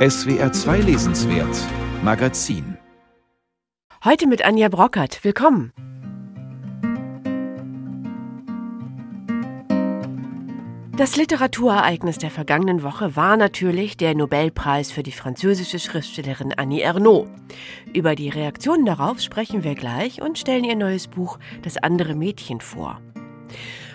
SWR 0.00 0.50
2 0.50 0.78
Lesenswert 0.78 1.58
Magazin 2.02 2.78
Heute 4.02 4.26
mit 4.26 4.42
Anja 4.42 4.70
Brockert. 4.70 5.22
Willkommen. 5.24 5.74
Das 10.96 11.16
Literaturereignis 11.16 12.16
der 12.16 12.30
vergangenen 12.30 12.82
Woche 12.82 13.14
war 13.14 13.36
natürlich 13.36 13.98
der 13.98 14.14
Nobelpreis 14.14 14.90
für 14.90 15.02
die 15.02 15.12
französische 15.12 15.78
Schriftstellerin 15.78 16.54
Annie 16.54 16.80
Ernaux. 16.80 17.28
Über 17.92 18.14
die 18.14 18.30
Reaktionen 18.30 18.86
darauf 18.86 19.20
sprechen 19.20 19.64
wir 19.64 19.74
gleich 19.74 20.22
und 20.22 20.38
stellen 20.38 20.64
ihr 20.64 20.76
neues 20.76 21.08
Buch 21.08 21.38
Das 21.60 21.76
andere 21.76 22.14
Mädchen 22.14 22.62
vor. 22.62 23.02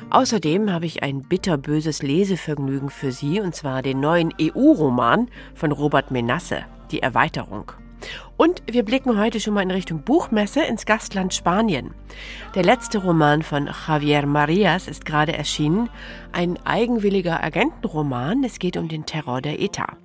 Außerdem 0.10 0.72
habe 0.72 0.86
ich 0.86 1.04
ein 1.04 1.22
bitterböses 1.22 2.04
Lesevergnügen 2.04 2.90
für 2.90 3.12
Sie, 3.12 3.42
und 3.42 3.56
zwar 3.56 3.82
den 3.82 4.00
neuen 4.00 4.34
EU-Roman 4.40 5.30
von 5.56 5.72
Robert 5.72 6.12
Menasse, 6.12 6.64
Die 6.92 7.02
Erweiterung. 7.02 7.72
Und 8.38 8.62
wir 8.70 8.84
blicken 8.84 9.18
heute 9.18 9.40
schon 9.40 9.54
mal 9.54 9.64
in 9.64 9.72
Richtung 9.72 10.04
Buchmesse 10.04 10.64
ins 10.64 10.86
Gastland 10.86 11.34
Spanien. 11.34 11.94
Der 12.54 12.64
letzte 12.64 13.00
Roman 13.00 13.42
von 13.42 13.70
Javier 13.88 14.26
Marias 14.26 14.88
ist 14.88 15.06
gerade 15.06 15.34
erschienen, 15.34 15.90
ein 16.32 16.60
eigenwilliger 16.66 17.44
Agentenroman. 17.44 18.44
Es 18.44 18.60
geht 18.60 18.78
um 18.78 18.88
den 18.88 19.06
Terror 19.06 19.42
der 19.42 19.60
ETA. 19.60 19.98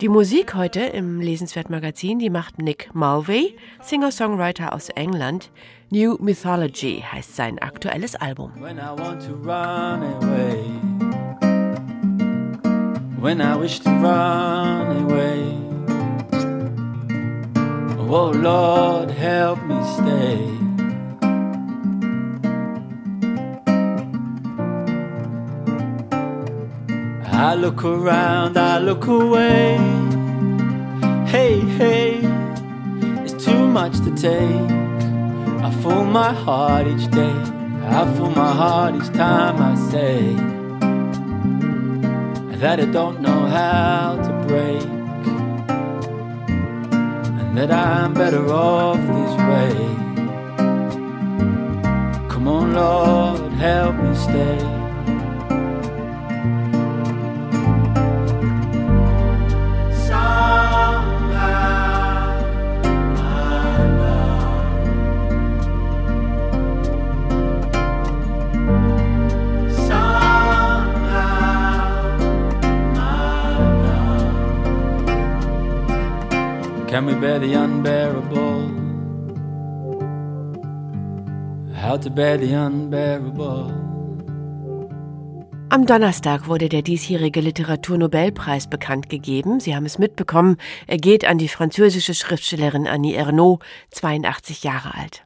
Die 0.00 0.08
Musik 0.08 0.54
heute 0.54 0.80
im 0.80 1.20
Lesenswert 1.20 1.70
Magazin, 1.70 2.18
die 2.18 2.30
macht 2.30 2.58
Nick 2.58 2.94
Mulvey, 2.94 3.56
Singer-Songwriter 3.82 4.72
aus 4.72 4.88
England. 4.90 5.50
New 5.90 6.16
Mythology 6.20 7.02
heißt 7.10 7.34
sein 7.34 7.58
aktuelles 7.58 8.14
Album. 8.14 8.52
When 8.60 8.78
I 8.78 8.90
want 8.96 9.22
to 9.26 9.34
run 9.34 10.02
away, 10.22 10.64
when 13.20 13.40
I 13.40 13.56
wish 13.58 13.80
to 13.80 13.90
run 13.90 15.04
away, 15.04 15.42
oh 17.98 18.32
Lord, 18.32 19.10
help 19.10 19.62
me 19.66 19.82
stay. 19.96 20.57
I 27.40 27.54
look 27.54 27.84
around, 27.84 28.56
I 28.58 28.80
look 28.80 29.06
away. 29.06 29.76
Hey, 31.28 31.60
hey, 31.60 32.18
it's 33.22 33.44
too 33.44 33.64
much 33.68 34.00
to 34.00 34.10
take. 34.10 34.70
I 35.62 35.70
fool 35.80 36.04
my 36.04 36.32
heart 36.32 36.88
each 36.88 37.08
day. 37.12 37.36
I 37.84 38.12
fool 38.16 38.30
my 38.30 38.52
heart 38.52 38.96
each 38.96 39.12
time 39.12 39.62
I 39.62 39.76
say 39.88 40.34
that 42.58 42.80
I 42.80 42.86
don't 42.86 43.20
know 43.20 43.46
how 43.46 44.16
to 44.16 44.32
break. 44.48 44.82
And 47.38 47.56
that 47.56 47.70
I'm 47.70 48.14
better 48.14 48.52
off 48.52 48.96
this 48.96 49.34
way. 49.48 49.74
Come 52.28 52.48
on, 52.48 52.72
Lord, 52.74 53.52
help 53.52 53.94
me 53.94 54.14
stay. 54.16 54.87
Can 76.98 77.06
we 77.06 77.14
bear 77.14 77.38
the 77.38 77.54
unbearable? 77.54 78.72
How 81.80 81.96
to 81.96 82.10
bear 82.10 82.36
the 82.36 82.52
unbearable? 82.56 83.72
Am 85.68 85.86
Donnerstag 85.86 86.48
wurde 86.48 86.68
der 86.68 86.82
diesjährige 86.82 87.40
Literaturnobelpreis 87.40 88.66
bekannt 88.66 89.08
gegeben. 89.08 89.60
Sie 89.60 89.76
haben 89.76 89.86
es 89.86 90.00
mitbekommen. 90.00 90.56
Er 90.88 90.96
geht 90.96 91.24
an 91.24 91.38
die 91.38 91.46
französische 91.46 92.14
Schriftstellerin 92.14 92.88
Annie 92.88 93.14
Ernaux, 93.14 93.64
82 93.90 94.64
Jahre 94.64 94.96
alt. 94.96 95.22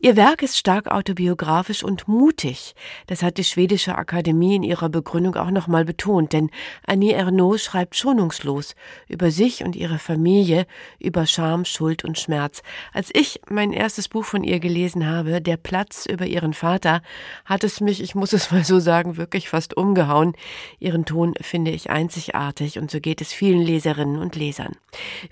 Ihr 0.00 0.16
Werk 0.16 0.42
ist 0.42 0.56
stark 0.56 0.88
autobiografisch 0.88 1.82
und 1.82 2.06
mutig. 2.06 2.74
Das 3.06 3.22
hat 3.22 3.38
die 3.38 3.44
Schwedische 3.44 3.96
Akademie 3.96 4.56
in 4.56 4.62
ihrer 4.62 4.88
Begründung 4.88 5.34
auch 5.34 5.50
nochmal 5.50 5.84
betont, 5.84 6.32
denn 6.32 6.50
Annie 6.86 7.14
Ernaux 7.14 7.62
schreibt 7.62 7.96
schonungslos 7.96 8.76
über 9.08 9.30
sich 9.30 9.64
und 9.64 9.74
ihre 9.74 9.98
Familie, 9.98 10.66
über 11.00 11.26
Scham, 11.26 11.64
Schuld 11.64 12.04
und 12.04 12.18
Schmerz. 12.18 12.62
Als 12.92 13.10
ich 13.12 13.40
mein 13.48 13.72
erstes 13.72 14.08
Buch 14.08 14.24
von 14.24 14.44
ihr 14.44 14.60
gelesen 14.60 15.06
habe, 15.06 15.40
Der 15.40 15.56
Platz 15.56 16.06
über 16.06 16.26
ihren 16.26 16.54
Vater, 16.54 17.02
hat 17.44 17.64
es 17.64 17.80
mich, 17.80 18.00
ich 18.02 18.14
muss 18.14 18.32
es 18.32 18.50
mal 18.50 18.64
so 18.64 18.78
sagen, 18.78 19.16
wirklich 19.16 19.48
fast 19.48 19.76
umgehauen. 19.76 20.34
Ihren 20.78 21.04
Ton 21.04 21.34
finde 21.40 21.72
ich 21.72 21.90
einzigartig 21.90 22.78
und 22.78 22.90
so 22.90 23.00
geht 23.00 23.20
es 23.20 23.32
vielen 23.32 23.62
Leserinnen 23.62 24.18
und 24.18 24.36
Lesern. 24.36 24.76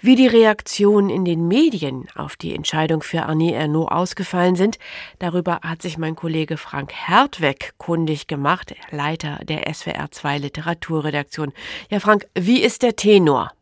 Wie 0.00 0.16
die 0.16 0.26
Reaktion 0.26 1.10
in 1.10 1.24
den 1.24 1.46
Medien 1.46 2.08
auf 2.14 2.36
die 2.36 2.54
Entscheidung 2.54 3.02
für 3.02 3.22
Annie 3.22 3.54
Ernaux 3.54 3.90
aus 3.90 4.15
ausgefallen 4.16 4.56
sind. 4.56 4.78
Darüber 5.18 5.60
hat 5.62 5.82
sich 5.82 5.98
mein 5.98 6.16
Kollege 6.16 6.56
Frank 6.56 6.92
Hertweg 6.92 7.74
kundig 7.76 8.26
gemacht, 8.26 8.74
Leiter 8.90 9.40
der 9.44 9.72
SWR 9.72 10.10
2 10.10 10.38
Literaturredaktion. 10.38 11.52
Ja, 11.90 12.00
Frank, 12.00 12.26
wie 12.34 12.62
ist 12.62 12.82
der 12.82 12.96
Tenor? 12.96 13.52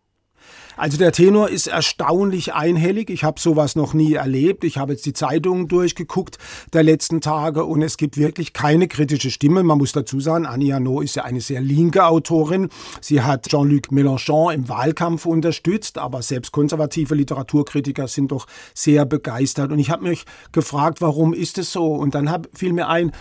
Also 0.77 0.99
der 0.99 1.13
Tenor 1.13 1.51
ist 1.51 1.69
erstaunlich 1.69 2.53
einhellig. 2.53 3.09
Ich 3.09 3.23
habe 3.23 3.39
sowas 3.39 3.77
noch 3.77 3.95
nie 3.95 4.15
erlebt. 4.15 4.65
Ich 4.65 4.77
habe 4.77 4.93
jetzt 4.93 5.07
die 5.07 5.13
Zeitungen 5.13 5.69
durchgeguckt 5.69 6.39
der 6.73 6.83
letzten 6.83 7.21
Tage 7.21 7.65
und 7.65 7.83
es 7.83 7.97
gibt 7.97 8.17
wirklich 8.17 8.53
keine 8.53 8.89
kritische 8.89 9.31
Stimme. 9.31 9.63
Man 9.63 9.79
muss 9.79 9.93
dazu 9.93 10.19
sagen, 10.19 10.47
Annie 10.47 10.75
Arnaud 10.75 11.05
ist 11.05 11.17
ja 11.17 11.25
eine 11.25 11.41
sehr 11.41 11.61
linke 11.61 12.05
Autorin. 12.07 12.71
Sie 13.01 13.23
hat 13.23 13.49
Jean-Luc 13.49 13.93
Mélenchon 13.93 14.53
im 14.53 14.69
Wahlkampf 14.69 15.27
unterstützt, 15.27 15.99
aber 15.99 16.23
selbst 16.23 16.51
konservative 16.51 17.15
Literaturkritiker 17.15 18.09
sind 18.09 18.33
doch 18.33 18.47
sehr 18.75 19.05
begeistert. 19.05 19.71
Und 19.71 19.79
ich 19.79 19.91
habe 19.91 20.03
mich 20.03 20.25
gefragt, 20.51 21.01
warum 21.01 21.35
ist 21.35 21.59
es 21.59 21.71
so? 21.71 21.95
Und 21.95 22.17
dann 22.17 22.31
hab, 22.31 22.49
fiel 22.53 22.73
mir 22.73 22.89
ein, 22.89 23.13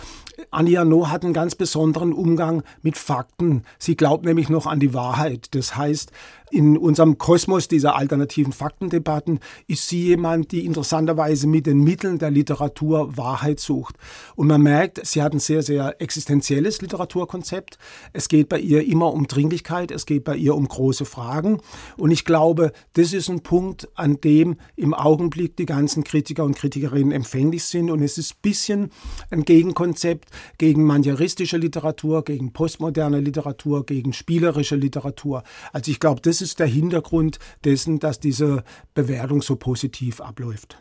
Annie 0.50 0.78
Arnaud 0.78 1.10
hat 1.10 1.24
einen 1.24 1.32
ganz 1.32 1.54
besonderen 1.54 2.12
Umgang 2.12 2.62
mit 2.82 2.96
Fakten. 2.96 3.62
Sie 3.78 3.96
glaubt 3.96 4.24
nämlich 4.24 4.48
noch 4.48 4.66
an 4.66 4.80
die 4.80 4.94
Wahrheit. 4.94 5.54
Das 5.54 5.76
heißt, 5.76 6.12
in 6.54 6.78
unserem 6.78 7.18
Kosmos 7.18 7.66
dieser 7.66 7.96
alternativen 7.96 8.52
Faktendebatten 8.52 9.40
ist 9.66 9.88
sie 9.88 10.04
jemand, 10.04 10.52
die 10.52 10.64
interessanterweise 10.64 11.48
mit 11.48 11.66
den 11.66 11.82
Mitteln 11.82 12.18
der 12.18 12.30
Literatur 12.30 13.16
Wahrheit 13.16 13.58
sucht. 13.58 13.96
Und 14.36 14.46
man 14.46 14.62
merkt, 14.62 15.04
sie 15.04 15.20
hat 15.20 15.32
ein 15.32 15.40
sehr, 15.40 15.62
sehr 15.62 16.00
existenzielles 16.00 16.80
Literaturkonzept. 16.80 17.78
Es 18.12 18.28
geht 18.28 18.48
bei 18.48 18.60
ihr 18.60 18.86
immer 18.86 19.12
um 19.12 19.26
Dringlichkeit, 19.26 19.90
es 19.90 20.06
geht 20.06 20.22
bei 20.22 20.36
ihr 20.36 20.54
um 20.54 20.68
große 20.68 21.04
Fragen. 21.04 21.60
Und 21.96 22.12
ich 22.12 22.24
glaube, 22.24 22.72
das 22.92 23.12
ist 23.12 23.28
ein 23.28 23.40
Punkt, 23.40 23.88
an 23.96 24.20
dem 24.20 24.56
im 24.76 24.94
Augenblick 24.94 25.56
die 25.56 25.66
ganzen 25.66 26.04
Kritiker 26.04 26.44
und 26.44 26.56
Kritikerinnen 26.56 27.10
empfänglich 27.10 27.64
sind. 27.64 27.90
Und 27.90 28.00
es 28.00 28.16
ist 28.16 28.34
ein 28.34 28.42
bisschen 28.42 28.90
ein 29.30 29.44
Gegenkonzept 29.44 30.23
gegen 30.58 30.84
manieristische 30.84 31.56
Literatur, 31.56 32.24
gegen 32.24 32.52
postmoderne 32.52 33.20
Literatur, 33.20 33.86
gegen 33.86 34.12
spielerische 34.12 34.76
Literatur. 34.76 35.42
Also 35.72 35.90
ich 35.90 36.00
glaube, 36.00 36.20
das 36.20 36.40
ist 36.40 36.58
der 36.58 36.66
Hintergrund 36.66 37.38
dessen, 37.64 37.98
dass 37.98 38.20
diese 38.20 38.64
Bewertung 38.94 39.42
so 39.42 39.56
positiv 39.56 40.20
abläuft. 40.20 40.76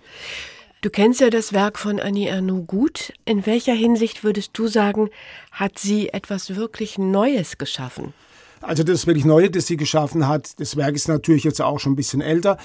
Du 0.82 0.90
kennst 0.90 1.22
ja 1.22 1.30
das 1.30 1.54
Werk 1.54 1.80
von 1.80 2.00
Annie 2.00 2.28
Ernaux 2.28 2.68
gut. 2.68 3.14
In 3.24 3.46
welcher 3.46 3.74
Hinsicht 3.74 4.26
würdest 4.26 4.52
du 4.54 4.68
sagen, 4.68 5.10
hat 5.52 5.80
sie 5.80 6.10
etwas 6.10 6.58
wirklich 6.58 6.98
Neues 6.98 7.58
geschaffen? 7.58 8.14
Also 8.64 8.84
das 8.84 9.06
wirklich 9.08 9.26
Neue, 9.26 9.52
das 9.52 9.68
sie 9.68 9.76
geschaffen 9.76 10.26
hat, 10.26 10.58
das 10.60 10.78
Werk 10.78 10.96
ist 10.96 11.10
natürlich 11.10 11.44
jetzt 11.44 11.62
auch 11.62 11.80
schon 11.80 11.94
ein 11.94 11.98
bisschen 11.98 12.22
älter, 12.22 12.58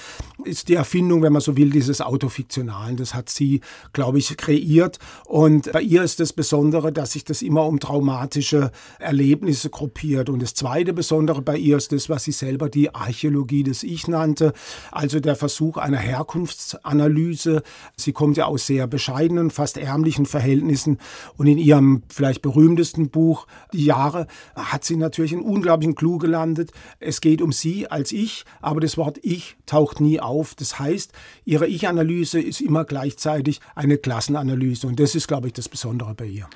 ist 0.45 0.69
die 0.69 0.75
Erfindung, 0.75 1.21
wenn 1.21 1.33
man 1.33 1.41
so 1.41 1.57
will, 1.57 1.71
dieses 1.71 1.99
Autofiktionalen. 1.99 2.95
Das 2.95 3.13
hat 3.13 3.29
sie, 3.29 3.59
glaube 3.91 4.17
ich, 4.17 4.37
kreiert. 4.37 4.97
Und 5.25 5.69
bei 5.73 5.81
ihr 5.81 6.01
ist 6.01 6.21
das 6.21 6.31
Besondere, 6.31 6.93
dass 6.93 7.11
sich 7.11 7.25
das 7.25 7.41
immer 7.41 7.65
um 7.65 7.81
traumatische 7.81 8.71
Erlebnisse 8.97 9.69
gruppiert. 9.69 10.29
Und 10.29 10.41
das 10.41 10.53
zweite 10.53 10.93
Besondere 10.93 11.41
bei 11.41 11.57
ihr 11.57 11.75
ist 11.75 11.91
das, 11.91 12.07
was 12.07 12.23
sie 12.23 12.31
selber 12.31 12.69
die 12.69 12.95
Archäologie 12.95 13.63
des 13.63 13.83
Ich 13.83 14.07
nannte, 14.07 14.53
also 14.91 15.19
der 15.19 15.35
Versuch 15.35 15.75
einer 15.75 15.97
Herkunftsanalyse. 15.97 17.61
Sie 17.97 18.13
kommt 18.13 18.37
ja 18.37 18.45
aus 18.45 18.67
sehr 18.67 18.87
bescheidenen, 18.87 19.51
fast 19.51 19.77
ärmlichen 19.77 20.25
Verhältnissen. 20.25 20.97
Und 21.35 21.47
in 21.47 21.57
ihrem 21.57 22.03
vielleicht 22.07 22.41
berühmtesten 22.41 23.09
Buch, 23.09 23.47
Die 23.73 23.83
Jahre, 23.83 24.27
hat 24.55 24.85
sie 24.85 24.95
natürlich 24.95 25.33
einen 25.33 25.41
unglaublichen 25.41 25.88
gleichen 25.89 25.95
Clou 25.95 26.17
gelandet. 26.17 26.71
Es 26.99 27.21
geht 27.21 27.41
um 27.41 27.51
sie 27.51 27.89
als 27.89 28.11
ich, 28.11 28.45
aber 28.61 28.79
das 28.79 28.97
Wort 28.97 29.19
ich 29.21 29.55
taucht 29.65 29.99
nie 29.99 30.19
auf. 30.19 30.55
Das 30.55 30.79
heißt, 30.79 31.11
ihre 31.45 31.67
Ich-Analyse 31.67 32.39
ist 32.39 32.61
immer 32.61 32.85
gleichzeitig 32.85 33.59
eine 33.75 33.97
Klassenanalyse 33.97 34.87
und 34.87 34.99
das 34.99 35.15
ist, 35.15 35.27
glaube 35.27 35.47
ich, 35.47 35.53
das 35.53 35.69
Besondere 35.69 36.13
bei 36.13 36.25
ihr. 36.25 36.47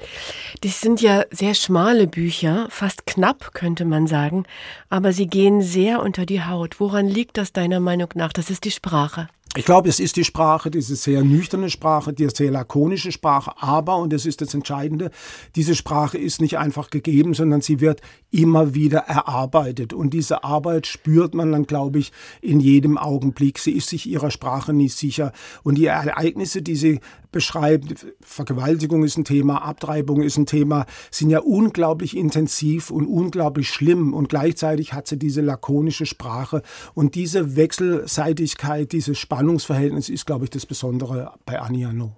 Das 0.62 0.82
sind 0.82 1.02
ja 1.02 1.26
sehr 1.32 1.56
schmale 1.56 2.08
Bücher, 2.08 2.68
fast 2.70 3.06
knapp 3.06 3.54
könnte 3.54 3.86
man 3.86 4.08
sagen, 4.08 4.46
aber 4.90 5.14
sie 5.14 5.28
gehen 5.28 5.62
sehr 5.62 6.02
unter 6.02 6.26
die 6.26 6.44
Haut. 6.44 6.80
Woran 6.80 7.08
liegt 7.08 7.38
das 7.38 7.54
deiner 7.54 7.80
Meinung 7.80 8.10
nach? 8.16 8.34
Das 8.34 8.50
ist 8.50 8.64
die 8.64 8.72
Sprache. 8.72 9.28
Ich 9.56 9.66
glaube, 9.66 9.88
es 9.88 10.00
ist 10.00 10.16
die 10.16 10.24
Sprache, 10.24 10.72
diese 10.72 10.96
sehr 10.96 11.24
nüchterne 11.24 11.70
Sprache, 11.70 12.12
die 12.12 12.28
sehr 12.28 12.50
lakonische 12.50 13.12
Sprache, 13.12 13.52
aber, 13.60 13.98
und 13.98 14.12
das 14.12 14.26
ist 14.26 14.42
das 14.42 14.56
Entscheidende, 14.56 15.12
diese 15.56 15.76
Sprache 15.76 16.18
ist 16.18 16.42
nicht 16.42 16.58
einfach 16.58 16.90
gegeben, 16.90 17.36
sondern 17.36 17.62
sie 17.62 17.80
wird 17.80 18.02
immer 18.32 18.74
wieder 18.74 19.02
erarbeitet. 19.02 19.94
Und 19.94 20.16
diese 20.16 20.44
Arbeit 20.44 20.88
spürt 20.88 21.36
man 21.36 21.52
dann, 21.52 21.68
glaube 21.68 22.00
ich, 22.00 22.12
in 22.42 22.62
jedem 22.62 22.98
Augenblick. 22.98 23.60
Sie 23.60 23.74
ist 23.74 23.90
sich 23.90 24.10
ihrer 24.10 24.32
Sprache 24.32 24.74
nicht 24.74 24.98
sicher. 24.98 25.32
Und 25.62 25.76
die 25.76 25.86
Ereignisse, 25.86 26.64
die 26.64 26.76
sie 26.76 27.00
beschreibt, 27.34 28.08
Vergewaltigung 28.22 29.04
ist 29.04 29.18
ein 29.18 29.26
Thema, 29.26 29.64
Abtreibung 29.64 30.22
ist 30.22 30.38
ein 30.38 30.46
Thema, 30.46 30.86
sind 31.12 31.30
ja 31.30 31.40
unglaublich 31.40 32.16
intensiv 32.16 32.90
und 32.90 33.06
unglaublich 33.06 33.70
schlimm. 33.70 34.14
Und 34.14 34.30
gleichzeitig 34.30 34.94
hat 34.94 35.08
sie 35.08 35.18
diese 35.18 35.42
lakonische 35.42 36.06
Sprache. 36.06 36.62
Und 36.94 37.16
diese 37.16 37.58
Wechselseitigkeit, 37.58 38.94
dieses 38.94 39.20
Spannungsverhältnis 39.20 40.08
ist, 40.08 40.26
glaube 40.26 40.46
ich, 40.46 40.52
das 40.52 40.66
Besondere 40.66 41.34
bei 41.46 41.60
Annie 41.60 41.88
Arnaud. 41.88 42.12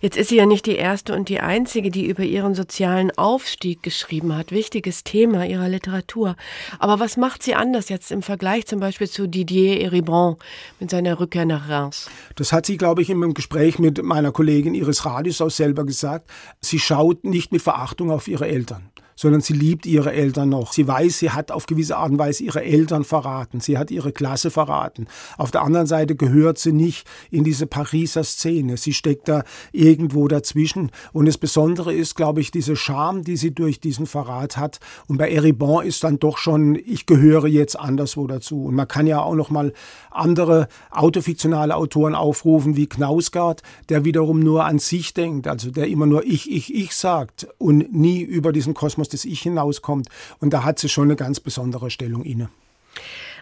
Jetzt 0.00 0.16
ist 0.16 0.28
sie 0.28 0.36
ja 0.36 0.46
nicht 0.46 0.66
die 0.66 0.76
erste 0.76 1.12
und 1.12 1.28
die 1.28 1.40
einzige, 1.40 1.90
die 1.90 2.06
über 2.06 2.22
ihren 2.22 2.54
sozialen 2.54 3.10
Aufstieg 3.18 3.82
geschrieben 3.82 4.36
hat. 4.36 4.52
Wichtiges 4.52 5.02
Thema 5.02 5.44
ihrer 5.44 5.68
Literatur. 5.68 6.36
Aber 6.78 7.00
was 7.00 7.16
macht 7.16 7.42
sie 7.42 7.56
anders 7.56 7.88
jetzt 7.88 8.12
im 8.12 8.22
Vergleich 8.22 8.66
zum 8.66 8.78
Beispiel 8.78 9.08
zu 9.08 9.26
Didier 9.26 9.80
Eribon 9.80 10.36
mit 10.78 10.90
seiner 10.90 11.18
Rückkehr 11.18 11.46
nach 11.46 11.68
Reims? 11.68 12.08
Das 12.36 12.52
hat 12.52 12.66
sie, 12.66 12.76
glaube 12.76 13.02
ich, 13.02 13.10
im 13.10 13.34
Gespräch 13.34 13.80
mit 13.80 14.00
meiner 14.04 14.30
Kollegin 14.30 14.74
Iris 14.74 15.04
Radius 15.04 15.40
auch 15.40 15.50
selber 15.50 15.84
gesagt. 15.84 16.30
Sie 16.60 16.78
schaut 16.78 17.24
nicht 17.24 17.50
mit 17.50 17.62
Verachtung 17.62 18.12
auf 18.12 18.28
ihre 18.28 18.46
Eltern 18.46 18.90
sondern 19.18 19.40
sie 19.40 19.52
liebt 19.52 19.84
ihre 19.84 20.12
Eltern 20.12 20.50
noch. 20.50 20.72
Sie 20.72 20.86
weiß, 20.86 21.18
sie 21.18 21.30
hat 21.30 21.50
auf 21.50 21.66
gewisse 21.66 21.96
Art 21.96 22.12
und 22.12 22.18
Weise 22.20 22.44
ihre 22.44 22.62
Eltern 22.62 23.02
verraten. 23.02 23.58
Sie 23.58 23.76
hat 23.76 23.90
ihre 23.90 24.12
Klasse 24.12 24.52
verraten. 24.52 25.08
Auf 25.36 25.50
der 25.50 25.62
anderen 25.62 25.88
Seite 25.88 26.14
gehört 26.14 26.58
sie 26.58 26.70
nicht 26.70 27.04
in 27.32 27.42
diese 27.42 27.66
Pariser 27.66 28.22
Szene. 28.22 28.76
Sie 28.76 28.92
steckt 28.92 29.26
da 29.28 29.42
irgendwo 29.72 30.28
dazwischen. 30.28 30.92
Und 31.12 31.26
das 31.26 31.36
Besondere 31.36 31.92
ist, 31.92 32.14
glaube 32.14 32.40
ich, 32.40 32.52
diese 32.52 32.76
Scham, 32.76 33.24
die 33.24 33.36
sie 33.36 33.52
durch 33.52 33.80
diesen 33.80 34.06
Verrat 34.06 34.56
hat. 34.56 34.78
Und 35.08 35.18
bei 35.18 35.28
Eribon 35.28 35.84
ist 35.84 36.04
dann 36.04 36.20
doch 36.20 36.38
schon, 36.38 36.76
ich 36.76 37.04
gehöre 37.06 37.48
jetzt 37.48 37.76
anderswo 37.76 38.28
dazu. 38.28 38.66
Und 38.66 38.76
man 38.76 38.86
kann 38.86 39.08
ja 39.08 39.20
auch 39.20 39.34
noch 39.34 39.50
mal 39.50 39.72
andere 40.12 40.68
autofiktionale 40.92 41.74
Autoren 41.74 42.14
aufrufen, 42.14 42.76
wie 42.76 42.86
Knausgard, 42.86 43.62
der 43.88 44.04
wiederum 44.04 44.38
nur 44.38 44.64
an 44.64 44.78
sich 44.78 45.12
denkt, 45.12 45.48
also 45.48 45.72
der 45.72 45.88
immer 45.88 46.06
nur 46.06 46.24
ich, 46.24 46.48
ich, 46.48 46.72
ich 46.72 46.94
sagt 46.94 47.48
und 47.58 47.92
nie 47.92 48.22
über 48.22 48.52
diesen 48.52 48.74
Kosmos 48.74 49.07
aus 49.08 49.22
das 49.22 49.24
Ich 49.24 49.40
hinauskommt. 49.40 50.08
Und 50.40 50.52
da 50.52 50.64
hat 50.64 50.78
sie 50.78 50.88
schon 50.88 51.04
eine 51.04 51.16
ganz 51.16 51.40
besondere 51.40 51.90
Stellung 51.90 52.24
inne. 52.24 52.48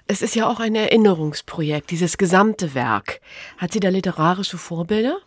Es 0.08 0.22
ist 0.22 0.36
ja 0.36 0.48
auch 0.48 0.60
ein 0.60 0.76
Erinnerungsprojekt, 0.76 1.90
dieses 1.90 2.16
gesamte 2.16 2.74
Werk. 2.74 3.20
Hat 3.58 3.72
sie 3.72 3.80
da 3.80 3.88
literarische 3.88 4.56
Vorbilder? 4.56 5.18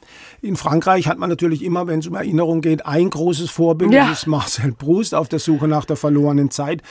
In 0.41 0.55
Frankreich 0.55 1.07
hat 1.07 1.17
man 1.17 1.29
natürlich 1.29 1.63
immer, 1.63 1.87
wenn 1.87 1.99
es 1.99 2.07
um 2.07 2.15
Erinnerung 2.15 2.61
geht, 2.61 2.85
ein 2.85 3.09
großes 3.09 3.49
Vorbild. 3.49 3.91
Ja. 3.91 4.07
Das 4.07 4.19
ist 4.19 4.27
Marcel 4.27 4.71
Proust 4.71 5.13
auf 5.13 5.27
der 5.27 5.39
Suche 5.39 5.67
nach 5.67 5.83
der 5.83 5.97
verlorenen 5.97 6.49
Zeit. 6.49 6.81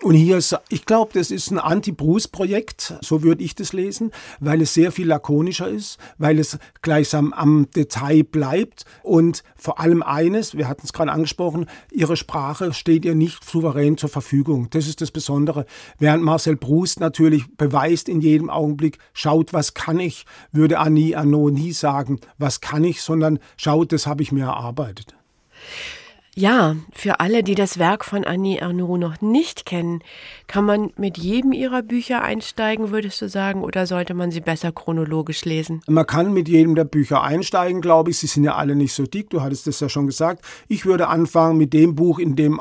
Und 0.00 0.14
hier 0.14 0.36
ist, 0.36 0.56
ich 0.68 0.86
glaube, 0.86 1.10
das 1.14 1.32
ist 1.32 1.50
ein 1.50 1.58
Anti-Bruce-Projekt, 1.58 2.94
so 3.00 3.24
würde 3.24 3.42
ich 3.42 3.56
das 3.56 3.72
lesen, 3.72 4.12
weil 4.38 4.62
es 4.62 4.72
sehr 4.72 4.92
viel 4.92 5.08
lakonischer 5.08 5.68
ist, 5.68 5.98
weil 6.18 6.38
es 6.38 6.56
gleichsam 6.82 7.32
am 7.32 7.68
Detail 7.74 8.22
bleibt 8.22 8.84
und 9.02 9.42
vor 9.56 9.80
allem 9.80 10.04
eines, 10.04 10.56
wir 10.56 10.68
hatten 10.68 10.82
es 10.84 10.92
gerade 10.92 11.10
angesprochen, 11.10 11.66
ihre 11.90 12.16
Sprache 12.16 12.72
steht 12.72 13.04
ihr 13.04 13.16
nicht 13.16 13.42
souverän 13.42 13.98
zur 13.98 14.08
Verfügung. 14.08 14.70
Das 14.70 14.86
ist 14.86 15.00
das 15.00 15.10
Besondere. 15.10 15.66
Während 15.98 16.22
Marcel 16.22 16.56
Proust 16.56 17.00
natürlich 17.00 17.56
beweist 17.56 18.08
in 18.08 18.20
jedem 18.20 18.50
Augenblick, 18.50 18.98
schaut, 19.12 19.52
was 19.52 19.74
kann 19.74 19.98
ich, 19.98 20.26
würde 20.52 20.78
Annie 20.78 21.16
Arnaud 21.16 21.54
nie 21.54 21.72
sagen, 21.72 22.20
was 22.38 22.60
kann 22.60 22.84
ich, 22.84 23.02
sondern 23.02 23.40
schaut, 23.56 23.90
das 23.90 24.06
habe 24.06 24.22
ich 24.22 24.30
mir 24.30 24.44
erarbeitet. 24.44 25.16
Ja, 26.38 26.76
für 26.92 27.18
alle, 27.18 27.42
die 27.42 27.56
das 27.56 27.80
Werk 27.80 28.04
von 28.04 28.22
Annie 28.22 28.60
Ernaux 28.60 28.96
noch 28.96 29.20
nicht 29.20 29.66
kennen, 29.66 30.04
kann 30.46 30.64
man 30.64 30.92
mit 30.96 31.18
jedem 31.18 31.50
ihrer 31.50 31.82
Bücher 31.82 32.22
einsteigen, 32.22 32.92
würdest 32.92 33.20
du 33.20 33.28
sagen, 33.28 33.64
oder 33.64 33.88
sollte 33.88 34.14
man 34.14 34.30
sie 34.30 34.40
besser 34.40 34.70
chronologisch 34.70 35.44
lesen? 35.44 35.82
Man 35.88 36.06
kann 36.06 36.32
mit 36.32 36.48
jedem 36.48 36.76
der 36.76 36.84
Bücher 36.84 37.24
einsteigen, 37.24 37.80
glaube 37.80 38.10
ich. 38.10 38.18
Sie 38.18 38.28
sind 38.28 38.44
ja 38.44 38.54
alle 38.54 38.76
nicht 38.76 38.92
so 38.92 39.02
dick, 39.02 39.30
du 39.30 39.42
hattest 39.42 39.66
das 39.66 39.80
ja 39.80 39.88
schon 39.88 40.06
gesagt. 40.06 40.44
Ich 40.68 40.86
würde 40.86 41.08
anfangen 41.08 41.58
mit 41.58 41.72
dem 41.72 41.96
Buch, 41.96 42.20
in 42.20 42.36
dem 42.36 42.60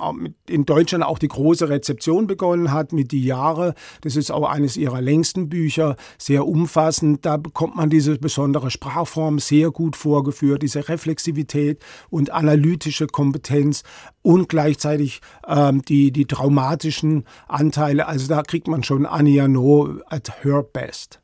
in 0.50 0.66
Deutschland 0.66 1.04
auch 1.04 1.20
die 1.20 1.28
große 1.28 1.70
Rezeption 1.70 2.26
begonnen 2.26 2.72
hat, 2.72 2.94
mit 2.94 3.12
Die 3.12 3.26
Jahre. 3.26 3.76
Das 4.02 4.16
ist 4.16 4.32
auch 4.32 4.50
eines 4.50 4.76
ihrer 4.76 5.02
längsten 5.02 5.50
Bücher, 5.50 5.98
sehr 6.18 6.48
umfassend. 6.48 7.28
Da 7.28 7.38
bekommt 7.38 7.76
man 7.76 7.92
diese 7.92 8.18
besondere 8.18 8.72
Sprachform 8.72 9.38
sehr 9.38 9.70
gut 9.70 9.96
vorgeführt, 9.96 10.64
diese 10.64 10.90
Reflexivität 10.90 11.80
und 12.10 12.32
analytische 12.32 13.06
Kompetenz 13.06 13.67
Intelligenz 13.68 13.84
und 14.22 14.50
gleichzeitig 14.50 15.22
ähm, 15.48 15.82
die, 15.84 16.12
die 16.12 16.26
traumatischen 16.26 17.26
Anteile. 17.48 18.08
Also 18.08 18.28
da 18.28 18.44
kriegt 18.44 18.68
man 18.68 18.84
schon 18.84 19.06
Annie 19.06 19.42
Arnaud 19.42 20.02
at 20.08 20.44
her 20.44 20.64
best. 20.64 21.20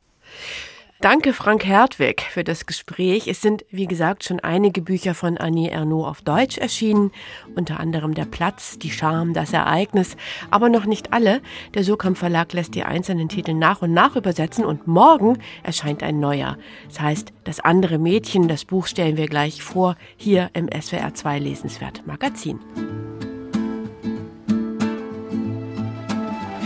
Danke, 1.00 1.34
Frank 1.34 1.66
Hertwig, 1.66 2.22
für 2.22 2.44
das 2.44 2.66
Gespräch. 2.66 3.26
Es 3.28 3.42
sind, 3.42 3.64
wie 3.68 3.86
gesagt, 3.86 4.24
schon 4.24 4.40
einige 4.40 4.80
Bücher 4.80 5.14
von 5.14 5.36
Annie 5.36 5.70
Ernaux 5.70 6.06
auf 6.06 6.22
Deutsch 6.22 6.56
erschienen, 6.56 7.10
unter 7.56 7.78
anderem 7.78 8.14
Der 8.14 8.24
Platz, 8.24 8.78
Die 8.78 8.90
Scham, 8.90 9.34
Das 9.34 9.52
Ereignis, 9.52 10.16
aber 10.50 10.68
noch 10.68 10.86
nicht 10.86 11.12
alle. 11.12 11.42
Der 11.74 11.84
Sokam 11.84 12.14
Verlag 12.16 12.52
lässt 12.52 12.74
die 12.74 12.84
einzelnen 12.84 13.28
Titel 13.28 13.52
nach 13.54 13.82
und 13.82 13.92
nach 13.92 14.16
übersetzen 14.16 14.64
und 14.64 14.86
morgen 14.86 15.38
erscheint 15.62 16.02
ein 16.02 16.20
neuer. 16.20 16.56
Das 16.88 17.00
heißt, 17.00 17.32
Das 17.42 17.60
andere 17.60 17.98
Mädchen, 17.98 18.48
das 18.48 18.64
Buch 18.64 18.86
stellen 18.86 19.16
wir 19.16 19.26
gleich 19.26 19.62
vor, 19.62 19.96
hier 20.16 20.48
im 20.54 20.70
SWR 20.70 21.12
2 21.12 21.38
Lesenswert 21.38 22.06
Magazin. 22.06 22.60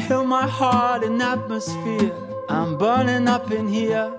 Fill 0.07 0.25
my 0.25 0.47
heart 0.49 1.03
in 1.03 1.21
atmosphere 1.21 2.28
I'm 2.51 2.79
burning 2.79 3.29
up 3.29 3.51
in 3.51 3.69
here, 3.69 4.11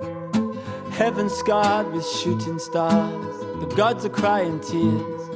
heaven 0.92 1.30
scarred 1.30 1.92
with 1.92 2.08
shooting 2.08 2.60
stars. 2.60 3.40
The 3.60 3.74
gods 3.76 4.06
are 4.06 4.10
crying 4.10 4.60
tears. 4.60 5.30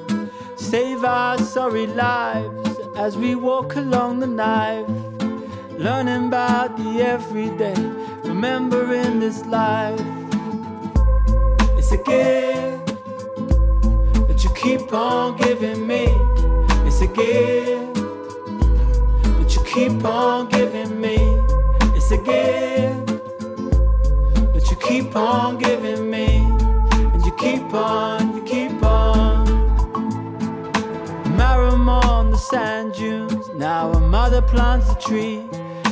Save 0.56 1.04
our 1.04 1.40
sorry 1.40 1.88
lives 1.88 2.80
as 2.95 3.18
we 3.18 3.34
walk 3.34 3.75
along 3.75 4.19
the 4.19 4.28
knife, 4.28 4.88
learning 5.72 6.28
about 6.28 6.78
the 6.78 7.01
everyday, 7.01 7.74
remembering 8.24 9.19
this 9.19 9.44
life. 9.47 10.00
It's 11.76 11.92
a 11.92 11.97
gift 11.97 12.85
that 14.28 14.44
you 14.44 14.52
keep 14.52 14.94
on 14.94 15.35
giving 15.38 15.88
me. 15.88 16.06
It's 16.85 17.02
a 17.02 17.07
gift 17.07 17.95
that 19.40 19.56
you 19.56 19.64
keep 19.64 20.06
on 20.06 20.47
giving 20.50 21.02
me. 21.02 21.43
A 22.23 22.25
gift 22.25 22.63
keep 24.94 25.15
on 25.15 25.57
giving 25.57 26.09
me, 26.09 26.27
and 27.13 27.25
you 27.25 27.31
keep 27.35 27.73
on, 27.73 28.35
you 28.35 28.44
keep 28.44 28.83
on. 28.83 29.47
Marimar 31.37 32.06
on 32.06 32.31
the 32.31 32.37
sand 32.37 32.94
dunes, 32.94 33.49
now 33.56 33.92
a 33.92 33.99
mother 33.99 34.42
plants 34.42 34.89
a 34.92 34.95
tree. 34.95 35.44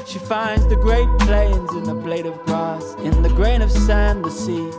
She 0.06 0.20
finds 0.20 0.68
the 0.68 0.76
great 0.76 1.10
plains 1.20 1.72
in 1.74 1.90
a 1.90 1.96
blade 1.96 2.26
of 2.26 2.38
grass, 2.46 2.96
in 3.04 3.22
the 3.22 3.30
grain 3.30 3.62
of 3.62 3.72
sand, 3.72 4.24
the 4.24 4.32
sea. 4.32 4.70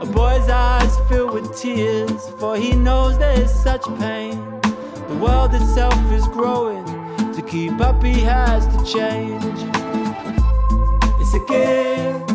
A 0.00 0.06
boy's 0.06 0.48
eyes 0.48 0.96
fill 1.08 1.32
with 1.32 1.56
tears, 1.58 2.28
for 2.38 2.56
he 2.56 2.72
knows 2.76 3.18
there 3.18 3.40
is 3.40 3.52
such 3.52 3.84
pain. 3.98 4.60
The 5.08 5.18
world 5.20 5.54
itself 5.54 6.00
is 6.12 6.26
growing, 6.28 6.84
to 7.34 7.42
keep 7.42 7.80
up, 7.80 8.02
he 8.02 8.20
has 8.20 8.66
to 8.68 8.84
change. 8.84 9.79
It's 11.32 11.36
a 11.36 11.46
gift 11.46 12.26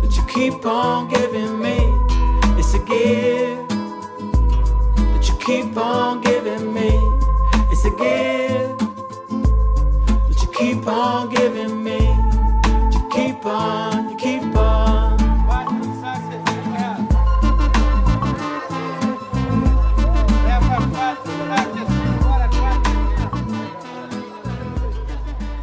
that 0.00 0.16
you 0.16 0.22
keep 0.22 0.64
on 0.64 1.08
giving 1.08 1.60
me. 1.60 1.76
It's 2.58 2.72
a 2.72 2.78
gift 2.78 3.68
that 4.96 5.28
you 5.28 5.34
keep 5.44 5.76
on 5.76 6.22
giving 6.22 6.72
me. 6.72 6.88
It's 7.70 7.84
a 7.84 7.90
gift 7.90 8.78
that 10.26 10.38
you 10.40 10.48
keep 10.54 10.86
on 10.86 11.28
giving 11.28 11.84
me. 11.84 11.98
You 12.94 13.08
keep 13.10 13.44
on. 13.44 13.99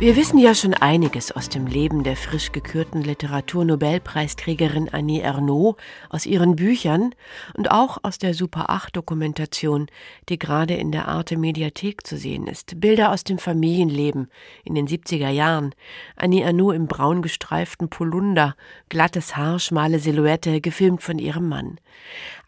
Wir 0.07 0.15
wissen 0.15 0.37
ja 0.37 0.55
schon 0.55 0.73
einiges 0.73 1.33
aus 1.33 1.49
dem 1.49 1.67
Leben 1.67 2.05
der 2.05 2.15
frisch 2.15 2.53
gekürten 2.53 3.03
Literaturnobelpreisträgerin 3.03 4.87
Annie 4.87 5.21
Ernaux, 5.21 5.75
aus 6.09 6.25
ihren 6.25 6.55
Büchern 6.55 7.13
und 7.55 7.71
auch 7.71 7.97
aus 8.03 8.17
der 8.17 8.33
Super 8.33 8.69
8 8.69 8.95
Dokumentation, 8.95 9.87
die 10.29 10.39
gerade 10.39 10.75
in 10.75 10.93
der 10.93 11.09
Arte 11.09 11.35
Mediathek 11.35 12.07
zu 12.07 12.17
sehen 12.17 12.47
ist. 12.47 12.79
Bilder 12.79 13.11
aus 13.11 13.25
dem 13.25 13.37
Familienleben 13.37 14.31
in 14.63 14.75
den 14.75 14.87
70er 14.87 15.27
Jahren. 15.27 15.75
Annie 16.15 16.41
Ernaux 16.41 16.73
im 16.73 16.87
braun 16.87 17.21
gestreiften 17.21 17.89
Polunder, 17.89 18.55
glattes 18.87 19.35
Haar, 19.35 19.59
schmale 19.59 19.99
Silhouette, 19.99 20.61
gefilmt 20.61 21.03
von 21.03 21.19
ihrem 21.19 21.49
Mann. 21.49 21.81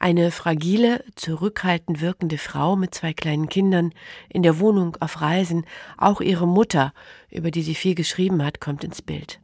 Eine 0.01 0.31
fragile, 0.31 1.03
zurückhaltend 1.15 1.99
wirkende 1.99 2.37
Frau 2.37 2.77
mit 2.77 2.95
zwei 2.95 3.11
kleinen 3.11 3.49
Kindern, 3.49 3.93
in 4.29 4.43
der 4.43 4.59
Wohnung, 4.59 4.95
auf 5.01 5.19
Reisen, 5.19 5.65
auch 5.97 6.21
ihre 6.21 6.47
Mutter, 6.47 6.93
über 7.29 7.51
die 7.51 7.63
sie 7.63 7.75
viel 7.75 7.95
geschrieben 7.95 8.43
hat, 8.43 8.61
kommt 8.61 8.85
ins 8.85 9.01
Bild. 9.01 9.41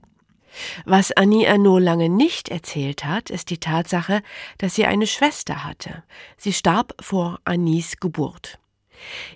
Was 0.85 1.11
Annie 1.11 1.45
Ernaux 1.45 1.81
lange 1.81 2.07
nicht 2.07 2.47
erzählt 2.47 3.03
hat, 3.03 3.29
ist 3.29 3.49
die 3.49 3.57
Tatsache, 3.57 4.21
dass 4.57 4.75
sie 4.75 4.85
eine 4.85 5.07
Schwester 5.07 5.65
hatte. 5.65 6.03
Sie 6.37 6.53
starb 6.53 6.93
vor 7.01 7.39
Annies 7.43 7.99
Geburt. 7.99 8.57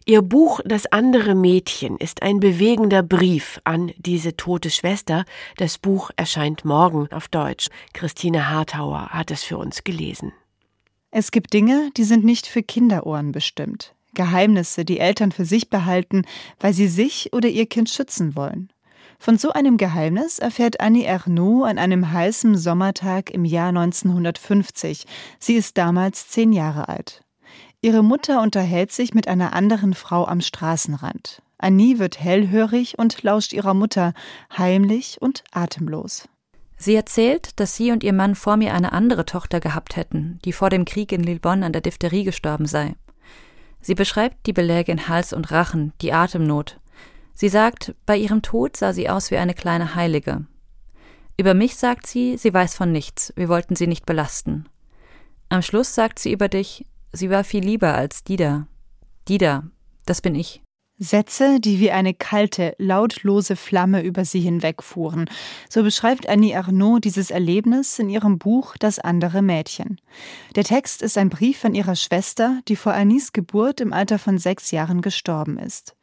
Ihr 0.06 0.22
Buch 0.22 0.62
Das 0.64 0.86
andere 0.86 1.36
Mädchen 1.36 1.98
ist 1.98 2.22
ein 2.22 2.40
bewegender 2.40 3.04
Brief 3.04 3.60
an 3.66 3.92
diese 3.98 4.38
tote 4.38 4.70
Schwester. 4.70 5.26
Das 5.58 5.78
Buch 5.78 6.12
erscheint 6.16 6.64
morgen 6.64 7.12
auf 7.12 7.28
Deutsch. 7.28 7.68
Christine 7.92 8.50
Hartauer 8.50 9.10
hat 9.10 9.32
es 9.32 9.44
für 9.44 9.58
uns 9.58 9.84
gelesen. 9.84 10.32
Es 11.12 11.32
gibt 11.32 11.54
Dinge, 11.54 11.90
die 11.98 12.04
sind 12.04 12.24
nicht 12.24 12.46
für 12.46 12.62
Kinderohren 12.62 13.32
bestimmt. 13.32 13.96
Geheimnisse, 14.14 14.86
die 14.86 15.00
Eltern 15.00 15.32
für 15.32 15.46
sich 15.46 15.70
behalten, 15.70 16.24
weil 16.60 16.74
sie 16.74 16.88
sich 16.88 17.34
oder 17.34 17.48
ihr 17.48 17.66
Kind 17.66 17.90
schützen 17.90 18.36
wollen. 18.36 18.70
Von 19.18 19.38
so 19.38 19.52
einem 19.52 19.78
Geheimnis 19.78 20.40
erfährt 20.40 20.80
Annie 20.80 21.06
Ernaux 21.06 21.66
an 21.66 21.78
einem 21.78 22.12
heißen 22.12 22.58
Sommertag 22.58 23.32
im 23.32 23.44
Jahr 23.44 23.70
1950. 23.70 25.06
Sie 25.40 25.56
ist 25.56 25.78
damals 25.78 26.30
zehn 26.30 26.54
Jahre 26.54 26.88
alt. 26.88 27.22
Ihre 27.82 28.04
Mutter 28.04 28.42
unterhält 28.42 28.92
sich 28.92 29.14
mit 29.14 29.28
einer 29.28 29.54
anderen 29.54 29.94
Frau 29.94 30.26
am 30.26 30.42
Straßenrand. 30.42 31.42
Annie 31.58 32.00
wird 32.00 32.20
hellhörig 32.20 32.98
und 32.98 33.22
lauscht 33.24 33.52
ihrer 33.52 33.74
Mutter, 33.74 34.14
heimlich 34.58 35.18
und 35.22 35.44
atemlos. 35.52 36.30
Sie 36.82 36.96
erzählt, 36.96 37.60
dass 37.60 37.76
sie 37.76 37.92
und 37.92 38.06
ihr 38.06 38.14
Mann 38.14 38.36
vor 38.36 38.56
mir 38.56 38.74
eine 38.74 38.94
andere 38.94 39.26
Tochter 39.26 39.60
gehabt 39.60 39.98
hätten, 39.98 40.40
die 40.46 40.54
vor 40.54 40.70
dem 40.70 40.86
Krieg 40.86 41.12
in 41.12 41.22
Lillebonne 41.22 41.66
an 41.66 41.74
der 41.74 41.82
Diphtherie 41.82 42.24
gestorben 42.24 42.66
sei. 42.66 42.96
Sie 43.82 43.96
beschreibt 43.96 44.46
die 44.46 44.54
Beläge 44.54 44.94
in 44.94 45.10
Hals 45.10 45.34
und 45.34 45.52
Rachen, 45.52 45.92
die 46.02 46.14
Atemnot. 46.14 46.80
Sie 47.34 47.50
sagt, 47.50 47.94
bei 48.06 48.16
ihrem 48.16 48.42
Tod 48.42 48.78
sah 48.78 48.94
sie 48.94 49.10
aus 49.10 49.30
wie 49.30 49.38
eine 49.38 49.54
kleine 49.54 49.96
Heilige. 49.96 50.46
Über 51.38 51.54
mich 51.54 51.76
sagt 51.76 52.08
sie, 52.08 52.38
sie 52.38 52.54
weiß 52.54 52.76
von 52.76 52.94
nichts, 52.94 53.34
wir 53.36 53.50
wollten 53.50 53.76
sie 53.76 53.88
nicht 53.88 54.06
belasten. 54.06 54.70
Am 55.50 55.62
Schluss 55.62 55.94
sagt 55.94 56.20
sie 56.20 56.32
über 56.32 56.48
dich, 56.48 56.86
sie 57.12 57.30
war 57.30 57.44
viel 57.44 57.64
lieber 57.64 57.94
als 57.94 58.24
Dida. 58.24 58.68
Dida, 59.28 59.64
das 60.06 60.22
bin 60.22 60.36
ich. 60.36 60.62
Sätze, 61.00 61.62
die 61.62 61.80
wie 61.80 61.92
eine 61.92 62.14
kalte, 62.14 62.76
lautlose 62.78 63.56
Flamme 63.56 64.04
über 64.04 64.26
sie 64.26 64.42
hinwegfuhren. 64.42 65.30
So 65.70 65.82
beschreibt 65.82 66.28
Annie 66.28 66.58
Arnaud 66.58 67.06
dieses 67.06 67.32
Erlebnis 67.32 68.00
in 68.00 68.10
ihrem 68.10 68.38
Buch 68.38 68.76
Das 68.78 69.00
andere 69.00 69.42
Mädchen. 69.42 70.02
Der 70.56 70.66
Text 70.66 71.02
ist 71.02 71.18
ein 71.18 71.30
Brief 71.30 71.58
von 71.58 71.74
ihrer 71.74 71.96
Schwester, 71.96 72.60
die 72.68 72.76
vor 72.76 72.94
Annies 72.94 73.32
Geburt 73.32 73.80
im 73.80 73.94
Alter 73.94 74.20
von 74.20 74.38
sechs 74.38 74.72
Jahren 74.72 75.02
gestorben 75.02 75.58
ist. 75.58 75.96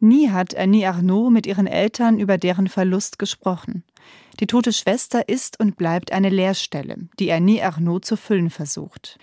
Nie 0.00 0.30
hat 0.30 0.56
Annie 0.56 0.88
Arnaud 0.88 1.30
mit 1.30 1.46
ihren 1.46 1.66
Eltern 1.66 2.18
über 2.18 2.38
deren 2.38 2.68
Verlust 2.68 3.18
gesprochen. 3.18 3.84
Die 4.40 4.46
tote 4.46 4.72
Schwester 4.72 5.28
ist 5.28 5.60
und 5.60 5.76
bleibt 5.76 6.10
eine 6.10 6.30
Leerstelle, 6.30 6.96
die 7.18 7.30
Annie 7.32 7.62
Arnaud 7.62 8.06
zu 8.06 8.16
füllen 8.16 8.48
versucht. 8.48 9.18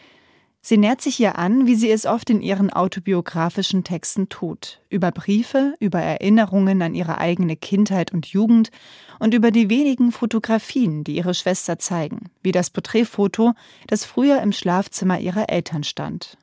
Sie 0.68 0.78
nähert 0.78 1.00
sich 1.00 1.20
ihr 1.20 1.38
an, 1.38 1.68
wie 1.68 1.76
sie 1.76 1.92
es 1.92 2.08
oft 2.08 2.28
in 2.32 2.42
ihren 2.42 2.74
autobiografischen 2.74 3.84
Texten 3.84 4.30
tut, 4.30 4.82
über 4.90 5.12
Briefe, 5.12 5.76
über 5.80 6.00
Erinnerungen 6.00 6.82
an 6.82 6.96
ihre 6.96 7.20
eigene 7.20 7.56
Kindheit 7.56 8.12
und 8.12 8.26
Jugend 8.26 8.72
und 9.20 9.36
über 9.36 9.52
die 9.52 9.70
wenigen 9.70 10.12
Fotografien, 10.12 11.04
die 11.04 11.18
ihre 11.18 11.36
Schwester 11.36 11.78
zeigen, 11.78 12.32
wie 12.42 12.52
das 12.52 12.72
Porträtfoto, 12.72 13.54
das 13.86 14.06
früher 14.06 14.42
im 14.42 14.52
Schlafzimmer 14.52 15.20
ihrer 15.20 15.50
Eltern 15.50 15.84
stand. 15.84 16.36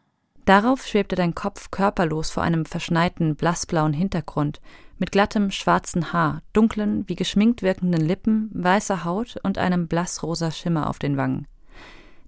Darauf 0.45 0.87
schwebte 0.87 1.17
dein 1.17 1.35
Kopf 1.35 1.73
körperlos 1.73 2.31
vor 2.31 2.45
einem 2.45 2.65
verschneiten, 2.65 3.35
blassblauen 3.35 3.93
Hintergrund, 3.93 4.61
mit 4.99 5.11
glattem, 5.11 5.51
schwarzen 5.51 6.13
Haar, 6.13 6.43
dunklen, 6.53 7.09
wie 7.09 7.17
geschminkt 7.17 7.63
wirkenden 7.63 8.07
Lippen, 8.07 8.51
weißer 8.55 9.05
Haut 9.05 9.35
und 9.43 9.59
einem 9.59 9.89
blassrosa 9.89 10.53
Schimmer 10.53 10.89
auf 10.89 11.01
den 11.01 11.17
Wangen. 11.17 11.49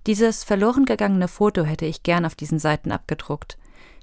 Dieses 0.07 0.45
verloren 0.45 0.85
gegangene 0.85 1.29
Foto 1.29 1.65
hätte 1.65 1.87
ich 1.87 2.03
gern 2.03 2.27
auf 2.27 2.35
diesen 2.35 2.59
Seiten 2.59 2.93
abgedruckt. 2.93 3.57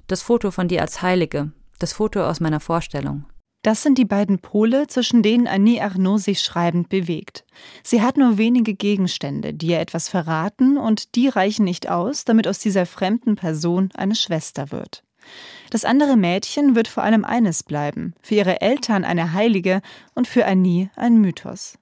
Das 0.08 0.20
Foto 0.20 0.50
von 0.50 0.66
dir 0.66 0.80
als 0.80 1.00
Heilige, 1.00 1.52
das 1.78 1.92
Foto 1.92 2.24
aus 2.24 2.40
meiner 2.40 2.58
Vorstellung. 2.60 3.24
Das 3.62 3.84
sind 3.84 3.96
die 3.96 4.04
beiden 4.04 4.40
Pole, 4.40 4.88
zwischen 4.88 5.22
denen 5.22 5.46
Annie 5.46 5.80
Arnaud 5.80 6.20
sich 6.20 6.40
schreibend 6.40 6.88
bewegt. 6.88 7.44
Sie 7.84 8.02
hat 8.02 8.16
nur 8.16 8.36
wenige 8.36 8.74
Gegenstände, 8.74 9.54
die 9.54 9.68
ihr 9.68 9.78
etwas 9.78 10.08
verraten, 10.08 10.76
und 10.76 11.14
die 11.14 11.28
reichen 11.28 11.64
nicht 11.64 11.88
aus, 11.88 12.24
damit 12.24 12.48
aus 12.48 12.58
dieser 12.58 12.86
fremden 12.86 13.36
Person 13.36 13.90
eine 13.94 14.16
Schwester 14.16 14.72
wird. 14.72 15.04
Das 15.70 15.84
andere 15.84 16.16
Mädchen 16.16 16.74
wird 16.74 16.88
vor 16.88 17.04
allem 17.04 17.24
eines 17.24 17.62
bleiben, 17.62 18.14
für 18.20 18.34
ihre 18.34 18.60
Eltern 18.60 19.04
eine 19.04 19.32
Heilige 19.32 19.80
und 20.16 20.26
für 20.26 20.44
Annie 20.44 20.90
ein 20.96 21.20
Mythos. 21.20 21.78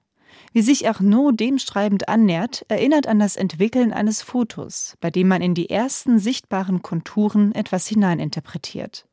Wie 0.53 0.61
sich 0.61 0.87
Arnaud 0.87 1.39
dem 1.39 1.59
schreibend 1.59 2.09
annähert, 2.09 2.65
erinnert 2.67 3.07
an 3.07 3.19
das 3.19 3.37
Entwickeln 3.37 3.93
eines 3.93 4.21
Fotos, 4.21 4.97
bei 4.99 5.09
dem 5.09 5.29
man 5.29 5.41
in 5.41 5.53
die 5.53 5.69
ersten 5.69 6.19
sichtbaren 6.19 6.81
Konturen 6.81 7.55
etwas 7.55 7.87
hineininterpretiert. 7.87 9.05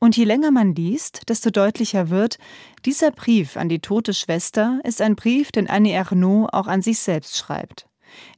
Und 0.00 0.16
je 0.16 0.24
länger 0.24 0.50
man 0.50 0.74
liest, 0.74 1.28
desto 1.28 1.50
deutlicher 1.50 2.10
wird, 2.10 2.38
dieser 2.84 3.12
Brief 3.12 3.56
an 3.56 3.68
die 3.68 3.78
tote 3.78 4.12
Schwester 4.14 4.80
ist 4.82 5.00
ein 5.00 5.14
Brief, 5.14 5.52
den 5.52 5.70
Annie 5.70 5.96
Arnaud 5.96 6.52
auch 6.52 6.66
an 6.66 6.82
sich 6.82 6.98
selbst 6.98 7.38
schreibt. 7.38 7.86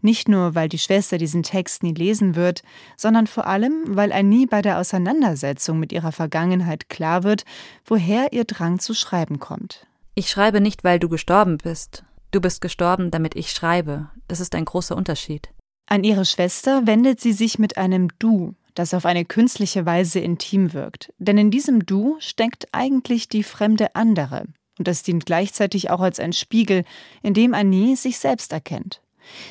Nicht 0.02 0.28
nur, 0.28 0.54
weil 0.54 0.68
die 0.68 0.78
Schwester 0.78 1.16
diesen 1.16 1.42
Text 1.42 1.82
nie 1.82 1.94
lesen 1.94 2.34
wird, 2.34 2.62
sondern 2.98 3.26
vor 3.26 3.46
allem, 3.46 3.82
weil 3.88 4.12
Annie 4.12 4.46
bei 4.46 4.60
der 4.60 4.78
Auseinandersetzung 4.78 5.78
mit 5.78 5.90
ihrer 5.90 6.12
Vergangenheit 6.12 6.90
klar 6.90 7.22
wird, 7.22 7.44
woher 7.86 8.34
ihr 8.34 8.44
Drang 8.44 8.78
zu 8.78 8.92
schreiben 8.92 9.38
kommt. 9.38 9.86
Ich 10.14 10.28
schreibe 10.28 10.60
nicht, 10.60 10.84
weil 10.84 10.98
du 10.98 11.08
gestorben 11.08 11.58
bist, 11.58 12.04
Du 12.36 12.42
bist 12.42 12.60
gestorben, 12.60 13.10
damit 13.10 13.34
ich 13.34 13.50
schreibe. 13.50 14.10
Das 14.28 14.40
ist 14.40 14.54
ein 14.54 14.66
großer 14.66 14.94
Unterschied. 14.94 15.48
An 15.88 16.04
ihre 16.04 16.26
Schwester 16.26 16.86
wendet 16.86 17.18
sie 17.18 17.32
sich 17.32 17.58
mit 17.58 17.78
einem 17.78 18.10
Du, 18.18 18.54
das 18.74 18.92
auf 18.92 19.06
eine 19.06 19.24
künstliche 19.24 19.86
Weise 19.86 20.20
intim 20.20 20.74
wirkt. 20.74 21.10
Denn 21.16 21.38
in 21.38 21.50
diesem 21.50 21.86
Du 21.86 22.16
steckt 22.18 22.68
eigentlich 22.72 23.30
die 23.30 23.42
fremde 23.42 23.96
andere. 23.96 24.44
Und 24.78 24.86
das 24.86 25.02
dient 25.02 25.24
gleichzeitig 25.24 25.88
auch 25.88 26.02
als 26.02 26.20
ein 26.20 26.34
Spiegel, 26.34 26.84
in 27.22 27.32
dem 27.32 27.54
Annie 27.54 27.96
sich 27.96 28.18
selbst 28.18 28.52
erkennt. 28.52 29.00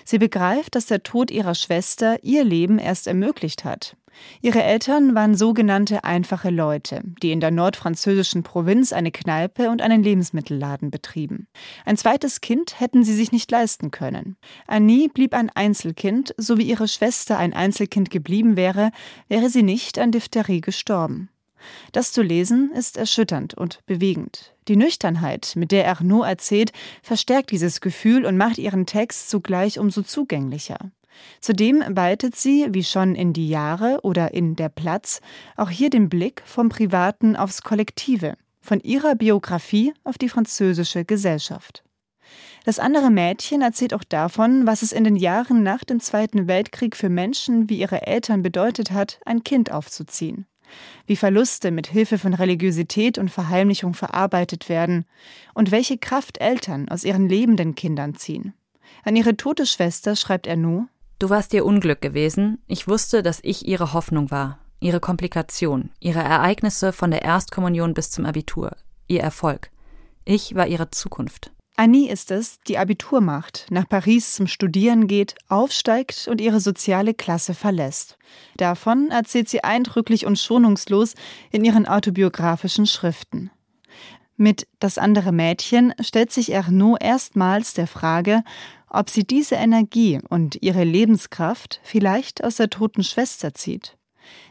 Sie 0.04 0.18
begreift, 0.18 0.76
dass 0.76 0.86
der 0.86 1.04
Tod 1.04 1.32
ihrer 1.32 1.56
Schwester 1.56 2.24
ihr 2.24 2.44
Leben 2.44 2.80
erst 2.80 3.08
ermöglicht 3.08 3.64
hat. 3.64 3.96
Ihre 4.42 4.64
Eltern 4.64 5.16
waren 5.16 5.36
sogenannte 5.36 6.04
einfache 6.04 6.50
Leute, 6.50 7.02
die 7.22 7.32
in 7.32 7.40
der 7.40 7.52
nordfranzösischen 7.52 8.44
Provinz 8.44 8.94
eine 8.94 9.12
Kneipe 9.12 9.70
und 9.70 9.82
einen 9.82 10.04
Lebensmittelladen 10.04 10.92
betrieben. 10.92 11.48
Ein 11.86 11.98
zweites 11.98 12.42
Kind 12.42 12.80
hätten 12.80 13.04
sie 13.04 13.14
sich 13.14 13.32
nicht 13.32 13.52
leisten 13.52 13.92
können. 13.92 14.38
Annie 14.68 15.10
blieb 15.10 15.34
ein 15.34 15.50
Einzelkind, 15.54 16.34
so 16.38 16.58
wie 16.58 16.64
ihre 16.64 16.88
Schwester 16.88 17.38
ein 17.38 17.54
Einzelkind 17.54 18.10
geblieben 18.10 18.56
wäre, 18.56 18.92
wäre 19.28 19.50
sie 19.50 19.64
nicht 19.64 20.00
an 20.00 20.12
Diphtherie 20.12 20.62
gestorben. 20.62 21.30
Das 21.92 22.12
zu 22.12 22.22
lesen 22.22 22.72
ist 22.74 22.98
erschütternd 22.98 23.54
und 23.54 23.86
bewegend. 23.86 24.54
Die 24.68 24.76
Nüchternheit, 24.76 25.54
mit 25.56 25.72
der 25.72 25.88
Arnaud 25.90 26.26
erzählt, 26.26 26.72
verstärkt 27.04 27.52
dieses 27.52 27.82
Gefühl 27.82 28.26
und 28.26 28.38
macht 28.38 28.58
ihren 28.58 28.86
Text 28.86 29.30
zugleich 29.30 29.80
umso 29.80 30.02
zugänglicher. 30.02 30.78
Zudem 31.40 31.84
weitet 31.88 32.36
sie, 32.36 32.68
wie 32.72 32.84
schon 32.84 33.16
in 33.16 33.34
die 33.34 33.48
Jahre 33.48 34.00
oder 34.04 34.34
in 34.34 34.56
der 34.56 34.70
Platz, 34.70 35.22
auch 35.56 35.70
hier 35.70 35.90
den 35.90 36.10
Blick 36.10 36.42
vom 36.46 36.70
Privaten 36.70 37.36
aufs 37.36 37.62
Kollektive, 37.62 38.36
von 38.62 38.80
ihrer 38.80 39.16
Biografie 39.16 39.94
auf 40.04 40.18
die 40.18 40.30
französische 40.30 41.06
Gesellschaft. 41.06 41.84
Das 42.66 42.80
andere 42.80 43.12
Mädchen 43.12 43.62
erzählt 43.62 43.94
auch 43.94 44.04
davon, 44.04 44.66
was 44.66 44.82
es 44.82 44.92
in 44.92 45.04
den 45.04 45.16
Jahren 45.16 45.62
nach 45.62 45.84
dem 45.84 46.00
Zweiten 46.00 46.48
Weltkrieg 46.48 46.96
für 46.96 47.10
Menschen 47.10 47.70
wie 47.70 47.78
ihre 47.78 48.08
Eltern 48.08 48.42
bedeutet 48.42 48.90
hat, 48.90 49.20
ein 49.24 49.44
Kind 49.44 49.72
aufzuziehen. 49.72 50.48
Wie 51.08 51.16
Verluste 51.16 51.72
mit 51.72 51.88
Hilfe 51.88 52.18
von 52.18 52.34
Religiosität 52.34 53.18
und 53.18 53.30
Verheimlichung 53.30 53.94
verarbeitet 53.94 54.70
werden 54.70 55.06
und 55.54 55.72
welche 55.72 55.98
Kraft 55.98 56.40
Eltern 56.40 56.90
aus 56.90 57.04
ihren 57.04 57.30
lebenden 57.30 57.76
Kindern 57.76 58.16
ziehen. 58.16 58.54
An 59.04 59.16
ihre 59.16 59.38
tote 59.38 59.66
Schwester 59.66 60.16
schreibt 60.16 60.48
er 60.48 60.56
nur 60.56 60.88
Du 61.18 61.30
warst 61.30 61.54
ihr 61.54 61.66
Unglück 61.66 62.02
gewesen. 62.02 62.60
Ich 62.68 62.90
wusste, 62.90 63.24
dass 63.24 63.40
ich 63.42 63.66
ihre 63.66 63.94
Hoffnung 63.94 64.32
war, 64.32 64.60
ihre 64.82 65.00
Komplikation, 65.00 65.92
ihre 66.00 66.20
Ereignisse 66.20 66.92
von 66.92 67.10
der 67.10 67.22
Erstkommunion 67.22 67.94
bis 67.94 68.12
zum 68.12 68.26
Abitur, 68.26 68.76
ihr 69.08 69.22
Erfolg. 69.22 69.72
Ich 70.26 70.56
war 70.56 70.68
ihre 70.68 70.90
Zukunft. 70.92 71.52
Annie 71.78 72.10
ist 72.10 72.32
es, 72.32 72.60
die 72.68 72.78
Abitur 72.78 73.20
macht, 73.20 73.68
nach 73.70 73.88
Paris 73.88 74.34
zum 74.34 74.48
Studieren 74.48 75.08
geht, 75.08 75.36
aufsteigt 75.50 76.28
und 76.30 76.40
ihre 76.40 76.62
soziale 76.62 77.14
Klasse 77.14 77.54
verlässt. 77.54 78.18
Davon 78.56 79.12
erzählt 79.12 79.50
sie 79.50 79.64
eindrücklich 79.64 80.26
und 80.26 80.40
schonungslos 80.40 81.16
in 81.52 81.66
ihren 81.66 81.86
autobiografischen 81.86 82.86
Schriften. 82.86 83.52
Mit 84.38 84.68
Das 84.80 84.98
andere 84.98 85.34
Mädchen 85.34 85.94
stellt 86.00 86.32
sich 86.32 86.52
Ernaud 86.52 87.02
erstmals 87.02 87.74
der 87.74 87.88
Frage, 87.88 88.44
ob 88.90 89.10
sie 89.10 89.26
diese 89.26 89.56
Energie 89.56 90.20
und 90.30 90.62
ihre 90.62 90.84
Lebenskraft 90.86 91.82
vielleicht 91.84 92.44
aus 92.44 92.56
der 92.56 92.70
toten 92.70 93.04
Schwester 93.04 93.54
zieht. 93.54 93.98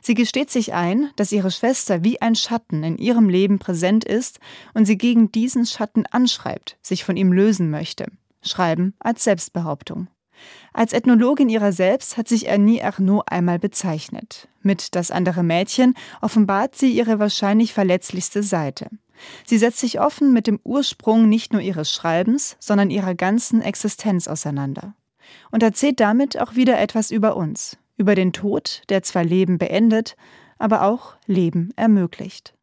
Sie 0.00 0.14
gesteht 0.14 0.50
sich 0.50 0.74
ein, 0.74 1.10
dass 1.16 1.32
ihre 1.32 1.50
Schwester 1.50 2.04
wie 2.04 2.20
ein 2.20 2.34
Schatten 2.34 2.82
in 2.82 2.98
ihrem 2.98 3.28
Leben 3.28 3.58
präsent 3.58 4.04
ist 4.04 4.40
und 4.74 4.86
sie 4.86 4.98
gegen 4.98 5.32
diesen 5.32 5.66
Schatten 5.66 6.06
anschreibt, 6.06 6.76
sich 6.82 7.04
von 7.04 7.16
ihm 7.16 7.32
lösen 7.32 7.70
möchte. 7.70 8.06
Schreiben 8.42 8.94
als 8.98 9.24
Selbstbehauptung. 9.24 10.08
Als 10.72 10.92
Ethnologin 10.92 11.48
ihrer 11.48 11.72
selbst 11.72 12.16
hat 12.16 12.28
sich 12.28 12.50
Annie 12.50 12.82
Arnaud 12.82 13.24
einmal 13.26 13.58
bezeichnet. 13.58 14.48
Mit 14.62 14.94
Das 14.94 15.10
andere 15.10 15.42
Mädchen 15.42 15.94
offenbart 16.20 16.74
sie 16.74 16.90
ihre 16.90 17.18
wahrscheinlich 17.18 17.72
verletzlichste 17.72 18.42
Seite. 18.42 18.88
Sie 19.46 19.58
setzt 19.58 19.78
sich 19.78 20.00
offen 20.00 20.32
mit 20.32 20.46
dem 20.46 20.58
Ursprung 20.64 21.28
nicht 21.28 21.52
nur 21.52 21.62
ihres 21.62 21.92
Schreibens, 21.92 22.56
sondern 22.58 22.90
ihrer 22.90 23.14
ganzen 23.14 23.62
Existenz 23.62 24.26
auseinander. 24.26 24.94
Und 25.50 25.62
erzählt 25.62 26.00
damit 26.00 26.38
auch 26.38 26.56
wieder 26.56 26.78
etwas 26.80 27.10
über 27.10 27.36
uns, 27.36 27.78
über 27.96 28.14
den 28.14 28.32
Tod, 28.32 28.82
der 28.88 29.02
zwar 29.02 29.24
Leben 29.24 29.58
beendet, 29.58 30.16
aber 30.58 30.82
auch 30.82 31.14
Leben 31.26 31.70
ermöglicht. 31.76 32.54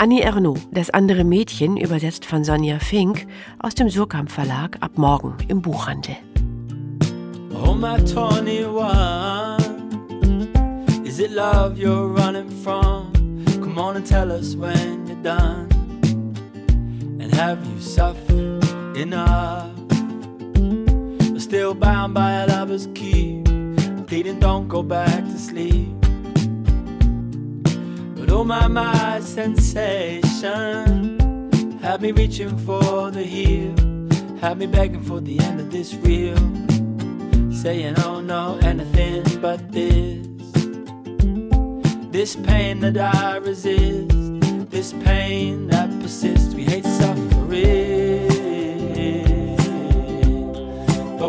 Annie 0.00 0.22
Ernaux, 0.22 0.58
das 0.72 0.88
andere 0.88 1.24
Mädchen, 1.24 1.76
übersetzt 1.76 2.24
von 2.24 2.42
Sonja 2.42 2.78
Fink, 2.78 3.26
aus 3.58 3.74
dem 3.74 3.90
Surkamp 3.90 4.30
Verlag 4.30 4.78
ab 4.80 4.96
morgen 4.96 5.36
im 5.48 5.60
Buchhandel. 5.60 6.16
Oh 7.52 7.74
my 7.74 7.98
21, 7.98 9.60
is 11.04 11.18
it 11.18 11.32
love 11.32 11.76
you're 11.76 12.08
running 12.08 12.48
from? 12.62 13.12
Come 13.60 13.78
on 13.78 13.96
and 13.96 14.06
tell 14.06 14.32
us 14.32 14.56
when 14.56 15.06
you're 15.06 15.22
done. 15.22 15.68
And 17.20 17.30
have 17.34 17.58
you 17.66 17.78
suffered 17.78 18.49
But 19.08 19.70
still 21.38 21.72
bound 21.72 22.12
by 22.12 22.42
a 22.42 22.46
lover's 22.46 22.86
key, 22.94 23.42
pleading 24.06 24.38
don't 24.40 24.68
go 24.68 24.82
back 24.82 25.24
to 25.24 25.38
sleep. 25.38 25.88
But 28.14 28.30
oh 28.30 28.44
my, 28.44 28.68
my 28.68 29.20
sensation 29.20 30.28
Had 31.80 32.02
me 32.02 32.12
reaching 32.12 32.58
for 32.58 33.10
the 33.10 33.22
heel. 33.22 33.74
Had 34.38 34.58
me 34.58 34.66
begging 34.66 35.02
for 35.02 35.18
the 35.20 35.40
end 35.40 35.60
of 35.60 35.70
this 35.70 35.94
reel. 35.94 36.36
Saying 37.50 37.94
oh 38.00 38.20
no, 38.20 38.58
anything 38.62 39.24
but 39.40 39.72
this. 39.72 40.26
This 42.12 42.36
pain 42.36 42.80
that 42.80 42.98
I 42.98 43.36
resist. 43.38 44.10
This 44.70 44.92
pain 44.92 45.68
that 45.68 45.88
persists. 46.02 46.54
We 46.54 46.64
hate 46.64 46.84
suffering 46.84 48.09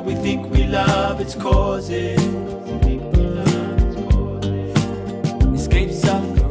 But 0.02 0.08
we 0.08 0.16
think 0.16 0.50
we 0.50 0.64
love 0.64 1.22
its 1.22 1.36
causes. 1.36 2.20
Escape 5.54 5.92
suffering 5.92 6.50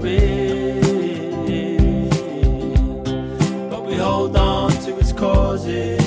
but 3.68 3.84
we 3.86 3.94
hold 3.96 4.36
on 4.36 4.70
to 4.84 4.96
its 4.98 5.12
causes. 5.12 6.00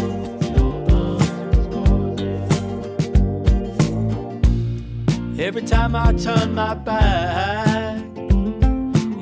Every 5.37 5.63
time 5.63 5.97
I 5.97 6.13
turn 6.13 6.55
my 6.55 6.75
back, 6.75 8.01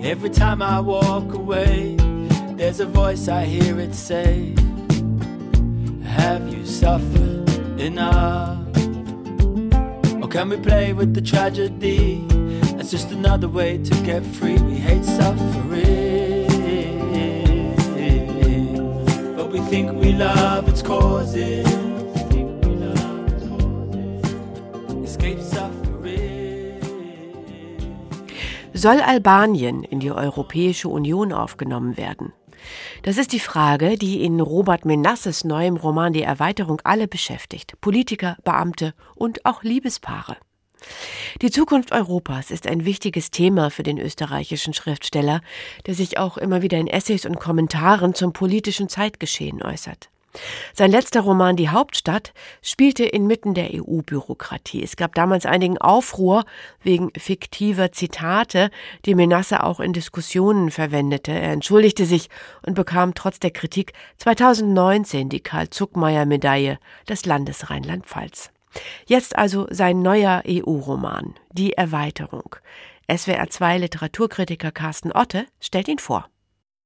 every 0.06 0.30
time 0.30 0.62
I 0.62 0.80
walk 0.80 1.34
away, 1.34 1.96
there's 2.52 2.82
a 2.82 2.86
voice 2.86 3.28
I 3.28 3.46
hear 3.46 3.80
it 3.80 3.96
say, 3.96 4.54
Have 6.04 6.48
you 6.54 6.68
suffered 6.68 7.41
enough? 7.82 8.60
Or 10.22 10.28
can 10.28 10.50
we 10.50 10.58
play 10.58 10.94
with 10.94 11.14
the 11.14 11.22
tragedy? 11.22 12.26
That's 12.78 12.92
just 12.92 13.12
another 13.12 13.48
way 13.48 13.78
to 13.78 13.96
get 14.04 14.26
free. 14.26 14.58
We 14.58 14.76
hate 14.76 15.04
suffering. 15.04 16.22
think 19.72 19.94
we 20.04 20.12
love 20.12 20.68
its 20.68 20.84
causes. 20.84 21.66
Soll 28.74 29.00
Albanien 29.00 29.84
in 29.84 30.00
die 30.00 30.12
Europäische 30.12 30.90
Union 30.90 31.32
aufgenommen 31.32 31.98
werden? 31.98 32.34
Das 33.04 33.18
ist 33.18 33.32
die 33.32 33.40
Frage, 33.40 33.98
die 33.98 34.24
in 34.24 34.40
Robert 34.40 34.86
Menasses 34.86 35.44
neuem 35.44 35.76
Roman 35.76 36.14
Die 36.14 36.22
Erweiterung 36.22 36.82
alle 36.84 37.08
beschäftigt. 37.08 37.74
Politiker, 37.82 38.38
Beamte 38.44 38.94
und 39.16 39.44
auch 39.44 39.64
Liebespaare. 39.64 40.38
Die 41.42 41.50
Zukunft 41.50 41.92
Europas 41.92 42.52
ist 42.52 42.68
ein 42.68 42.86
wichtiges 42.86 43.32
Thema 43.32 43.72
für 43.72 43.82
den 43.82 43.98
österreichischen 43.98 44.76
Schriftsteller, 44.76 45.42
der 45.88 45.96
sich 45.96 46.20
auch 46.20 46.38
immer 46.38 46.62
wieder 46.62 46.78
in 46.78 46.86
Essays 46.86 47.26
und 47.26 47.40
Kommentaren 47.40 48.14
zum 48.14 48.34
politischen 48.34 48.88
Zeitgeschehen 48.88 49.64
äußert. 49.64 50.12
Sein 50.74 50.92
letzter 50.92 51.22
Roman 51.22 51.56
Die 51.56 51.70
Hauptstadt 51.70 52.34
spielte 52.62 53.04
inmitten 53.04 53.54
der 53.54 53.70
EU-Bürokratie. 53.74 54.84
Es 54.84 54.96
gab 54.96 55.16
damals 55.16 55.46
einigen 55.46 55.78
Aufruhr 55.78 56.44
wegen 56.82 57.12
fiktiver 57.18 57.92
Zitate, 57.92 58.72
die 59.06 59.16
Menasse 59.16 59.64
auch 59.64 59.80
in 59.80 59.94
Diskussionen 59.94 60.72
verwendete. 60.72 61.32
Er 61.32 61.52
entschuldigte 61.52 62.06
sich 62.06 62.30
und 62.66 62.74
bekam 62.74 63.14
trotz 63.14 63.40
der 63.40 63.52
Kritik 63.52 63.94
2019 64.18 65.30
die 65.30 65.42
Karl-Zuckmeier-Medaille 65.42 66.80
des 67.08 67.26
Landes 67.26 67.70
Rheinland-Pfalz. 67.70 68.52
Jetzt 69.06 69.38
also 69.38 69.68
sein 69.70 70.02
neuer 70.02 70.44
EU-Roman, 70.48 71.36
Die 71.52 71.74
Erweiterung. 71.74 72.56
SWR 73.14 73.50
2 73.50 73.80
Literaturkritiker 73.80 74.72
Carsten 74.72 75.12
Otte 75.12 75.46
stellt 75.60 75.90
ihn 75.90 76.00
vor. 76.00 76.30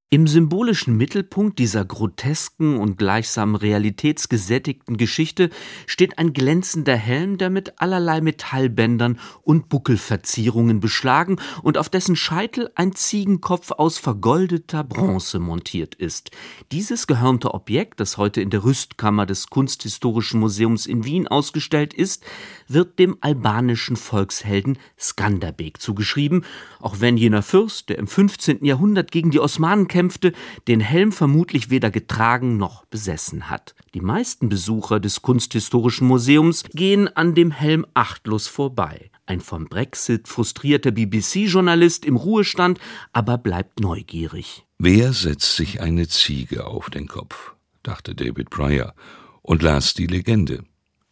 Im 0.08 0.28
symbolischen 0.28 0.96
Mittelpunkt 0.96 1.58
dieser 1.58 1.84
grotesken 1.84 2.76
und 2.76 2.96
gleichsam 2.96 3.56
realitätsgesättigten 3.56 4.98
Geschichte 4.98 5.50
steht 5.88 6.16
ein 6.18 6.32
glänzender 6.32 6.94
Helm, 6.94 7.38
der 7.38 7.50
mit 7.50 7.80
allerlei 7.80 8.20
Metallbändern 8.20 9.18
und 9.42 9.68
Buckelverzierungen 9.68 10.78
beschlagen 10.78 11.40
und 11.64 11.76
auf 11.76 11.88
dessen 11.88 12.14
Scheitel 12.14 12.70
ein 12.76 12.94
Ziegenkopf 12.94 13.72
aus 13.72 13.98
vergoldeter 13.98 14.84
Bronze 14.84 15.40
montiert 15.40 15.96
ist. 15.96 16.30
Dieses 16.70 17.08
gehörnte 17.08 17.52
Objekt, 17.52 17.98
das 17.98 18.16
heute 18.16 18.40
in 18.40 18.50
der 18.50 18.62
Rüstkammer 18.62 19.26
des 19.26 19.48
Kunsthistorischen 19.48 20.38
Museums 20.38 20.86
in 20.86 21.04
Wien 21.04 21.26
ausgestellt 21.26 21.92
ist, 21.92 22.24
wird 22.68 23.00
dem 23.00 23.16
albanischen 23.22 23.96
Volkshelden 23.96 24.78
Skanderbeg 24.96 25.80
zugeschrieben, 25.80 26.44
auch 26.78 27.00
wenn 27.00 27.16
jener 27.16 27.42
Fürst, 27.42 27.88
der 27.88 27.98
im 27.98 28.06
15. 28.06 28.64
Jahrhundert 28.64 29.10
gegen 29.10 29.32
die 29.32 29.40
Osmanen 29.40 29.88
kämpfte, 29.96 30.34
den 30.68 30.80
Helm 30.80 31.10
vermutlich 31.10 31.70
weder 31.70 31.90
getragen 31.90 32.58
noch 32.58 32.84
besessen 32.84 33.48
hat. 33.48 33.74
Die 33.94 34.02
meisten 34.02 34.50
Besucher 34.50 35.00
des 35.00 35.22
Kunsthistorischen 35.22 36.06
Museums 36.06 36.64
gehen 36.64 37.08
an 37.16 37.34
dem 37.34 37.50
Helm 37.50 37.86
achtlos 37.94 38.46
vorbei. 38.46 39.10
Ein 39.24 39.40
vom 39.40 39.64
Brexit 39.64 40.28
frustrierter 40.28 40.90
BBC-Journalist 40.90 42.04
im 42.04 42.16
Ruhestand 42.16 42.78
aber 43.14 43.38
bleibt 43.38 43.80
neugierig. 43.80 44.66
Wer 44.78 45.14
setzt 45.14 45.56
sich 45.56 45.80
eine 45.80 46.06
Ziege 46.08 46.66
auf 46.66 46.90
den 46.90 47.08
Kopf? 47.08 47.54
dachte 47.82 48.14
David 48.14 48.50
Pryor 48.50 48.92
und 49.40 49.62
las 49.62 49.94
die 49.94 50.06
Legende. 50.06 50.64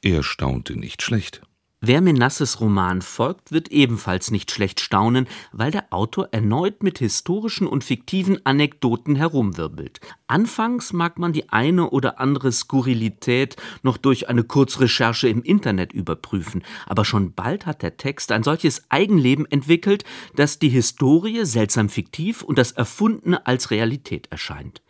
Er 0.02 0.22
staunte 0.22 0.78
nicht 0.78 1.00
schlecht. 1.00 1.40
Wer 1.86 2.00
Menasses 2.00 2.62
Roman 2.62 3.02
folgt, 3.02 3.52
wird 3.52 3.68
ebenfalls 3.68 4.30
nicht 4.30 4.50
schlecht 4.50 4.80
staunen, 4.80 5.28
weil 5.52 5.70
der 5.70 5.92
Autor 5.92 6.30
erneut 6.32 6.82
mit 6.82 6.98
historischen 6.98 7.66
und 7.66 7.84
fiktiven 7.84 8.40
Anekdoten 8.46 9.16
herumwirbelt. 9.16 10.00
Anfangs 10.26 10.94
mag 10.94 11.18
man 11.18 11.34
die 11.34 11.50
eine 11.50 11.90
oder 11.90 12.20
andere 12.20 12.52
Skurrilität 12.52 13.56
noch 13.82 13.98
durch 13.98 14.30
eine 14.30 14.44
Kurzrecherche 14.44 15.28
im 15.28 15.42
Internet 15.42 15.92
überprüfen, 15.92 16.62
aber 16.86 17.04
schon 17.04 17.34
bald 17.34 17.66
hat 17.66 17.82
der 17.82 17.98
Text 17.98 18.32
ein 18.32 18.44
solches 18.44 18.84
Eigenleben 18.88 19.44
entwickelt, 19.44 20.04
dass 20.36 20.58
die 20.58 20.70
Historie 20.70 21.44
seltsam 21.44 21.90
fiktiv 21.90 22.40
und 22.40 22.56
das 22.56 22.72
Erfundene 22.72 23.46
als 23.46 23.70
Realität 23.70 24.28
erscheint. 24.30 24.80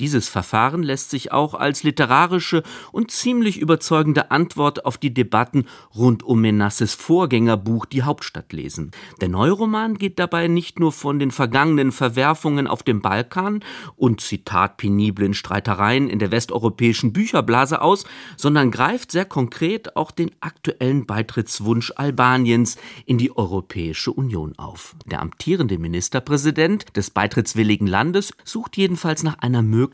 Dieses 0.00 0.30
Verfahren 0.30 0.82
lässt 0.82 1.10
sich 1.10 1.30
auch 1.30 1.52
als 1.52 1.82
literarische 1.82 2.62
und 2.90 3.10
ziemlich 3.10 3.58
überzeugende 3.58 4.30
Antwort 4.30 4.86
auf 4.86 4.96
die 4.96 5.12
Debatten 5.12 5.66
rund 5.94 6.22
um 6.22 6.40
Menasses 6.40 6.94
Vorgängerbuch 6.94 7.84
Die 7.84 8.02
Hauptstadt 8.02 8.54
lesen. 8.54 8.92
Der 9.20 9.28
Neuroman 9.28 9.98
geht 9.98 10.18
dabei 10.18 10.48
nicht 10.48 10.80
nur 10.80 10.92
von 10.92 11.18
den 11.18 11.30
vergangenen 11.30 11.92
Verwerfungen 11.92 12.66
auf 12.66 12.82
dem 12.82 13.02
Balkan 13.02 13.62
und 13.94 14.22
Zitat 14.22 14.78
peniblen 14.78 15.34
Streitereien 15.34 16.08
in 16.08 16.18
der 16.18 16.30
westeuropäischen 16.30 17.12
Bücherblase 17.12 17.82
aus, 17.82 18.06
sondern 18.38 18.70
greift 18.70 19.12
sehr 19.12 19.26
konkret 19.26 19.96
auch 19.96 20.12
den 20.12 20.30
aktuellen 20.40 21.04
Beitrittswunsch 21.04 21.92
Albaniens 21.96 22.78
in 23.04 23.18
die 23.18 23.36
Europäische 23.36 24.12
Union 24.12 24.58
auf. 24.58 24.96
Der 25.04 25.20
amtierende 25.20 25.76
Ministerpräsident 25.76 26.86
des 26.96 27.10
beitrittswilligen 27.10 27.86
Landes 27.86 28.32
sucht 28.44 28.78
jedenfalls 28.78 29.22
nach 29.24 29.40
einer 29.40 29.60
Möglichkeit, 29.60 29.89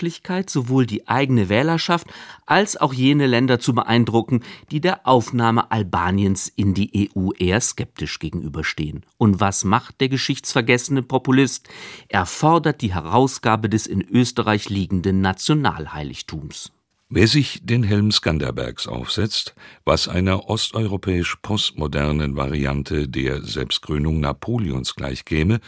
sowohl 0.48 0.86
die 0.86 1.08
eigene 1.08 1.48
Wählerschaft 1.48 2.06
als 2.46 2.76
auch 2.76 2.92
jene 2.92 3.26
Länder 3.26 3.58
zu 3.58 3.74
beeindrucken, 3.74 4.42
die 4.70 4.80
der 4.80 5.06
Aufnahme 5.06 5.70
Albaniens 5.70 6.48
in 6.48 6.74
die 6.74 7.10
EU 7.16 7.30
eher 7.38 7.60
skeptisch 7.60 8.18
gegenüberstehen. 8.18 9.04
Und 9.18 9.40
was 9.40 9.64
macht 9.64 10.00
der 10.00 10.08
geschichtsvergessene 10.08 11.02
Populist? 11.02 11.68
Er 12.08 12.26
fordert 12.26 12.82
die 12.82 12.94
Herausgabe 12.94 13.68
des 13.68 13.86
in 13.86 14.02
Österreich 14.06 14.68
liegenden 14.68 15.20
Nationalheiligtums. 15.20 16.72
Wer 17.08 17.28
sich 17.28 17.60
den 17.62 17.84
Helm 17.84 18.10
Skanderbergs 18.10 18.88
aufsetzt, 18.88 19.54
was 19.84 20.08
einer 20.08 20.48
osteuropäisch 20.48 21.36
postmodernen 21.36 22.34
Variante 22.34 23.08
der 23.08 23.42
Selbstkrönung 23.42 24.18
Napoleons 24.18 24.96
gleichkäme, 24.96 25.60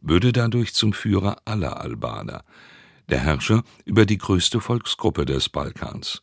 würde 0.00 0.32
dadurch 0.32 0.72
zum 0.72 0.92
Führer 0.92 1.38
aller 1.44 1.80
Albaner, 1.80 2.44
der 3.08 3.20
Herrscher 3.20 3.62
über 3.84 4.06
die 4.06 4.18
größte 4.18 4.60
Volksgruppe 4.60 5.24
des 5.24 5.48
Balkans, 5.48 6.22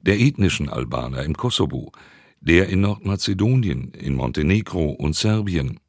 der 0.00 0.20
ethnischen 0.20 0.68
Albaner 0.68 1.22
im 1.24 1.36
Kosovo, 1.36 1.92
der 2.40 2.68
in 2.68 2.80
Nordmazedonien, 2.80 3.92
in 3.92 4.14
Montenegro 4.14 4.90
und 4.90 5.14
Serbien, 5.14 5.80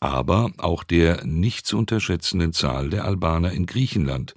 aber 0.00 0.52
auch 0.58 0.84
der 0.84 1.24
nicht 1.24 1.66
zu 1.66 1.78
unterschätzenden 1.78 2.52
Zahl 2.52 2.90
der 2.90 3.04
Albaner 3.04 3.52
in 3.52 3.66
Griechenland 3.66 4.34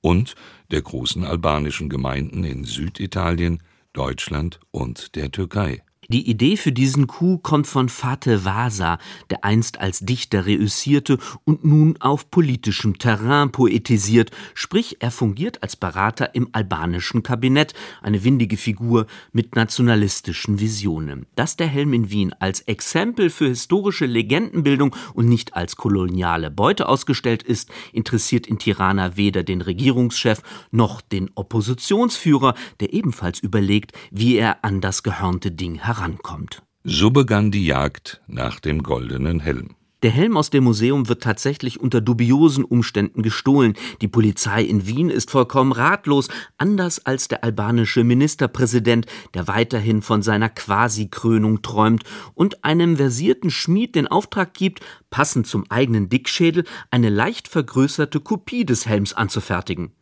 und 0.00 0.34
der 0.70 0.82
großen 0.82 1.24
albanischen 1.24 1.88
Gemeinden 1.88 2.44
in 2.44 2.64
Süditalien, 2.64 3.62
Deutschland 3.92 4.58
und 4.70 5.14
der 5.16 5.30
Türkei 5.30 5.82
die 6.12 6.28
Idee 6.28 6.56
für 6.56 6.72
diesen 6.72 7.06
Coup 7.06 7.42
kommt 7.42 7.66
von 7.66 7.88
Fateh 7.88 8.44
Vasa, 8.44 8.98
der 9.30 9.44
einst 9.44 9.80
als 9.80 10.00
Dichter 10.00 10.46
reüssierte 10.46 11.18
und 11.44 11.64
nun 11.64 11.96
auf 12.00 12.30
politischem 12.30 12.98
Terrain 12.98 13.50
poetisiert, 13.50 14.30
sprich 14.54 14.98
er 15.00 15.10
fungiert 15.10 15.62
als 15.62 15.74
Berater 15.74 16.34
im 16.34 16.50
albanischen 16.52 17.22
Kabinett, 17.22 17.72
eine 18.02 18.24
windige 18.24 18.58
Figur 18.58 19.06
mit 19.32 19.56
nationalistischen 19.56 20.60
Visionen. 20.60 21.26
Dass 21.34 21.56
der 21.56 21.66
Helm 21.66 21.94
in 21.94 22.10
Wien 22.10 22.34
als 22.38 22.60
Exempel 22.60 23.30
für 23.30 23.48
historische 23.48 24.06
Legendenbildung 24.06 24.94
und 25.14 25.28
nicht 25.28 25.56
als 25.56 25.76
koloniale 25.76 26.50
Beute 26.50 26.88
ausgestellt 26.88 27.42
ist, 27.42 27.70
interessiert 27.92 28.46
in 28.46 28.58
Tirana 28.58 29.16
weder 29.16 29.42
den 29.42 29.62
Regierungschef 29.62 30.42
noch 30.70 31.00
den 31.00 31.30
Oppositionsführer, 31.34 32.54
der 32.80 32.92
ebenfalls 32.92 33.40
überlegt, 33.40 33.92
wie 34.10 34.36
er 34.36 34.62
an 34.62 34.82
das 34.82 35.02
gehörnte 35.02 35.50
Ding 35.50 35.76
heran 35.76 36.01
herankommt. 36.02 36.62
So 36.84 37.10
begann 37.10 37.50
die 37.50 37.64
Jagd 37.64 38.20
nach 38.26 38.58
dem 38.60 38.82
goldenen 38.82 39.40
Helm. 39.40 39.76
Der 40.02 40.10
Helm 40.10 40.36
aus 40.36 40.50
dem 40.50 40.64
Museum 40.64 41.08
wird 41.08 41.22
tatsächlich 41.22 41.78
unter 41.78 42.00
dubiosen 42.00 42.64
Umständen 42.64 43.22
gestohlen. 43.22 43.74
Die 44.00 44.08
Polizei 44.08 44.64
in 44.64 44.88
Wien 44.88 45.10
ist 45.10 45.30
vollkommen 45.30 45.70
ratlos, 45.70 46.28
anders 46.58 47.06
als 47.06 47.28
der 47.28 47.44
albanische 47.44 48.02
Ministerpräsident, 48.02 49.06
der 49.34 49.46
weiterhin 49.46 50.02
von 50.02 50.22
seiner 50.22 50.48
Quasi-Krönung 50.48 51.62
träumt 51.62 52.02
und 52.34 52.64
einem 52.64 52.96
versierten 52.96 53.50
Schmied 53.50 53.94
den 53.94 54.08
Auftrag 54.08 54.54
gibt, 54.54 54.80
passend 55.10 55.46
zum 55.46 55.70
eigenen 55.70 56.08
Dickschädel 56.08 56.64
eine 56.90 57.08
leicht 57.08 57.46
vergrößerte 57.46 58.18
Kopie 58.18 58.64
des 58.64 58.86
Helms 58.86 59.12
anzufertigen. 59.12 59.92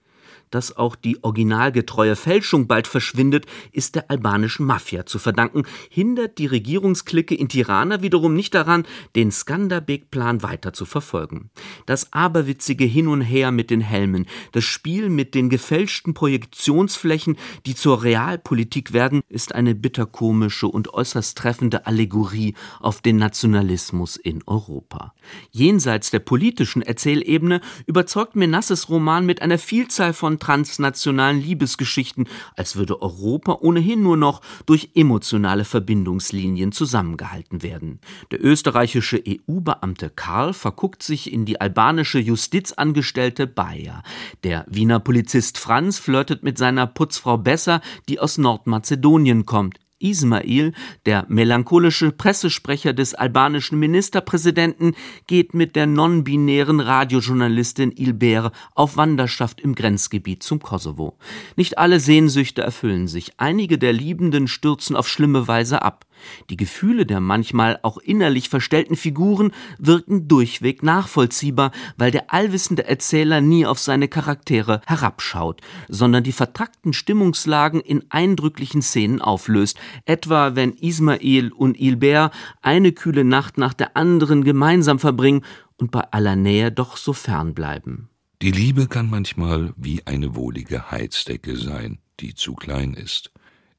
Dass 0.50 0.76
auch 0.76 0.96
die 0.96 1.22
originalgetreue 1.22 2.16
Fälschung 2.16 2.66
bald 2.66 2.88
verschwindet, 2.88 3.46
ist 3.70 3.94
der 3.94 4.10
albanischen 4.10 4.66
Mafia 4.66 5.06
zu 5.06 5.20
verdanken, 5.20 5.62
hindert 5.88 6.38
die 6.38 6.46
Regierungsklicke 6.46 7.36
in 7.36 7.48
Tirana 7.48 8.02
wiederum 8.02 8.34
nicht 8.34 8.54
daran, 8.54 8.84
den 9.14 9.30
Skanderbeg-Plan 9.30 10.42
weiter 10.42 10.72
zu 10.72 10.86
verfolgen. 10.86 11.50
Das 11.86 12.12
aberwitzige 12.12 12.84
Hin 12.84 13.06
und 13.06 13.20
Her 13.20 13.52
mit 13.52 13.70
den 13.70 13.80
Helmen, 13.80 14.26
das 14.50 14.64
Spiel 14.64 15.08
mit 15.08 15.36
den 15.36 15.50
gefälschten 15.50 16.14
Projektionsflächen, 16.14 17.36
die 17.64 17.76
zur 17.76 18.02
Realpolitik 18.02 18.92
werden, 18.92 19.22
ist 19.28 19.54
eine 19.54 19.76
bitterkomische 19.76 20.66
und 20.66 20.92
äußerst 20.92 21.38
treffende 21.38 21.86
Allegorie 21.86 22.54
auf 22.80 23.00
den 23.00 23.16
Nationalismus 23.16 24.16
in 24.16 24.42
Europa. 24.46 25.14
Jenseits 25.52 26.10
der 26.10 26.18
politischen 26.18 26.82
Erzählebene 26.82 27.60
überzeugt 27.86 28.34
Menasses 28.34 28.88
Roman 28.88 29.26
mit 29.26 29.42
einer 29.42 29.58
Vielzahl 29.58 30.12
von 30.12 30.39
transnationalen 30.40 31.40
Liebesgeschichten, 31.40 32.26
als 32.56 32.74
würde 32.74 33.00
Europa 33.00 33.58
ohnehin 33.60 34.02
nur 34.02 34.16
noch 34.16 34.40
durch 34.66 34.90
emotionale 34.94 35.64
Verbindungslinien 35.64 36.72
zusammengehalten 36.72 37.62
werden. 37.62 38.00
Der 38.32 38.44
österreichische 38.44 39.22
EU-Beamte 39.26 40.10
Karl 40.10 40.52
verguckt 40.52 41.02
sich 41.02 41.32
in 41.32 41.44
die 41.44 41.60
albanische 41.60 42.18
Justizangestellte 42.18 43.46
Bayer. 43.46 44.02
Der 44.42 44.64
Wiener 44.68 44.98
Polizist 44.98 45.58
Franz 45.58 45.98
flirtet 45.98 46.42
mit 46.42 46.58
seiner 46.58 46.86
Putzfrau 46.88 47.38
Besser, 47.38 47.80
die 48.08 48.18
aus 48.18 48.38
Nordmazedonien 48.38 49.46
kommt. 49.46 49.78
Ismail, 50.00 50.72
der 51.06 51.26
melancholische 51.28 52.10
Pressesprecher 52.10 52.92
des 52.92 53.14
albanischen 53.14 53.78
Ministerpräsidenten, 53.78 54.94
geht 55.26 55.54
mit 55.54 55.76
der 55.76 55.86
non-binären 55.86 56.80
Radiojournalistin 56.80 57.92
Ilber 57.92 58.52
auf 58.74 58.96
Wanderschaft 58.96 59.60
im 59.60 59.74
Grenzgebiet 59.74 60.42
zum 60.42 60.60
Kosovo. 60.60 61.16
Nicht 61.56 61.78
alle 61.78 62.00
Sehnsüchte 62.00 62.62
erfüllen 62.62 63.08
sich. 63.08 63.32
Einige 63.38 63.78
der 63.78 63.92
Liebenden 63.92 64.48
stürzen 64.48 64.96
auf 64.96 65.08
schlimme 65.08 65.46
Weise 65.46 65.82
ab. 65.82 66.06
Die 66.50 66.56
Gefühle 66.56 67.06
der 67.06 67.20
manchmal 67.20 67.78
auch 67.82 67.98
innerlich 67.98 68.48
verstellten 68.48 68.96
Figuren 68.96 69.52
wirken 69.78 70.28
durchweg 70.28 70.82
nachvollziehbar, 70.82 71.72
weil 71.96 72.10
der 72.10 72.32
allwissende 72.32 72.86
Erzähler 72.86 73.40
nie 73.40 73.66
auf 73.66 73.78
seine 73.78 74.08
Charaktere 74.08 74.80
herabschaut, 74.86 75.60
sondern 75.88 76.24
die 76.24 76.32
vertrackten 76.32 76.92
Stimmungslagen 76.92 77.80
in 77.80 78.04
eindrücklichen 78.10 78.82
Szenen 78.82 79.20
auflöst, 79.20 79.78
etwa 80.04 80.54
wenn 80.56 80.72
Ismail 80.74 81.52
und 81.52 81.80
Ilbert 81.80 82.32
eine 82.62 82.92
kühle 82.92 83.24
Nacht 83.24 83.58
nach 83.58 83.74
der 83.74 83.96
anderen 83.96 84.44
gemeinsam 84.44 84.98
verbringen 84.98 85.44
und 85.76 85.90
bei 85.90 86.02
aller 86.10 86.36
Nähe 86.36 86.70
doch 86.70 86.96
so 86.96 87.12
fern 87.12 87.54
bleiben. 87.54 88.08
Die 88.42 88.52
Liebe 88.52 88.86
kann 88.86 89.10
manchmal 89.10 89.74
wie 89.76 90.06
eine 90.06 90.34
wohlige 90.34 90.90
Heizdecke 90.90 91.56
sein, 91.56 91.98
die 92.20 92.34
zu 92.34 92.54
klein 92.54 92.94
ist. 92.94 93.32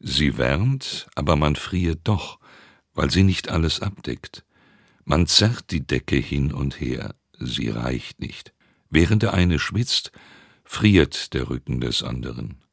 Sie 0.04 0.38
wärmt, 0.40 1.08
aber 1.14 1.36
man 1.36 1.56
friert 1.56 2.00
doch, 2.06 2.40
weil 2.96 3.12
sie 3.12 3.22
nicht 3.22 3.50
alles 3.50 3.82
abdeckt. 3.82 4.44
Man 5.06 5.28
zerrt 5.28 5.70
die 5.70 5.86
Decke 5.86 6.16
hin 6.16 6.52
und 6.52 6.80
her, 6.80 7.16
sie 7.38 7.70
reicht 7.70 8.20
nicht. 8.20 8.54
Während 8.90 9.22
der 9.22 9.36
eine 9.36 9.60
schwitzt, 9.60 10.12
friert 10.64 11.34
der 11.36 11.50
Rücken 11.50 11.82
des 11.82 12.02
anderen. 12.02 12.64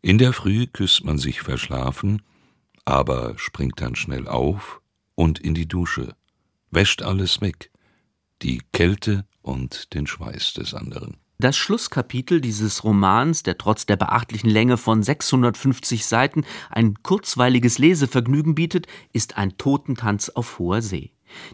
In 0.00 0.18
der 0.18 0.32
Früh 0.32 0.66
küsst 0.66 1.04
man 1.04 1.18
sich 1.18 1.40
verschlafen, 1.40 2.22
aber 2.84 3.38
springt 3.38 3.80
dann 3.80 3.94
schnell 3.94 4.26
auf 4.26 4.82
und 5.14 5.38
in 5.38 5.54
die 5.54 5.68
Dusche, 5.68 6.16
wäscht 6.72 7.02
alles 7.02 7.40
weg, 7.40 7.70
die 8.42 8.60
Kälte 8.72 9.24
und 9.40 9.94
den 9.94 10.08
Schweiß 10.08 10.54
des 10.54 10.74
anderen. 10.74 11.21
Das 11.42 11.56
Schlusskapitel 11.56 12.40
dieses 12.40 12.84
Romans, 12.84 13.42
der 13.42 13.58
trotz 13.58 13.84
der 13.84 13.96
beachtlichen 13.96 14.48
Länge 14.48 14.76
von 14.76 15.02
650 15.02 16.06
Seiten 16.06 16.44
ein 16.70 17.02
kurzweiliges 17.02 17.78
Lesevergnügen 17.78 18.54
bietet, 18.54 18.86
ist 19.12 19.36
ein 19.36 19.58
Totentanz 19.58 20.28
auf 20.28 20.60
hoher 20.60 20.82
See. 20.82 21.10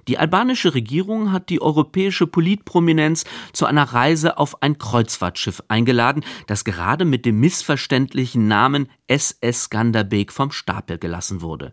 Die 0.07 0.18
albanische 0.18 0.74
Regierung 0.74 1.33
hat 1.33 1.48
die 1.48 1.62
europäische 1.62 2.27
Politprominenz 2.27 3.24
zu 3.55 3.64
einer 3.64 3.85
Reise 3.85 4.37
auf 4.37 4.61
ein 4.61 4.77
Kreuzfahrtschiff 4.77 5.62
eingeladen, 5.68 6.22
das 6.46 6.64
gerade 6.64 7.07
mit 7.07 7.24
dem 7.24 7.40
missverständlichen 7.40 8.46
Namen 8.46 8.90
SS 9.07 9.64
Skanderbeg 9.64 10.33
vom 10.33 10.51
Stapel 10.51 10.98
gelassen 10.98 11.40
wurde. 11.40 11.72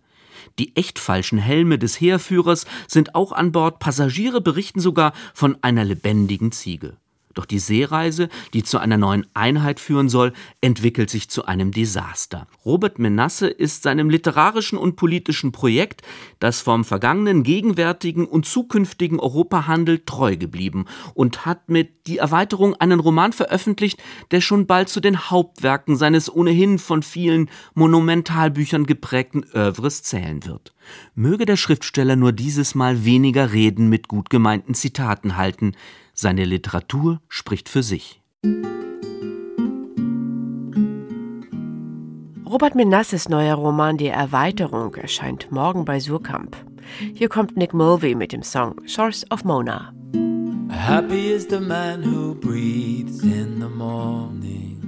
Die 0.58 0.74
echt 0.78 1.00
falschen 1.00 1.38
Helme 1.38 1.78
des 1.78 2.00
Heerführers 2.00 2.66
sind 2.88 3.14
auch 3.14 3.34
an 3.34 3.52
Bord, 3.52 3.80
Passagiere 3.80 4.40
berichten 4.40 4.80
sogar 4.80 5.12
von 5.34 5.58
einer 5.62 5.84
lebendigen 5.84 6.54
Ziege. 6.54 6.96
Doch 7.36 7.46
die 7.46 7.60
Seereise, 7.60 8.30
die 8.54 8.64
zu 8.64 8.80
einer 8.80 8.98
neuen 8.98 9.28
Einheit 9.34 9.80
führen 9.80 10.10
soll, 10.10 10.34
entwickelt 10.62 11.10
sich 11.10 11.30
zu 11.30 11.46
einem 11.46 11.72
Desaster. 11.72 12.48
Robert 12.66 12.98
Menasse 12.98 13.48
ist 13.48 13.84
seinem 13.84 14.10
literarischen 14.10 14.78
und 14.78 14.96
politischen 14.96 15.52
Projekt, 15.52 16.02
das 16.40 16.62
vom 16.62 16.86
vergangenen, 16.86 17.44
gegenwärtigen 17.44 18.26
und 18.26 18.46
zukünftigen 18.46 19.20
Europa 19.20 19.68
handelt, 19.68 20.08
treu 20.08 20.38
geblieben 20.38 20.86
und 21.14 21.46
hat 21.46 21.70
mit 21.70 22.08
Die 22.08 22.20
Erweiterung 22.20 22.76
einen 22.76 23.00
Roman 23.00 23.34
veröffentlicht, 23.34 24.02
der 24.32 24.40
schon 24.40 24.66
bald 24.66 24.90
zu 24.90 25.02
den 25.02 25.30
Hauptwerken 25.30 25.98
seines 25.98 26.34
ohnehin 26.34 26.80
von 26.80 27.04
vielen 27.04 27.50
Monumentalbüchern 27.74 28.86
geprägten 28.86 29.44
Övres 29.54 30.04
zählen 30.04 30.46
wird. 30.46 30.74
Möge 31.16 31.46
der 31.46 31.58
Schriftsteller 31.58 32.16
nur 32.16 32.32
dieses 32.32 32.76
Mal 32.76 33.04
weniger 33.04 33.52
Reden 33.52 33.90
mit 33.90 34.08
gut 34.08 34.30
gemeinten 34.30 34.76
Zitaten 34.76 35.36
halten, 35.36 35.74
seine 36.16 36.46
Literatur 36.46 37.22
spricht 37.30 37.70
für 37.70 37.84
sich. 37.84 38.22
Robert 42.46 42.76
Menasses 42.76 43.28
neuer 43.28 43.56
Roman 43.56 43.98
Die 43.98 44.08
Erweiterung 44.08 44.96
erscheint 44.96 45.52
morgen 45.52 45.84
bei 45.84 46.00
Surkamp. 46.00 46.56
Hier 47.14 47.28
kommt 47.28 47.58
Nick 47.58 47.74
Mulvey 47.74 48.16
mit 48.16 48.32
dem 48.32 48.44
Song 48.44 48.76
Shores 48.88 49.30
of 49.30 49.44
Mona. 49.44 49.94
Happy 50.70 51.34
is 51.34 51.48
the 51.50 51.60
man 51.60 52.04
who 52.04 52.36
breathes 52.36 53.24
in 53.24 53.60
the 53.60 53.68
morning. 53.68 54.82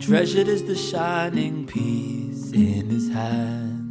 Treasured 0.00 0.48
is 0.48 0.64
the 0.66 0.74
shining 0.74 1.64
piece 1.64 2.52
in 2.52 2.90
his 2.90 3.10
hand. 3.10 3.83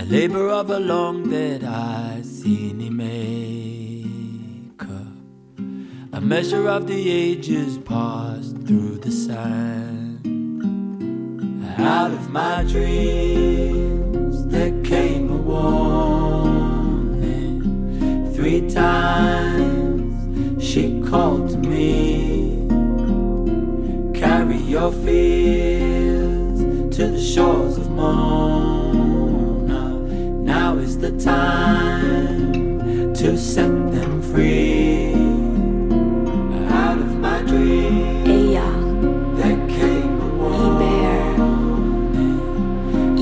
A 0.00 0.04
labor 0.04 0.48
of 0.48 0.70
a 0.70 0.80
long 0.80 1.28
dead 1.28 1.62
eye, 1.62 2.22
seen 2.22 2.78
maker. 2.96 4.06
A 6.14 6.20
measure 6.22 6.66
of 6.70 6.86
the 6.86 7.10
ages 7.10 7.76
passed 7.76 8.56
through 8.66 8.96
the 8.96 9.10
sand. 9.10 10.26
Out 11.78 12.12
of 12.12 12.30
my 12.30 12.64
dreams, 12.64 14.46
there 14.46 14.72
came 14.84 15.28
a 15.28 15.36
warning. 15.36 16.72
Three 18.34 18.70
times 18.70 20.64
she 20.64 21.02
called 21.02 21.50
to 21.50 21.58
me. 21.58 22.66
Carry 24.18 24.56
your 24.56 24.92
fears 24.92 26.58
to 26.96 27.06
the 27.06 27.20
shores 27.20 27.76
of 27.76 27.90
morn 27.90 28.69
time 31.22 33.12
to 33.12 33.36
set 33.36 33.68
them 33.92 34.22
free. 34.22 35.12
Out 36.70 36.98
of 36.98 37.18
my 37.18 37.42
dream, 37.42 38.26
Ella, 38.26 38.68
there 39.36 39.68
came 39.68 40.20
a 40.20 40.28
warning. 40.40 41.36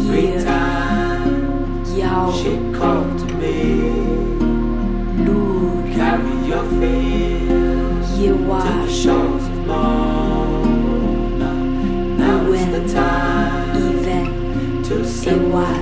Three 0.06 0.32
times 0.44 1.88
she 2.40 2.52
called 2.78 3.18
to 3.18 3.26
me. 3.34 3.56
Lord, 5.26 5.92
carry 5.92 6.36
your 6.46 6.64
fears 6.78 8.08
to 8.18 8.30
the 8.46 8.86
shores 8.88 9.44
of 9.44 9.66
Mona. 9.66 11.52
Now 12.16 12.52
is 12.52 12.66
the 12.70 12.84
time 12.94 14.04
to 14.84 15.04
set 15.04 15.38
them 15.38 15.77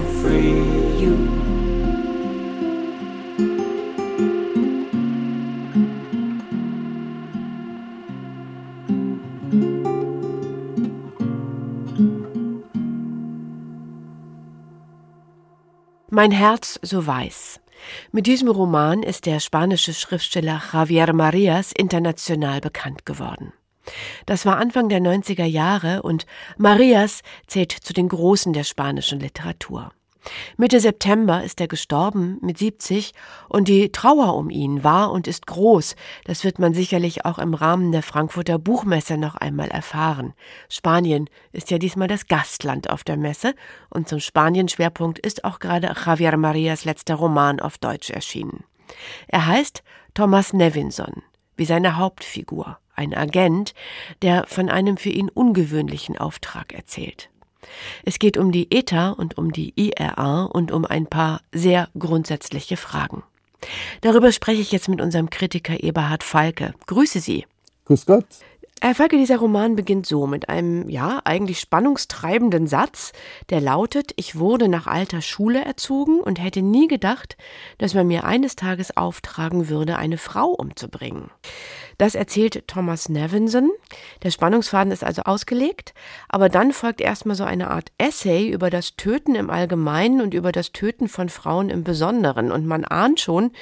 Mein 16.16 16.30
Herz 16.30 16.78
so 16.80 17.06
weiß. 17.06 17.60
Mit 18.10 18.26
diesem 18.26 18.48
Roman 18.48 19.02
ist 19.02 19.26
der 19.26 19.38
spanische 19.38 19.92
Schriftsteller 19.92 20.62
Javier 20.72 21.12
Marias 21.12 21.72
international 21.72 22.62
bekannt 22.62 23.04
geworden. 23.04 23.52
Das 24.24 24.46
war 24.46 24.56
Anfang 24.56 24.88
der 24.88 25.00
90er 25.00 25.44
Jahre 25.44 26.00
und 26.00 26.24
Marias 26.56 27.20
zählt 27.48 27.70
zu 27.70 27.92
den 27.92 28.08
Großen 28.08 28.54
der 28.54 28.64
spanischen 28.64 29.20
Literatur. 29.20 29.92
Mitte 30.56 30.80
September 30.80 31.42
ist 31.42 31.60
er 31.60 31.68
gestorben 31.68 32.38
mit 32.42 32.58
70 32.58 33.12
und 33.48 33.68
die 33.68 33.92
Trauer 33.92 34.34
um 34.34 34.50
ihn 34.50 34.84
war 34.84 35.12
und 35.12 35.28
ist 35.28 35.46
groß. 35.46 35.96
Das 36.24 36.44
wird 36.44 36.58
man 36.58 36.74
sicherlich 36.74 37.24
auch 37.24 37.38
im 37.38 37.54
Rahmen 37.54 37.92
der 37.92 38.02
Frankfurter 38.02 38.58
Buchmesse 38.58 39.16
noch 39.16 39.36
einmal 39.36 39.68
erfahren. 39.68 40.34
Spanien 40.68 41.28
ist 41.52 41.70
ja 41.70 41.78
diesmal 41.78 42.08
das 42.08 42.26
Gastland 42.26 42.90
auf 42.90 43.04
der 43.04 43.16
Messe 43.16 43.54
und 43.90 44.08
zum 44.08 44.20
Spanien-Schwerpunkt 44.20 45.18
ist 45.18 45.44
auch 45.44 45.58
gerade 45.58 45.94
Javier 46.04 46.36
Marias 46.36 46.84
letzter 46.84 47.14
Roman 47.16 47.60
auf 47.60 47.78
Deutsch 47.78 48.10
erschienen. 48.10 48.64
Er 49.28 49.46
heißt 49.46 49.82
Thomas 50.14 50.52
Nevinson, 50.52 51.22
wie 51.56 51.64
seine 51.64 51.96
Hauptfigur, 51.96 52.78
ein 52.94 53.14
Agent, 53.14 53.74
der 54.22 54.46
von 54.46 54.70
einem 54.70 54.96
für 54.96 55.10
ihn 55.10 55.28
ungewöhnlichen 55.28 56.16
Auftrag 56.16 56.72
erzählt. 56.72 57.30
Es 58.04 58.18
geht 58.18 58.36
um 58.36 58.52
die 58.52 58.70
ETA 58.70 59.10
und 59.10 59.38
um 59.38 59.52
die 59.52 59.72
IRA 59.76 60.44
und 60.44 60.72
um 60.72 60.84
ein 60.84 61.06
paar 61.06 61.40
sehr 61.52 61.88
grundsätzliche 61.98 62.76
Fragen. 62.76 63.22
Darüber 64.00 64.32
spreche 64.32 64.60
ich 64.60 64.72
jetzt 64.72 64.88
mit 64.88 65.00
unserem 65.00 65.30
Kritiker 65.30 65.82
Eberhard 65.82 66.22
Falke. 66.22 66.74
Grüße 66.86 67.20
Sie. 67.20 67.46
Grüß 67.86 68.06
Gott. 68.06 68.26
Falke, 68.82 69.16
dieser 69.16 69.38
Roman 69.38 69.74
beginnt 69.74 70.06
so 70.06 70.26
mit 70.26 70.48
einem, 70.48 70.88
ja, 70.88 71.20
eigentlich 71.24 71.60
spannungstreibenden 71.60 72.66
Satz, 72.66 73.12
der 73.50 73.60
lautet, 73.60 74.12
ich 74.16 74.38
wurde 74.38 74.68
nach 74.68 74.86
alter 74.86 75.22
Schule 75.22 75.64
erzogen 75.64 76.20
und 76.20 76.42
hätte 76.42 76.62
nie 76.62 76.86
gedacht, 76.86 77.36
dass 77.78 77.94
man 77.94 78.06
mir 78.06 78.24
eines 78.24 78.54
Tages 78.54 78.96
auftragen 78.96 79.68
würde, 79.68 79.96
eine 79.96 80.18
Frau 80.18 80.48
umzubringen. 80.48 81.30
Das 81.98 82.14
erzählt 82.14 82.68
Thomas 82.68 83.08
Nevinson. 83.08 83.70
Der 84.22 84.30
Spannungsfaden 84.30 84.92
ist 84.92 85.02
also 85.02 85.22
ausgelegt, 85.22 85.94
aber 86.28 86.50
dann 86.50 86.72
folgt 86.72 87.00
erstmal 87.00 87.36
so 87.36 87.44
eine 87.44 87.70
Art 87.70 87.90
Essay 87.96 88.50
über 88.50 88.68
das 88.68 88.96
Töten 88.96 89.34
im 89.34 89.48
Allgemeinen 89.48 90.20
und 90.20 90.34
über 90.34 90.52
das 90.52 90.72
Töten 90.72 91.08
von 91.08 91.30
Frauen 91.30 91.70
im 91.70 91.82
Besonderen. 91.82 92.52
Und 92.52 92.66
man 92.66 92.84
ahnt 92.84 93.20
schon, 93.20 93.52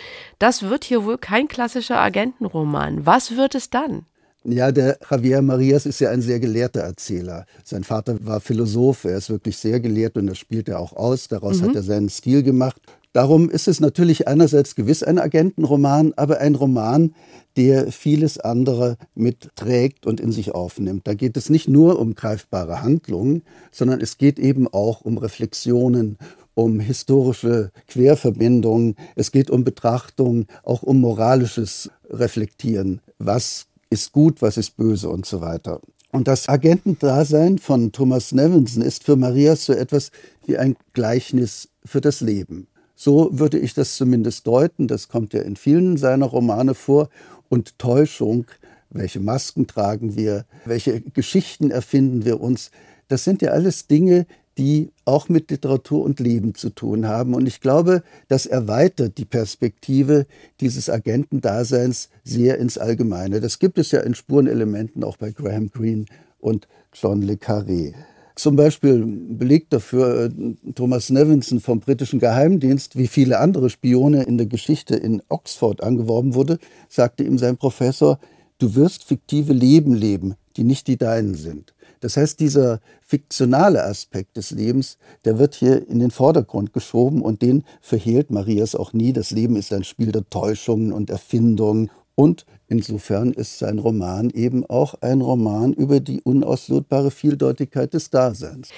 das 0.41 0.65
wird 0.65 0.85
hier 0.85 1.05
wohl 1.05 1.19
kein 1.19 1.47
klassischer 1.47 2.01
Agentenroman. 2.01 3.07
Was 3.07 3.37
wird 3.37 3.55
es 3.55 3.71
dann? 3.71 4.07
Ja, 4.47 4.73
der 4.73 4.99
Javier 5.11 5.41
Marias 5.41 5.87
ist 5.87 6.01
ja 6.01 6.11
ein 6.11 6.21
sehr 6.21 6.39
gelehrter 6.39 6.81
Erzähler. 6.81 7.47
Sein 7.65 7.83
Vater 7.83 8.19
war 8.27 8.41
Philosoph, 8.41 9.05
er 9.05 9.17
ist 9.17 9.31
wirklich 9.31 9.57
sehr 9.57 9.81
gelehrt 9.81 10.19
und 10.19 10.27
das 10.27 10.37
spielt 10.37 10.69
er 10.69 10.81
auch 10.81 10.93
aus. 10.93 11.29
Daraus 11.29 11.61
mhm. 11.61 11.69
hat 11.69 11.77
er 11.77 11.83
seinen 11.83 12.11
Stil 12.11 12.43
gemacht. 12.43 12.81
Darum 13.15 13.49
ist 13.49 13.69
es 13.69 13.81
natürlich 13.81 14.29
einerseits 14.29 14.75
gewiss 14.75 15.03
ein 15.03 15.19
Agentenroman, 15.19 16.13
aber 16.17 16.41
ein 16.41 16.57
Roman, 16.57 17.15
der 17.57 17.91
vieles 17.93 18.39
andere 18.39 18.97
mitträgt 19.15 20.05
und 20.05 20.21
in 20.21 20.33
sich 20.33 20.53
aufnimmt. 20.53 21.07
Da 21.07 21.15
geht 21.15 21.37
es 21.37 21.49
nicht 21.49 21.69
nur 21.69 21.99
um 21.99 22.15
greifbare 22.15 22.83
Handlungen, 22.83 23.43
sondern 23.71 24.01
es 24.01 24.19
geht 24.19 24.39
eben 24.39 24.67
auch 24.67 25.03
um 25.03 25.17
Reflexionen, 25.17 26.19
um 26.55 26.81
historische 26.81 27.71
Querverbindungen, 27.87 28.97
es 29.17 29.31
geht 29.33 29.49
um 29.49 29.65
Betrachtung, 29.65 30.47
auch 30.63 30.83
um 30.83 31.01
moralisches 31.01 31.91
Reflektieren. 32.11 33.01
Was 33.19 33.69
ist 33.95 34.13
gut, 34.13 34.43
was 34.43 34.57
ist 34.57 34.77
böse 34.77 35.09
und 35.09 35.25
so 35.25 35.41
weiter. 35.41 35.81
Und 36.13 36.29
das 36.29 36.49
Agentendasein 36.49 37.59
von 37.59 37.91
Thomas 37.91 38.33
Nevinson 38.33 38.83
ist 38.83 39.05
für 39.05 39.17
Marias 39.17 39.65
so 39.65 39.73
etwas 39.73 40.11
wie 40.47 40.59
ein 40.59 40.77
Gleichnis 40.93 41.69
für 41.85 42.01
das 42.01 42.21
Leben. 42.21 42.69
So 42.95 43.31
würde 43.33 43.59
ich 43.59 43.75
das 43.75 43.97
zumindest 43.97 44.47
deuten. 44.47 44.87
Das 44.87 45.09
kommt 45.09 45.33
ja 45.33 45.43
in 45.43 45.57
vielen 45.57 45.97
seiner 45.97 46.27
Romane 46.27 46.75
vor. 46.75 47.09
Und 47.49 47.79
Täuschung, 47.79 48.47
welche 48.91 49.21
Masken 49.21 49.67
tragen 49.67 50.17
wir, 50.17 50.45
welche 50.65 51.01
Geschichten 51.01 51.71
erfinden 51.71 52.25
wir 52.25 52.41
uns, 52.41 52.71
das 53.09 53.25
sind 53.25 53.43
ja 53.43 53.51
alles 53.51 53.87
Dinge, 53.87 54.27
die 54.59 54.91
auch 55.05 55.29
mit 55.29 55.51
Literatur 55.51 56.03
und 56.03 56.21
Leben 56.21 56.55
zu 56.55 56.71
tun 56.71 57.07
haben. 57.07 57.35
Und 57.35 57.47
ich 57.47 57.61
glaube, 57.61 58.03
das 58.29 58.47
erweitert 58.47 59.19
die 59.19 59.25
Perspektive 59.25 60.27
dieses 60.61 60.89
Agentendaseins 60.89 62.09
sehr 62.23 62.59
ins 62.59 62.79
Allgemeine. 62.79 63.41
Das 63.41 63.59
gibt 63.59 63.79
es 63.79 63.91
ja 63.91 64.01
in 64.01 64.15
Spurenelementen 64.15 65.03
auch 65.05 65.17
bei 65.17 65.31
Graham 65.31 65.71
Greene 65.71 66.05
und 66.39 66.69
John 66.93 67.23
Le 67.23 67.35
Carré. 67.35 67.95
Zum 68.37 68.57
Beispiel 68.57 69.05
belegt 69.07 69.73
dafür 69.73 70.25
äh, 70.27 70.31
Thomas 70.75 71.11
Nevinson 71.11 71.61
vom 71.61 71.79
britischen 71.79 72.19
Geheimdienst, 72.19 72.97
wie 72.97 73.07
viele 73.07 73.39
andere 73.39 73.71
Spione 73.71 74.25
in 74.25 74.39
der 74.39 74.47
Geschichte 74.47 74.97
in 74.97 75.23
Oxford 75.29 75.83
angeworben 75.83 76.35
wurde, 76.35 76.59
sagte 76.89 77.23
ihm 77.23 77.39
sein 77.39 77.57
Professor, 77.57 78.19
du 78.59 78.75
wirst 78.75 79.05
fiktive 79.05 79.53
Leben 79.53 79.95
leben, 79.95 80.35
die 80.57 80.65
nicht 80.65 80.89
die 80.89 80.97
deinen 80.97 81.35
sind. 81.35 81.75
Das 82.01 82.17
heißt, 82.17 82.41
dieser 82.41 82.81
fiktionale 83.01 83.85
Aspekt 83.85 84.37
des 84.37 84.51
Lebens, 84.51 84.99
der 85.25 85.39
wird 85.39 85.55
hier 85.55 85.89
in 85.89 85.99
den 85.99 86.11
Vordergrund 86.11 86.73
geschoben 86.73 87.23
und 87.23 87.43
den 87.43 87.65
verhehlt 87.81 88.31
Marias 88.31 88.75
auch 88.75 88.93
nie. 88.93 89.13
Das 89.13 89.31
Leben 89.31 89.57
ist 89.57 89.73
ein 89.73 89.85
Spiel 89.85 90.13
der 90.13 90.29
Täuschungen 90.29 90.93
und 90.93 91.11
Erfindungen 91.11 91.91
und 92.15 92.47
insofern 92.69 93.33
ist 93.33 93.59
sein 93.59 93.79
Roman 93.79 94.31
eben 94.31 94.65
auch 94.67 94.95
ein 95.01 95.21
Roman 95.21 95.73
über 95.73 96.01
die 96.01 96.23
unauslotbare 96.23 97.11
Vieldeutigkeit 97.11 97.93
des 97.93 98.11
Daseins. 98.11 98.71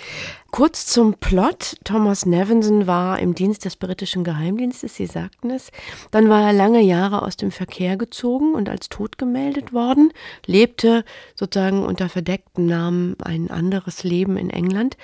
Kurz 0.56 0.86
zum 0.86 1.12
Plot. 1.12 1.76
Thomas 1.84 2.24
Nevinson 2.24 2.86
war 2.86 3.18
im 3.18 3.34
Dienst 3.34 3.66
des 3.66 3.76
britischen 3.76 4.24
Geheimdienstes, 4.24 4.94
Sie 4.96 5.04
sagten 5.04 5.50
es. 5.50 5.70
Dann 6.12 6.30
war 6.30 6.46
er 6.46 6.54
lange 6.54 6.80
Jahre 6.80 7.20
aus 7.20 7.36
dem 7.36 7.50
Verkehr 7.50 7.98
gezogen 7.98 8.54
und 8.54 8.70
als 8.70 8.88
tot 8.88 9.18
gemeldet 9.18 9.74
worden, 9.74 10.14
lebte 10.46 11.04
sozusagen 11.34 11.84
unter 11.84 12.08
verdecktem 12.08 12.64
Namen 12.64 13.16
ein 13.22 13.50
anderes 13.50 14.02
Leben 14.02 14.38
in 14.38 14.48
England. 14.48 14.96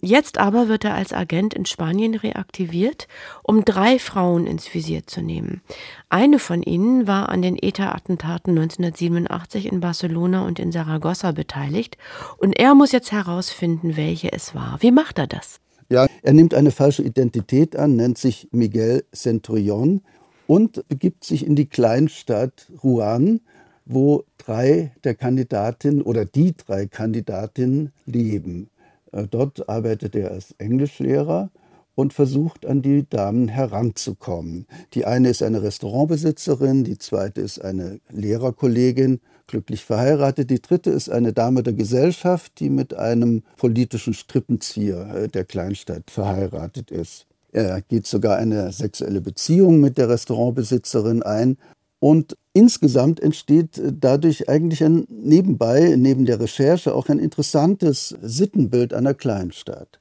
Jetzt 0.00 0.38
aber 0.38 0.68
wird 0.68 0.84
er 0.84 0.94
als 0.94 1.12
Agent 1.12 1.54
in 1.54 1.66
Spanien 1.66 2.14
reaktiviert, 2.14 3.08
um 3.42 3.64
drei 3.64 3.98
Frauen 3.98 4.46
ins 4.46 4.72
Visier 4.72 5.08
zu 5.08 5.22
nehmen. 5.22 5.60
Eine 6.08 6.38
von 6.38 6.62
ihnen 6.62 7.08
war 7.08 7.30
an 7.30 7.42
den 7.42 7.56
ETA-Attentaten 7.56 8.56
1987 8.56 9.66
in 9.72 9.80
Barcelona 9.80 10.46
und 10.46 10.60
in 10.60 10.70
Saragossa 10.70 11.32
beteiligt 11.32 11.98
und 12.36 12.56
er 12.56 12.76
muss 12.76 12.92
jetzt 12.92 13.10
herausfinden, 13.10 13.96
welche 13.96 14.32
es 14.32 14.54
war. 14.54 14.76
Wie 14.80 14.99
macht 15.00 15.18
er 15.18 15.26
das? 15.26 15.60
Ja, 15.88 16.06
er 16.22 16.32
nimmt 16.34 16.52
eine 16.52 16.70
falsche 16.70 17.02
Identität 17.02 17.74
an, 17.74 17.96
nennt 17.96 18.18
sich 18.18 18.48
Miguel 18.52 19.02
Centurion 19.12 20.02
und 20.46 20.86
begibt 20.88 21.24
sich 21.24 21.46
in 21.46 21.56
die 21.56 21.64
Kleinstadt 21.66 22.70
Rouen, 22.84 23.40
wo 23.86 24.24
drei 24.36 24.92
der 25.04 25.14
Kandidatinnen 25.14 26.02
oder 26.02 26.26
die 26.26 26.54
drei 26.54 26.86
Kandidatinnen 26.86 27.92
leben. 28.04 28.68
Äh, 29.10 29.26
dort 29.28 29.70
arbeitet 29.70 30.14
er 30.14 30.32
als 30.32 30.54
Englischlehrer 30.58 31.50
und 31.94 32.12
versucht 32.12 32.66
an 32.66 32.82
die 32.82 33.08
Damen 33.08 33.48
heranzukommen. 33.48 34.66
Die 34.94 35.04
eine 35.04 35.30
ist 35.30 35.42
eine 35.42 35.62
Restaurantbesitzerin, 35.62 36.84
die 36.84 36.98
zweite 36.98 37.40
ist 37.40 37.60
eine 37.60 38.00
Lehrerkollegin 38.10 39.20
glücklich 39.50 39.84
verheiratet. 39.84 40.48
Die 40.50 40.62
dritte 40.62 40.90
ist 40.90 41.10
eine 41.10 41.32
Dame 41.32 41.62
der 41.62 41.72
Gesellschaft, 41.72 42.58
die 42.60 42.70
mit 42.70 42.94
einem 42.94 43.42
politischen 43.56 44.14
Strippenzieher 44.14 45.14
äh, 45.14 45.28
der 45.28 45.44
Kleinstadt 45.44 46.10
verheiratet 46.10 46.90
ist. 46.90 47.26
Er 47.52 47.82
geht 47.82 48.06
sogar 48.06 48.36
eine 48.36 48.72
sexuelle 48.72 49.20
Beziehung 49.20 49.80
mit 49.80 49.98
der 49.98 50.08
Restaurantbesitzerin 50.08 51.22
ein. 51.22 51.58
Und 51.98 52.36
insgesamt 52.54 53.20
entsteht 53.20 53.78
äh, 53.78 53.92
dadurch 53.92 54.48
eigentlich 54.48 54.82
ein 54.84 55.06
nebenbei, 55.08 55.94
neben 55.98 56.24
der 56.24 56.40
Recherche, 56.40 56.94
auch 56.94 57.08
ein 57.08 57.18
interessantes 57.18 58.16
Sittenbild 58.22 58.94
einer 58.94 59.14
Kleinstadt. 59.14 59.99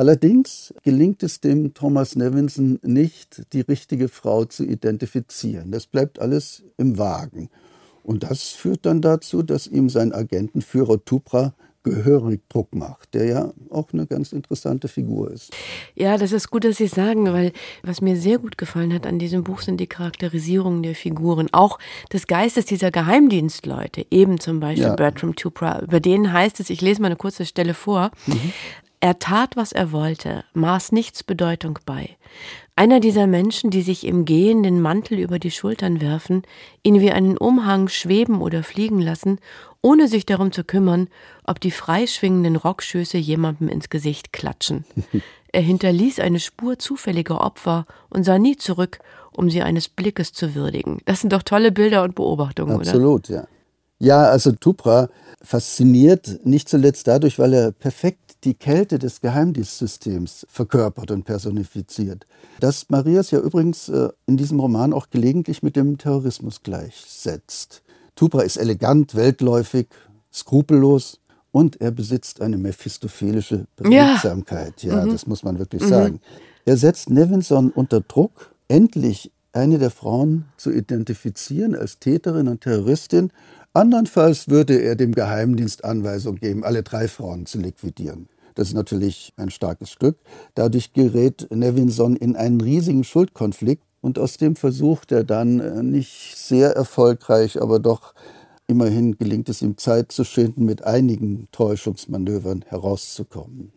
Allerdings 0.00 0.72
gelingt 0.82 1.22
es 1.22 1.40
dem 1.42 1.74
Thomas 1.74 2.16
Nevinson 2.16 2.78
nicht, 2.82 3.42
die 3.52 3.60
richtige 3.60 4.08
Frau 4.08 4.46
zu 4.46 4.64
identifizieren. 4.64 5.72
Das 5.72 5.86
bleibt 5.86 6.20
alles 6.20 6.62
im 6.78 6.96
Wagen. 6.96 7.50
Und 8.02 8.22
das 8.22 8.44
führt 8.44 8.86
dann 8.86 9.02
dazu, 9.02 9.42
dass 9.42 9.66
ihm 9.66 9.90
sein 9.90 10.14
Agentenführer 10.14 11.04
Tupra 11.04 11.52
gehörig 11.82 12.40
Druck 12.48 12.74
macht, 12.74 13.12
der 13.12 13.26
ja 13.26 13.52
auch 13.68 13.92
eine 13.92 14.06
ganz 14.06 14.32
interessante 14.32 14.88
Figur 14.88 15.30
ist. 15.30 15.52
Ja, 15.94 16.16
das 16.16 16.32
ist 16.32 16.50
gut, 16.50 16.64
dass 16.64 16.78
Sie 16.78 16.86
sagen, 16.86 17.30
weil 17.34 17.52
was 17.82 18.00
mir 18.00 18.16
sehr 18.16 18.38
gut 18.38 18.56
gefallen 18.56 18.94
hat 18.94 19.06
an 19.06 19.18
diesem 19.18 19.44
Buch 19.44 19.60
sind 19.60 19.80
die 19.80 19.86
Charakterisierungen 19.86 20.82
der 20.82 20.94
Figuren, 20.94 21.48
auch 21.52 21.78
des 22.10 22.26
Geistes 22.26 22.64
dieser 22.64 22.90
Geheimdienstleute, 22.90 24.06
eben 24.10 24.40
zum 24.40 24.60
Beispiel 24.60 24.84
ja. 24.84 24.94
Bertram 24.94 25.36
Tupra. 25.36 25.80
Über 25.80 26.00
den 26.00 26.32
heißt 26.32 26.58
es, 26.60 26.70
ich 26.70 26.80
lese 26.80 27.02
mal 27.02 27.08
eine 27.08 27.16
kurze 27.16 27.44
Stelle 27.44 27.74
vor, 27.74 28.10
mhm. 28.26 28.52
Er 29.00 29.18
tat, 29.18 29.56
was 29.56 29.72
er 29.72 29.92
wollte, 29.92 30.44
maß 30.52 30.92
nichts 30.92 31.24
Bedeutung 31.24 31.78
bei. 31.86 32.16
Einer 32.76 33.00
dieser 33.00 33.26
Menschen, 33.26 33.70
die 33.70 33.80
sich 33.80 34.06
im 34.06 34.26
Gehen 34.26 34.62
den 34.62 34.82
Mantel 34.82 35.18
über 35.18 35.38
die 35.38 35.50
Schultern 35.50 36.02
werfen, 36.02 36.42
ihn 36.82 37.00
wie 37.00 37.10
einen 37.10 37.38
Umhang 37.38 37.88
schweben 37.88 38.42
oder 38.42 38.62
fliegen 38.62 39.00
lassen, 39.00 39.38
ohne 39.80 40.06
sich 40.06 40.26
darum 40.26 40.52
zu 40.52 40.64
kümmern, 40.64 41.08
ob 41.44 41.60
die 41.60 41.70
freischwingenden 41.70 42.56
Rockschöße 42.56 43.16
jemandem 43.16 43.68
ins 43.68 43.88
Gesicht 43.88 44.32
klatschen. 44.32 44.84
Er 45.52 45.62
hinterließ 45.62 46.20
eine 46.20 46.38
Spur 46.38 46.78
zufälliger 46.78 47.40
Opfer 47.40 47.86
und 48.08 48.22
sah 48.22 48.38
nie 48.38 48.56
zurück, 48.56 49.00
um 49.32 49.50
sie 49.50 49.62
eines 49.62 49.88
Blickes 49.88 50.32
zu 50.32 50.54
würdigen. 50.54 51.00
Das 51.06 51.22
sind 51.22 51.32
doch 51.32 51.42
tolle 51.42 51.72
Bilder 51.72 52.04
und 52.04 52.14
Beobachtungen, 52.14 52.76
Absolut, 52.76 53.28
oder? 53.30 53.40
ja. 53.40 53.48
Ja, 54.00 54.22
also 54.22 54.52
Tupra 54.52 55.08
fasziniert 55.42 56.40
nicht 56.44 56.68
zuletzt 56.68 57.06
dadurch, 57.06 57.38
weil 57.38 57.52
er 57.52 57.70
perfekt 57.70 58.30
die 58.44 58.54
Kälte 58.54 58.98
des 58.98 59.20
Geheimdienstsystems 59.20 60.46
verkörpert 60.48 61.10
und 61.10 61.24
personifiziert. 61.24 62.26
Das 62.58 62.88
Marias 62.88 63.30
ja 63.30 63.40
übrigens 63.40 63.90
äh, 63.90 64.08
in 64.26 64.38
diesem 64.38 64.58
Roman 64.58 64.94
auch 64.94 65.10
gelegentlich 65.10 65.62
mit 65.62 65.76
dem 65.76 65.98
Terrorismus 65.98 66.62
gleichsetzt. 66.62 67.82
Tupra 68.16 68.40
ist 68.40 68.56
elegant, 68.56 69.14
weltläufig, 69.14 69.88
skrupellos 70.32 71.20
und 71.52 71.80
er 71.82 71.90
besitzt 71.90 72.40
eine 72.40 72.56
mephistophelische 72.56 73.66
Beredsamkeit. 73.76 74.82
Ja, 74.82 75.00
ja 75.00 75.06
mhm. 75.06 75.12
das 75.12 75.26
muss 75.26 75.42
man 75.42 75.58
wirklich 75.58 75.82
mhm. 75.82 75.88
sagen. 75.88 76.20
Er 76.64 76.78
setzt 76.78 77.10
Nevinson 77.10 77.70
unter 77.70 78.00
Druck, 78.00 78.54
endlich 78.68 79.30
eine 79.52 79.78
der 79.78 79.90
Frauen 79.90 80.44
zu 80.56 80.70
identifizieren 80.70 81.74
als 81.74 81.98
Täterin 81.98 82.48
und 82.48 82.60
Terroristin 82.60 83.32
Andernfalls 83.72 84.48
würde 84.48 84.82
er 84.82 84.96
dem 84.96 85.12
Geheimdienst 85.12 85.84
Anweisung 85.84 86.36
geben, 86.36 86.64
alle 86.64 86.82
drei 86.82 87.06
Frauen 87.06 87.46
zu 87.46 87.58
liquidieren. 87.58 88.28
Das 88.56 88.68
ist 88.68 88.74
natürlich 88.74 89.32
ein 89.36 89.50
starkes 89.50 89.90
Stück. 89.90 90.18
Dadurch 90.54 90.92
gerät 90.92 91.46
Nevinson 91.50 92.16
in 92.16 92.34
einen 92.34 92.60
riesigen 92.60 93.04
Schuldkonflikt 93.04 93.84
und 94.00 94.18
aus 94.18 94.38
dem 94.38 94.56
versucht 94.56 95.12
er 95.12 95.22
dann 95.22 95.60
äh, 95.60 95.84
nicht 95.84 96.36
sehr 96.36 96.70
erfolgreich, 96.70 97.62
aber 97.62 97.78
doch 97.78 98.14
immerhin 98.66 99.16
gelingt 99.18 99.48
es 99.48 99.62
ihm 99.62 99.78
Zeit 99.78 100.10
zu 100.10 100.24
schinden, 100.24 100.64
mit 100.64 100.82
einigen 100.82 101.46
Täuschungsmanövern 101.52 102.64
herauszukommen. 102.66 103.72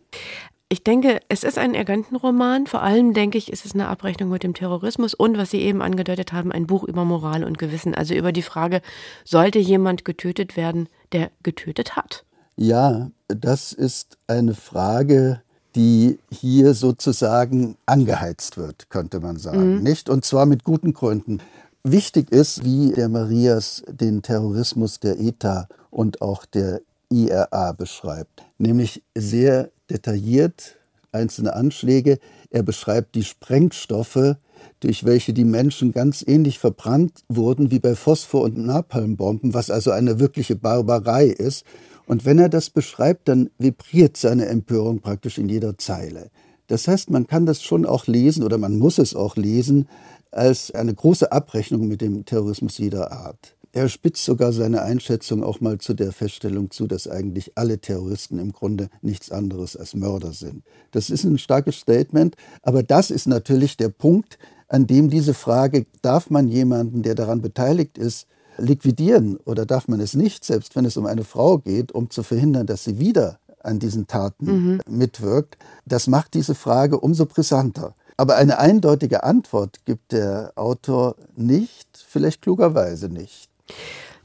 Ich 0.74 0.82
denke, 0.82 1.20
es 1.28 1.44
ist 1.44 1.56
ein 1.56 1.76
Agentenroman. 1.76 2.66
Vor 2.66 2.82
allem 2.82 3.14
denke 3.14 3.38
ich, 3.38 3.52
ist 3.52 3.64
es 3.64 3.74
eine 3.74 3.86
Abrechnung 3.86 4.30
mit 4.30 4.42
dem 4.42 4.54
Terrorismus 4.54 5.14
und, 5.14 5.38
was 5.38 5.52
Sie 5.52 5.60
eben 5.60 5.80
angedeutet 5.80 6.32
haben, 6.32 6.50
ein 6.50 6.66
Buch 6.66 6.82
über 6.82 7.04
Moral 7.04 7.44
und 7.44 7.58
Gewissen. 7.58 7.94
Also 7.94 8.12
über 8.12 8.32
die 8.32 8.42
Frage, 8.42 8.82
sollte 9.24 9.60
jemand 9.60 10.04
getötet 10.04 10.56
werden, 10.56 10.88
der 11.12 11.30
getötet 11.44 11.94
hat? 11.94 12.24
Ja, 12.56 13.12
das 13.28 13.72
ist 13.72 14.18
eine 14.26 14.54
Frage, 14.54 15.42
die 15.76 16.18
hier 16.32 16.74
sozusagen 16.74 17.76
angeheizt 17.86 18.56
wird, 18.56 18.90
könnte 18.90 19.20
man 19.20 19.36
sagen, 19.36 19.76
mhm. 19.76 19.82
nicht? 19.84 20.10
Und 20.10 20.24
zwar 20.24 20.44
mit 20.44 20.64
guten 20.64 20.92
Gründen. 20.92 21.38
Wichtig 21.84 22.32
ist, 22.32 22.64
wie 22.64 22.90
der 22.90 23.08
Marias 23.08 23.84
den 23.88 24.22
Terrorismus 24.22 24.98
der 24.98 25.20
ETA 25.20 25.68
und 25.92 26.20
auch 26.20 26.44
der 26.44 26.80
IRA 27.10 27.70
beschreibt, 27.72 28.42
nämlich 28.58 29.04
sehr 29.14 29.70
detailliert 29.94 30.76
einzelne 31.14 31.54
Anschläge. 31.54 32.18
Er 32.50 32.62
beschreibt 32.62 33.14
die 33.14 33.24
Sprengstoffe, 33.24 34.36
durch 34.80 35.04
welche 35.04 35.32
die 35.32 35.44
Menschen 35.44 35.92
ganz 35.92 36.24
ähnlich 36.26 36.58
verbrannt 36.58 37.24
wurden 37.28 37.70
wie 37.70 37.78
bei 37.78 37.94
Phosphor- 37.94 38.42
und 38.42 38.58
Napalmbomben, 38.58 39.54
was 39.54 39.70
also 39.70 39.90
eine 39.90 40.18
wirkliche 40.18 40.56
Barbarei 40.56 41.26
ist. 41.26 41.64
Und 42.06 42.24
wenn 42.24 42.38
er 42.38 42.48
das 42.48 42.68
beschreibt, 42.68 43.28
dann 43.28 43.50
vibriert 43.58 44.16
seine 44.16 44.46
Empörung 44.46 45.00
praktisch 45.00 45.38
in 45.38 45.48
jeder 45.48 45.78
Zeile. 45.78 46.30
Das 46.66 46.88
heißt, 46.88 47.10
man 47.10 47.26
kann 47.26 47.46
das 47.46 47.62
schon 47.62 47.86
auch 47.86 48.06
lesen 48.06 48.42
oder 48.42 48.58
man 48.58 48.78
muss 48.78 48.98
es 48.98 49.14
auch 49.14 49.36
lesen 49.36 49.88
als 50.30 50.70
eine 50.70 50.94
große 50.94 51.30
Abrechnung 51.30 51.88
mit 51.88 52.00
dem 52.00 52.24
Terrorismus 52.24 52.78
jeder 52.78 53.12
Art. 53.12 53.54
Er 53.74 53.88
spitzt 53.88 54.24
sogar 54.24 54.52
seine 54.52 54.82
Einschätzung 54.82 55.42
auch 55.42 55.60
mal 55.60 55.78
zu 55.78 55.94
der 55.94 56.12
Feststellung 56.12 56.70
zu, 56.70 56.86
dass 56.86 57.08
eigentlich 57.08 57.58
alle 57.58 57.80
Terroristen 57.80 58.38
im 58.38 58.52
Grunde 58.52 58.88
nichts 59.02 59.32
anderes 59.32 59.76
als 59.76 59.94
Mörder 59.94 60.32
sind. 60.32 60.62
Das 60.92 61.10
ist 61.10 61.24
ein 61.24 61.38
starkes 61.38 61.80
Statement, 61.80 62.36
aber 62.62 62.84
das 62.84 63.10
ist 63.10 63.26
natürlich 63.26 63.76
der 63.76 63.88
Punkt, 63.88 64.38
an 64.68 64.86
dem 64.86 65.10
diese 65.10 65.34
Frage, 65.34 65.86
darf 66.02 66.30
man 66.30 66.46
jemanden, 66.46 67.02
der 67.02 67.16
daran 67.16 67.42
beteiligt 67.42 67.98
ist, 67.98 68.28
liquidieren 68.58 69.38
oder 69.38 69.66
darf 69.66 69.88
man 69.88 69.98
es 69.98 70.14
nicht, 70.14 70.44
selbst 70.44 70.76
wenn 70.76 70.84
es 70.84 70.96
um 70.96 71.06
eine 71.06 71.24
Frau 71.24 71.58
geht, 71.58 71.90
um 71.90 72.10
zu 72.10 72.22
verhindern, 72.22 72.68
dass 72.68 72.84
sie 72.84 73.00
wieder 73.00 73.40
an 73.60 73.80
diesen 73.80 74.06
Taten 74.06 74.46
mhm. 74.46 74.80
mitwirkt, 74.88 75.58
das 75.84 76.06
macht 76.06 76.34
diese 76.34 76.54
Frage 76.54 77.00
umso 77.00 77.26
brisanter. 77.26 77.96
Aber 78.16 78.36
eine 78.36 78.60
eindeutige 78.60 79.24
Antwort 79.24 79.84
gibt 79.84 80.12
der 80.12 80.52
Autor 80.54 81.16
nicht, 81.34 81.88
vielleicht 82.06 82.40
klugerweise 82.40 83.08
nicht. 83.08 83.50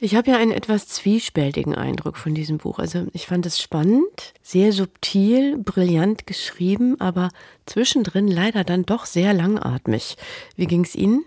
Ich 0.02 0.15
habe 0.15 0.32
ja 0.32 0.38
einen 0.38 0.54
etwas 0.54 0.88
zwiespältigen 0.88 1.75
Eindruck 1.75 2.15
von 2.15 2.34
diesem 2.34 2.58
Buch. 2.58 2.80
Also 2.80 3.08
ich 3.12 3.28
fand 3.28 3.45
es 3.45 3.60
spannend, 3.60 4.34
sehr 4.41 4.71
subtil, 4.71 5.58
brillant 5.58 6.25
geschrieben, 6.25 6.95
aber 7.02 7.30
zwischendrin 7.65 8.30
leider 8.30 8.63
dann 8.63 8.86
doch 8.86 9.06
sehr 9.06 9.34
langatmig. 9.34 10.15
Wie 10.56 10.67
ging 10.67 10.86
es 10.86 10.95
Ihnen? 10.95 11.25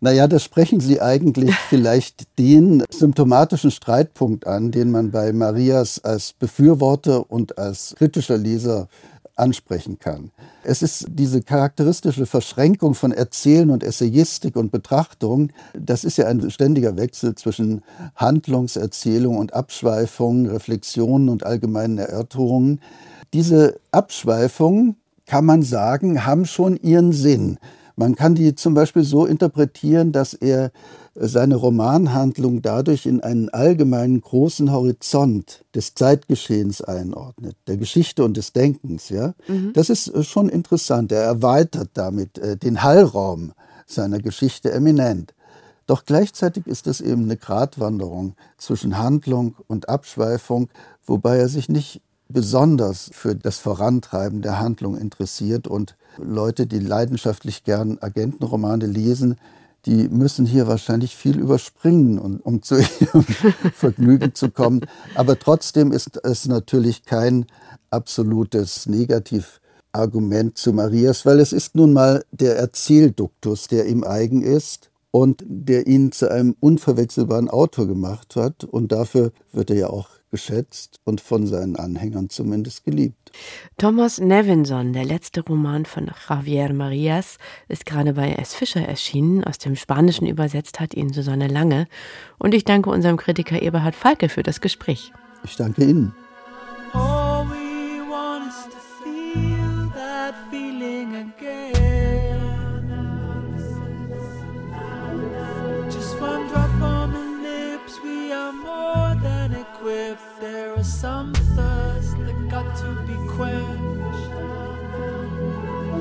Naja, 0.00 0.26
da 0.26 0.38
sprechen 0.38 0.80
Sie 0.80 1.00
eigentlich 1.02 1.54
vielleicht 1.68 2.38
den 2.38 2.82
symptomatischen 2.90 3.70
Streitpunkt 3.70 4.46
an, 4.46 4.70
den 4.70 4.90
man 4.90 5.10
bei 5.10 5.32
Marias 5.32 6.02
als 6.02 6.32
Befürworter 6.32 7.30
und 7.30 7.58
als 7.58 7.94
kritischer 7.96 8.38
Leser 8.38 8.88
ansprechen 9.36 9.98
kann. 9.98 10.30
Es 10.62 10.82
ist 10.82 11.06
diese 11.08 11.42
charakteristische 11.42 12.26
Verschränkung 12.26 12.94
von 12.94 13.12
Erzählen 13.12 13.70
und 13.70 13.82
Essayistik 13.82 14.56
und 14.56 14.70
Betrachtung. 14.70 15.50
Das 15.78 16.04
ist 16.04 16.18
ja 16.18 16.26
ein 16.26 16.50
ständiger 16.50 16.96
Wechsel 16.96 17.34
zwischen 17.34 17.82
Handlungserzählung 18.14 19.36
und 19.38 19.54
Abschweifung, 19.54 20.46
Reflexionen 20.46 21.28
und 21.28 21.44
allgemeinen 21.44 21.98
Erörterungen. 21.98 22.80
Diese 23.32 23.80
Abschweifungen, 23.90 24.96
kann 25.26 25.44
man 25.44 25.62
sagen, 25.62 26.26
haben 26.26 26.44
schon 26.44 26.76
ihren 26.76 27.12
Sinn. 27.12 27.58
Man 27.96 28.14
kann 28.14 28.34
die 28.34 28.54
zum 28.54 28.74
Beispiel 28.74 29.04
so 29.04 29.24
interpretieren, 29.24 30.12
dass 30.12 30.34
er 30.34 30.70
seine 31.14 31.54
Romanhandlung 31.56 32.60
dadurch 32.62 33.06
in 33.06 33.20
einen 33.20 33.48
allgemeinen 33.48 34.20
großen 34.20 34.72
Horizont 34.72 35.64
des 35.74 35.94
Zeitgeschehens 35.94 36.80
einordnet, 36.80 37.56
der 37.66 37.76
Geschichte 37.76 38.24
und 38.24 38.36
des 38.36 38.52
Denkens. 38.52 39.08
Ja, 39.08 39.34
mhm. 39.46 39.72
das 39.74 39.90
ist 39.90 40.08
äh, 40.08 40.24
schon 40.24 40.48
interessant. 40.48 41.12
Er 41.12 41.22
erweitert 41.22 41.90
damit 41.94 42.38
äh, 42.38 42.56
den 42.56 42.82
Hallraum 42.82 43.52
seiner 43.86 44.18
Geschichte 44.18 44.72
eminent. 44.72 45.34
Doch 45.86 46.04
gleichzeitig 46.04 46.66
ist 46.66 46.86
es 46.86 47.00
eben 47.00 47.24
eine 47.24 47.36
Gratwanderung 47.36 48.34
zwischen 48.56 48.98
Handlung 48.98 49.54
und 49.66 49.88
Abschweifung, 49.88 50.68
wobei 51.04 51.36
er 51.36 51.48
sich 51.48 51.68
nicht 51.68 52.00
besonders 52.28 53.10
für 53.12 53.34
das 53.34 53.58
Vorantreiben 53.58 54.40
der 54.40 54.58
Handlung 54.58 54.96
interessiert 54.96 55.68
und 55.68 55.96
Leute, 56.16 56.66
die 56.66 56.78
leidenschaftlich 56.78 57.64
gern 57.64 57.98
Agentenromane 58.00 58.86
lesen, 58.86 59.36
die 59.86 60.08
müssen 60.08 60.46
hier 60.46 60.66
wahrscheinlich 60.66 61.14
viel 61.14 61.38
überspringen, 61.38 62.18
um 62.18 62.62
zu 62.62 62.76
ihrem 63.00 63.24
Vergnügen 63.74 64.34
zu 64.34 64.50
kommen. 64.50 64.80
Aber 65.14 65.38
trotzdem 65.38 65.92
ist 65.92 66.20
es 66.22 66.46
natürlich 66.46 67.04
kein 67.04 67.46
absolutes 67.90 68.86
Negativargument 68.86 70.56
zu 70.58 70.72
Marias, 70.72 71.26
weil 71.26 71.40
es 71.40 71.52
ist 71.52 71.74
nun 71.74 71.92
mal 71.92 72.24
der 72.32 72.56
Erzählduktus, 72.56 73.68
der 73.68 73.86
ihm 73.86 74.04
eigen 74.04 74.42
ist 74.42 74.90
und 75.14 75.44
der 75.46 75.86
ihn 75.86 76.10
zu 76.10 76.28
einem 76.28 76.56
unverwechselbaren 76.58 77.48
Autor 77.48 77.86
gemacht 77.86 78.34
hat. 78.34 78.64
Und 78.64 78.90
dafür 78.90 79.30
wird 79.52 79.70
er 79.70 79.76
ja 79.76 79.86
auch 79.86 80.08
geschätzt 80.32 80.98
und 81.04 81.20
von 81.20 81.46
seinen 81.46 81.76
Anhängern 81.76 82.30
zumindest 82.30 82.82
geliebt. 82.82 83.30
Thomas 83.78 84.18
Nevinson, 84.18 84.92
der 84.92 85.04
letzte 85.04 85.42
Roman 85.42 85.84
von 85.84 86.10
Javier 86.28 86.72
Marias, 86.72 87.38
ist 87.68 87.86
gerade 87.86 88.14
bei 88.14 88.32
S. 88.32 88.54
Fischer 88.54 88.80
erschienen. 88.80 89.44
Aus 89.44 89.58
dem 89.58 89.76
Spanischen 89.76 90.26
übersetzt 90.26 90.80
hat 90.80 90.94
ihn 90.94 91.12
Susanne 91.12 91.46
Lange. 91.46 91.86
Und 92.40 92.52
ich 92.52 92.64
danke 92.64 92.90
unserem 92.90 93.16
Kritiker 93.16 93.62
Eberhard 93.62 93.94
Falke 93.94 94.28
für 94.28 94.42
das 94.42 94.60
Gespräch. 94.60 95.12
Ich 95.44 95.54
danke 95.54 95.84
Ihnen. 95.84 96.12
There 110.44 110.78
is 110.78 110.92
some 110.92 111.32
thirst 111.56 112.18
that 112.18 112.48
got 112.50 112.76
to 112.76 112.90
be 113.08 113.16
quenched. 113.36 114.32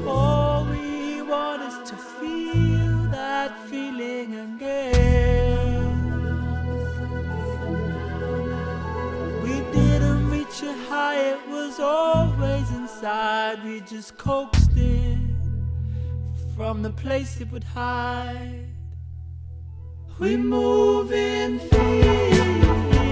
All 0.06 0.66
we 0.66 1.22
want 1.22 1.62
is 1.70 1.78
to 1.90 1.96
feel 2.20 2.94
that 3.18 3.52
feeling 3.70 4.30
again. 4.48 5.94
We 9.44 9.56
didn't 9.78 10.30
reach 10.30 10.58
it 10.62 10.78
high, 10.90 11.20
it 11.36 11.42
was 11.48 11.80
always 11.80 12.70
inside. 12.72 13.64
We 13.64 13.80
just 13.80 14.18
coaxed 14.18 14.76
it 14.76 15.20
from 16.58 16.82
the 16.82 16.90
place 16.90 17.40
it 17.40 17.50
would 17.54 17.64
hide. 17.64 18.68
We 20.20 20.36
move 20.36 21.14
in 21.14 21.60
fear. 21.60 23.03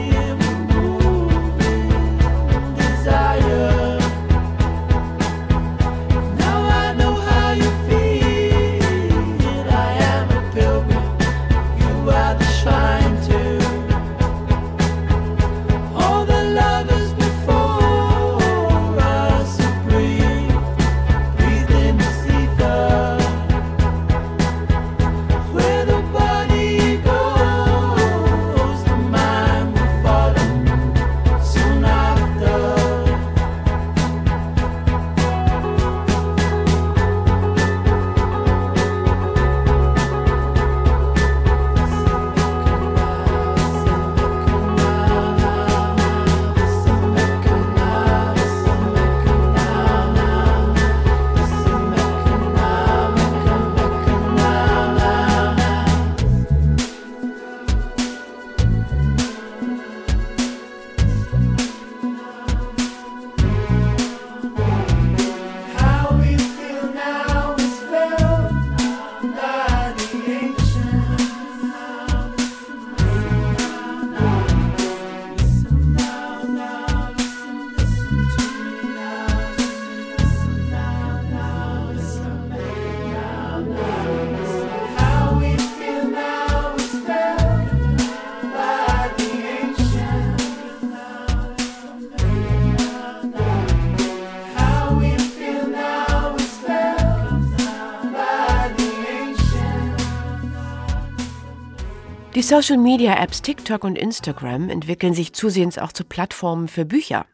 Social-Media-Apps 102.52 103.44
TikTok 103.44 103.86
und 103.86 103.98
Instagram 103.98 104.70
entwickeln 104.70 105.14
sich 105.14 105.32
zusehends 105.32 105.78
auch 105.78 105.94
zu 105.94 106.04
Plattformen 106.04 106.68
für 106.68 106.84
Bücher. 106.84 107.26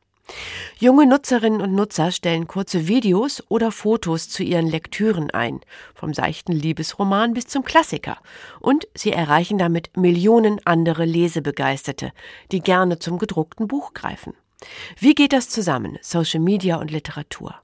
Junge 0.78 1.08
Nutzerinnen 1.08 1.60
und 1.60 1.74
Nutzer 1.74 2.12
stellen 2.12 2.46
kurze 2.46 2.88
Videos 2.88 3.44
oder 3.50 3.72
Fotos 3.72 4.30
zu 4.30 4.44
ihren 4.44 4.68
Lektüren 4.68 5.32
ein, 5.32 5.62
vom 5.96 6.14
seichten 6.14 6.52
Liebesroman 6.52 7.34
bis 7.34 7.48
zum 7.48 7.64
Klassiker. 7.64 8.20
Und 8.60 8.88
sie 8.94 9.12
erreichen 9.12 9.58
damit 9.58 9.98
Millionen 9.98 10.60
andere 10.66 11.06
Lesebegeisterte, 11.06 12.12
die 12.52 12.60
gerne 12.60 13.00
zum 13.00 13.18
gedruckten 13.18 13.68
Buch 13.68 13.96
greifen. 13.96 14.36
Wie 15.00 15.16
geht 15.16 15.34
das 15.34 15.50
zusammen, 15.50 15.98
Social 16.04 16.42
Media 16.42 16.76
und 16.76 16.92
Literatur? 16.92 17.56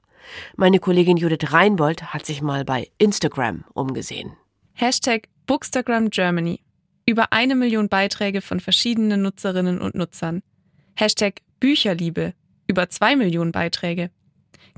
Meine 0.56 0.80
Kollegin 0.80 1.18
Judith 1.18 1.52
Reinbold 1.52 2.12
hat 2.12 2.26
sich 2.26 2.42
mal 2.42 2.64
bei 2.64 2.90
Instagram 2.98 3.62
umgesehen. 3.74 4.32
Hashtag 4.72 5.28
Bookstagram 5.46 6.10
Germany 6.10 6.63
über 7.06 7.32
eine 7.32 7.54
Million 7.54 7.88
Beiträge 7.88 8.40
von 8.40 8.60
verschiedenen 8.60 9.22
Nutzerinnen 9.22 9.80
und 9.80 9.94
Nutzern. 9.94 10.42
Hashtag 10.94 11.40
Bücherliebe. 11.60 12.34
Über 12.66 12.88
zwei 12.88 13.14
Millionen 13.16 13.52
Beiträge. 13.52 14.10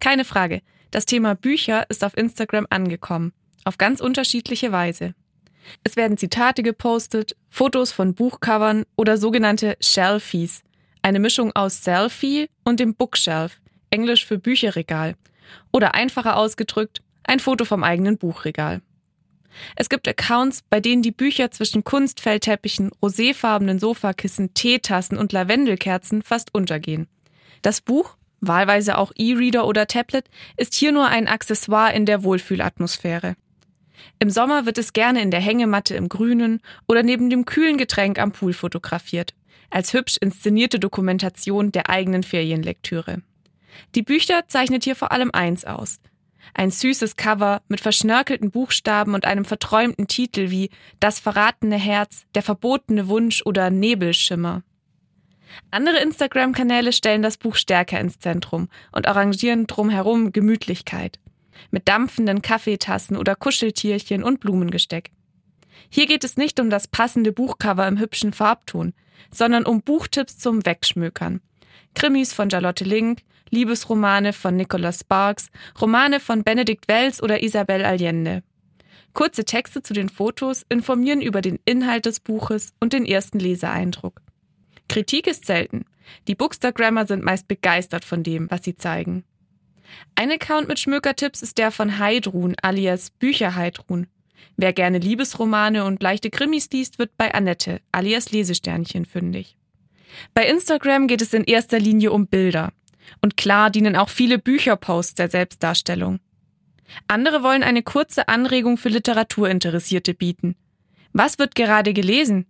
Keine 0.00 0.24
Frage, 0.24 0.60
das 0.90 1.06
Thema 1.06 1.34
Bücher 1.34 1.88
ist 1.88 2.04
auf 2.04 2.16
Instagram 2.16 2.66
angekommen. 2.70 3.32
Auf 3.64 3.78
ganz 3.78 4.00
unterschiedliche 4.00 4.72
Weise. 4.72 5.14
Es 5.82 5.96
werden 5.96 6.16
Zitate 6.16 6.62
gepostet, 6.62 7.36
Fotos 7.48 7.92
von 7.92 8.14
Buchcovern 8.14 8.84
oder 8.96 9.16
sogenannte 9.16 9.76
Shelfies. 9.80 10.62
Eine 11.02 11.20
Mischung 11.20 11.54
aus 11.54 11.82
Selfie 11.84 12.48
und 12.64 12.80
dem 12.80 12.94
Bookshelf, 12.94 13.60
englisch 13.90 14.26
für 14.26 14.38
Bücherregal. 14.38 15.14
Oder 15.72 15.94
einfacher 15.94 16.36
ausgedrückt, 16.36 17.02
ein 17.24 17.40
Foto 17.40 17.64
vom 17.64 17.84
eigenen 17.84 18.18
Buchregal. 18.18 18.82
Es 19.74 19.88
gibt 19.88 20.09
Accounts, 20.09 20.62
bei 20.68 20.80
denen 20.80 21.02
die 21.02 21.12
Bücher 21.12 21.50
zwischen 21.50 21.84
Kunstfellteppichen, 21.84 22.90
roséfarbenen 23.02 23.78
Sofakissen, 23.78 24.54
Teetassen 24.54 25.18
und 25.18 25.32
Lavendelkerzen 25.32 26.22
fast 26.22 26.54
untergehen. 26.54 27.09
Das 27.62 27.80
Buch, 27.80 28.16
wahlweise 28.40 28.98
auch 28.98 29.12
E-Reader 29.16 29.66
oder 29.66 29.86
Tablet, 29.86 30.28
ist 30.57 30.74
hier 30.74 30.92
nur 30.92 31.07
ein 31.07 31.28
Accessoire 31.28 31.94
in 31.94 32.07
der 32.07 32.22
Wohlfühlatmosphäre. 32.22 33.36
Im 34.18 34.30
Sommer 34.30 34.66
wird 34.66 34.78
es 34.78 34.92
gerne 34.92 35.22
in 35.22 35.30
der 35.30 35.40
Hängematte 35.40 35.94
im 35.94 36.09
Grünen 36.09 36.61
oder 36.86 37.02
neben 37.02 37.30
dem 37.30 37.44
kühlen 37.44 37.78
Getränk 37.78 38.18
am 38.18 38.32
Pool 38.32 38.52
fotografiert, 38.52 39.34
als 39.70 39.92
hübsch 39.92 40.16
inszenierte 40.18 40.78
Dokumentation 40.78 41.72
der 41.72 41.90
eigenen 41.90 42.22
Ferienlektüre. 42.22 43.22
Die 43.94 44.02
Bücher 44.02 44.44
zeichnet 44.48 44.84
hier 44.84 44.96
vor 44.96 45.12
allem 45.12 45.30
eins 45.32 45.64
aus. 45.64 45.98
Ein 46.59 46.70
süßes 46.70 47.16
Cover 47.16 47.61
mit 47.68 47.82
verschnörkelten 47.82 48.50
Buchstaben 48.50 49.12
und 49.12 49.26
einem 49.26 49.44
verträumten 49.44 50.09
Titel 50.09 50.48
wie 50.48 50.70
Das 51.00 51.20
verratene 51.20 51.76
Herz, 51.76 52.24
Der 52.34 52.42
verbotene 52.42 53.09
Wunsch 53.09 53.42
oder 53.44 53.68
Nebelschimmer. 53.68 54.62
Andere 55.70 55.98
Instagram-Kanäle 55.98 56.94
stellen 56.94 57.20
das 57.20 57.36
Buch 57.36 57.57
stärker 57.57 58.00
ins 58.00 58.20
Zentrum 58.20 58.70
und 58.90 59.07
arrangieren 59.07 59.66
drumherum 59.66 60.32
Gemütlichkeit. 60.32 61.20
Mit 61.70 61.88
dampfenden 61.88 62.40
Kaffeetassen 62.40 63.18
oder 63.18 63.36
Kuscheltierchen 63.36 64.24
und 64.24 64.40
Blumengesteck. 64.40 65.11
Hier 65.90 66.07
geht 66.07 66.24
es 66.24 66.38
nicht 66.38 66.59
um 66.59 66.70
das 66.70 66.88
passende 66.88 67.32
Buchcover 67.32 67.86
im 67.86 67.98
hübschen 67.98 68.32
Farbton, 68.32 68.94
sondern 69.30 69.66
um 69.66 69.82
Buchtipps 69.82 70.38
zum 70.38 70.64
Wegschmökern. 70.64 71.42
Krimis 71.94 72.32
von 72.32 72.50
Charlotte 72.50 72.84
Link, 72.84 73.20
Liebesromane 73.51 74.32
von 74.32 74.57
Nicholas 74.57 75.01
Sparks, 75.01 75.51
Romane 75.80 76.20
von 76.20 76.42
Benedikt 76.42 76.88
Wells 76.88 77.22
oder 77.22 77.42
Isabel 77.42 77.84
Allende. 77.84 78.42
Kurze 79.12 79.44
Texte 79.44 79.82
zu 79.82 79.94
den 79.94 80.09
Fotos 80.09 80.64
informieren 80.68 81.22
über 81.22 81.40
den 81.40 81.59
Inhalt 81.64 82.07
des 82.07 82.20
Buches 82.20 82.74
und 82.80 82.92
den 82.92 83.07
ersten 83.07 83.38
Leseeindruck. 83.38 84.20
Kritik 84.88 85.26
ist 85.26 85.47
selten. 85.47 85.84
Die 86.28 86.34
Bookstagrammer 86.34 87.07
sind 87.07 87.24
meist 87.24 87.49
begeistert 87.49 88.05
von 88.05 88.22
dem, 88.22 88.51
was 88.51 88.64
sie 88.64 88.76
zeigen. 88.76 89.24
Ein 90.14 90.30
Account 90.30 90.68
mit 90.68 90.78
Schmökertipps 90.78 91.42
ist 91.42 91.59
der 91.59 91.70
von 91.70 91.99
Heidrun 91.99 92.55
alias 92.61 93.11
Bücher 93.11 93.55
Heidrun. 93.55 94.07
Wer 94.57 94.72
gerne 94.72 94.99
Liebesromane 94.99 95.84
und 95.84 96.03
leichte 96.03 96.30
Krimis 96.30 96.68
liest, 96.70 96.99
wird 96.99 97.16
bei 97.16 97.34
Annette 97.34 97.80
alias 97.92 98.32
Lesesternchen 98.32 99.05
fündig. 99.05 99.57
Bei 100.34 100.47
Instagram 100.47 101.09
geht 101.09 101.22
es 101.22 101.34
in 101.34 101.44
erster 101.44 101.78
Linie 101.78 102.12
um 102.12 102.26
Bilder. 102.26 102.72
Und 103.22 103.36
klar 103.36 103.70
dienen 103.70 103.96
auch 103.96 104.09
viele 104.09 104.38
Bücherposts 104.38 105.14
der 105.14 105.28
Selbstdarstellung. 105.28 106.20
Andere 107.09 107.42
wollen 107.42 107.62
eine 107.62 107.82
kurze 107.82 108.28
Anregung 108.28 108.76
für 108.76 108.88
Literaturinteressierte 108.88 110.14
bieten. 110.14 110.57
Was 111.12 111.38
wird 111.38 111.54
gerade 111.54 111.92
gelesen? 111.92 112.46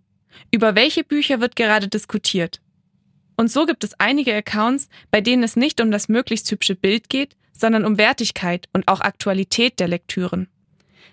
Über 0.51 0.75
welche 0.75 1.03
Bücher 1.03 1.41
wird 1.41 1.55
gerade 1.55 1.87
diskutiert? 1.87 2.61
Und 3.35 3.51
so 3.51 3.65
gibt 3.65 3.83
es 3.83 3.99
einige 3.99 4.35
Accounts, 4.35 4.89
bei 5.11 5.21
denen 5.21 5.43
es 5.43 5.55
nicht 5.55 5.79
um 5.79 5.91
das 5.91 6.09
möglichst 6.09 6.49
hübsche 6.51 6.75
Bild 6.75 7.09
geht, 7.09 7.35
sondern 7.53 7.85
um 7.85 7.97
Wertigkeit 7.97 8.67
und 8.73 8.87
auch 8.87 9.01
Aktualität 9.01 9.79
der 9.79 9.87
Lektüren. 9.87 10.47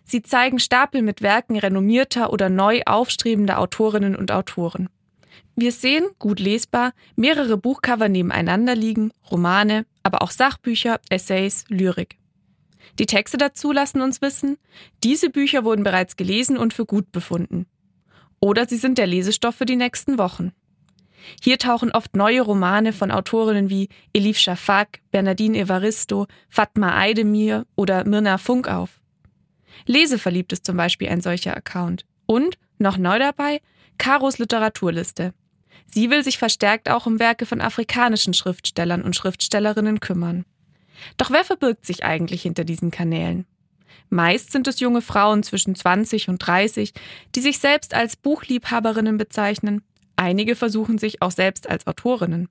Sie 0.05 0.23
zeigen 0.23 0.59
Stapel 0.59 1.03
mit 1.03 1.23
Werken 1.23 1.57
renommierter 1.57 2.33
oder 2.33 2.51
neu 2.51 2.83
aufstrebender 2.85 3.59
Autorinnen 3.59 4.17
und 4.17 4.33
Autoren. 4.33 4.89
Wir 5.57 5.71
sehen, 5.71 6.07
gut 6.19 6.41
lesbar, 6.41 6.93
mehrere 7.15 7.57
Buchcover 7.57 8.09
nebeneinander 8.09 8.75
liegen, 8.75 9.13
Romane, 9.31 9.87
aber 10.03 10.23
auch 10.23 10.31
Sachbücher, 10.31 11.01
Essays, 11.11 11.65
Lyrik. 11.69 12.19
Die 12.99 13.07
Texte 13.07 13.37
dazu 13.37 13.73
lassen 13.73 14.01
uns 14.01 14.21
wissen, 14.21 14.57
diese 15.03 15.31
Bücher 15.31 15.65
wurden 15.65 15.85
bereits 15.85 16.17
gelesen 16.17 16.57
und 16.57 16.75
für 16.75 16.87
gut 16.87 17.13
befunden. 17.13 17.67
Oder 18.41 18.67
sie 18.67 18.77
sind 18.77 18.99
der 18.99 19.07
Lesestoff 19.07 19.55
für 19.55 19.65
die 19.65 19.77
nächsten 19.77 20.19
Wochen. 20.19 20.53
Hier 21.43 21.59
tauchen 21.59 21.91
oft 21.93 22.17
neue 22.17 22.43
Romane 22.43 22.93
von 22.93 23.11
Autorinnen 23.11 23.71
wie 23.71 23.89
Elif 24.13 24.39
Shafak, 24.39 25.01
Bernardine 25.11 25.59
Evaristo, 25.59 26.27
Fatma 26.49 26.99
Aydemir 26.99 27.67
oder 27.77 28.05
Mirna 28.05 28.39
Funk 28.39 28.69
auf. 28.69 29.01
Leseverliebt 29.87 30.53
ist 30.53 30.67
zum 30.67 30.77
Beispiel 30.77 31.09
ein 31.09 31.21
solcher 31.21 31.57
Account. 31.57 32.05
Und, 32.27 32.59
noch 32.79 32.99
neu 32.99 33.19
dabei, 33.19 33.61
Karos 33.99 34.39
Literaturliste. 34.39 35.33
Sie 35.87 36.11
will 36.11 36.25
sich 36.25 36.39
verstärkt 36.39 36.91
auch 36.91 37.07
um 37.07 37.19
Werke 37.19 37.47
von 37.47 37.61
afrikanischen 37.61 38.35
Schriftstellern 38.35 39.03
und 39.03 39.15
Schriftstellerinnen 39.15 40.01
kümmern. 40.01 40.45
Doch 41.17 41.31
wer 41.31 41.45
verbirgt 41.45 41.87
sich 41.87 42.05
eigentlich 42.05 42.43
hinter 42.43 42.65
diesen 42.65 42.91
Kanälen? 42.91 43.47
Meist 44.11 44.53
sind 44.53 44.69
es 44.69 44.81
junge 44.81 45.03
Frauen 45.03 45.43
zwischen 45.43 45.75
20 45.75 46.29
und 46.29 46.39
30, 46.39 46.93
die 47.35 47.41
sich 47.41 47.59
selbst 47.59 47.95
als 47.95 48.17
Buchliebhaberinnen 48.17 49.19
bezeichnen. 49.19 49.83
Einige 50.17 50.57
versuchen 50.57 50.99
sich 50.99 51.23
auch 51.23 51.31
selbst 51.31 51.69
als 51.69 51.87
Autorinnen. 51.87 52.49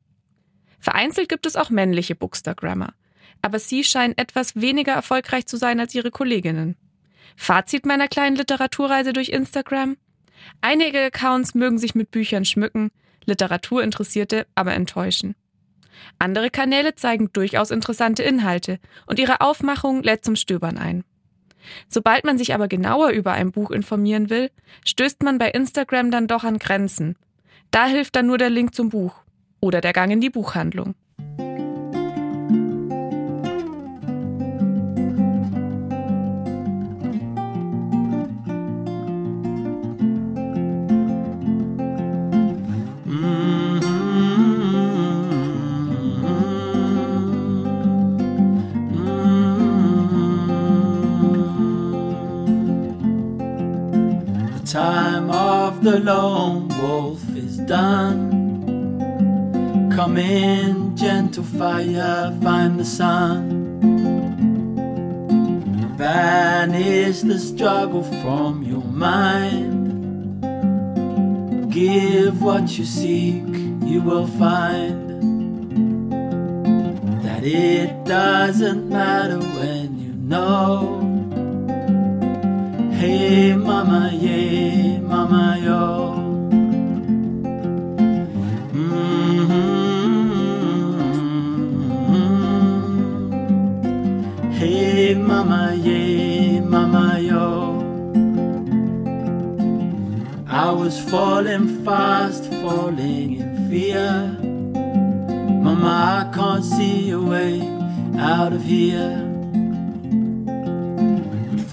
Vereinzelt 0.80 1.30
gibt 1.30 1.46
es 1.46 1.56
auch 1.56 1.70
männliche 1.70 2.16
Bookstagrammer. 2.16 2.94
Aber 3.42 3.60
sie 3.60 3.84
scheinen 3.84 4.18
etwas 4.18 4.56
weniger 4.56 4.94
erfolgreich 4.94 5.46
zu 5.46 5.58
sein 5.58 5.80
als 5.80 5.96
ihre 5.96 6.12
Kolleginnen. 6.12 6.76
Fazit 7.36 7.86
meiner 7.86 8.08
kleinen 8.08 8.36
Literaturreise 8.36 9.14
durch 9.14 9.30
Instagram? 9.30 9.98
Einige 10.62 11.00
Accounts 11.06 11.56
mögen 11.56 11.78
sich 11.78 11.96
mit 11.96 12.12
Büchern 12.12 12.46
schmücken, 12.46 12.92
Literaturinteressierte 13.26 14.48
aber 14.56 14.74
enttäuschen. 14.74 15.36
Andere 16.20 16.50
Kanäle 16.50 16.96
zeigen 16.96 17.32
durchaus 17.34 17.72
interessante 17.72 18.24
Inhalte 18.24 18.80
und 19.06 19.20
ihre 19.20 19.42
Aufmachung 19.42 20.04
lädt 20.04 20.26
zum 20.26 20.36
Stöbern 20.36 20.78
ein. 20.78 21.04
Sobald 21.88 22.26
man 22.26 22.38
sich 22.38 22.54
aber 22.54 22.68
genauer 22.68 23.10
über 23.10 23.34
ein 23.34 23.52
Buch 23.52 23.72
informieren 23.72 24.30
will, 24.30 24.52
stößt 24.86 25.24
man 25.24 25.38
bei 25.38 25.50
Instagram 25.50 26.12
dann 26.12 26.28
doch 26.28 26.44
an 26.44 26.60
Grenzen. 26.60 27.16
Da 27.72 27.86
hilft 27.86 28.16
dann 28.16 28.28
nur 28.28 28.38
der 28.38 28.50
Link 28.50 28.76
zum 28.76 28.90
Buch 28.90 29.16
oder 29.62 29.82
der 29.82 29.94
Gang 29.94 30.12
in 30.12 30.22
die 30.22 30.30
Buchhandlung. 30.30 30.96
The 55.84 56.00
lone 56.00 56.70
wolf 56.82 57.22
is 57.36 57.58
done. 57.58 58.32
Come 59.94 60.16
in, 60.18 60.96
gentle 60.96 61.44
fire, 61.44 62.34
find 62.42 62.80
the 62.80 62.86
sun. 62.86 63.82
Banish 65.98 67.20
the 67.22 67.38
struggle 67.38 68.04
from 68.22 68.64
your 68.64 68.86
mind. 68.86 70.42
Give 71.70 72.42
what 72.42 72.78
you 72.78 72.86
seek, 72.86 73.44
you 73.84 74.02
will 74.02 74.28
find 74.28 75.04
that 77.24 77.44
it 77.44 78.06
doesn't 78.06 78.88
matter 78.88 79.40
when 79.40 80.00
you 80.00 80.14
know. 80.14 81.03
Hey 83.04 83.52
mama, 83.54 84.12
yeah, 84.14 85.00
mama, 85.00 85.60
yo. 85.62 85.84
Mm-hmm. 88.72 89.74
Hey 94.54 95.16
mama, 95.16 95.76
yeah, 95.76 96.62
mama, 96.62 97.20
yo. 97.20 97.84
I 100.48 100.72
was 100.72 100.98
falling 100.98 101.84
fast, 101.84 102.50
falling 102.62 103.36
in 103.36 103.70
fear. 103.70 104.38
Mama, 105.62 105.94
I 106.22 106.32
can't 106.34 106.64
see 106.64 107.10
a 107.10 107.20
way 107.20 107.60
out 108.18 108.54
of 108.54 108.64
here 108.64 109.23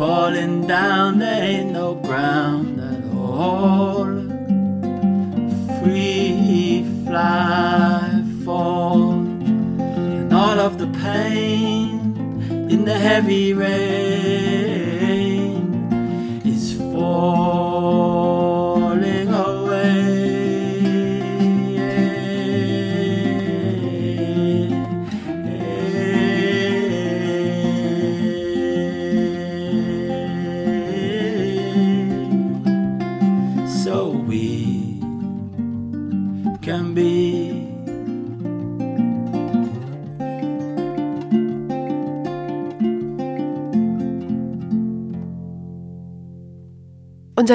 falling 0.00 0.66
down, 0.66 1.18
there 1.18 1.44
ain't 1.44 1.72
no 1.72 1.94
ground 1.94 2.80
at 2.80 3.04
all. 3.14 4.06
Free 5.78 6.86
fly 7.04 8.24
fall, 8.42 9.10
and 9.10 10.32
all 10.32 10.58
of 10.58 10.78
the 10.78 10.86
pain 11.04 11.90
in 12.70 12.86
the 12.86 12.98
heavy 12.98 13.52
rain 13.52 14.59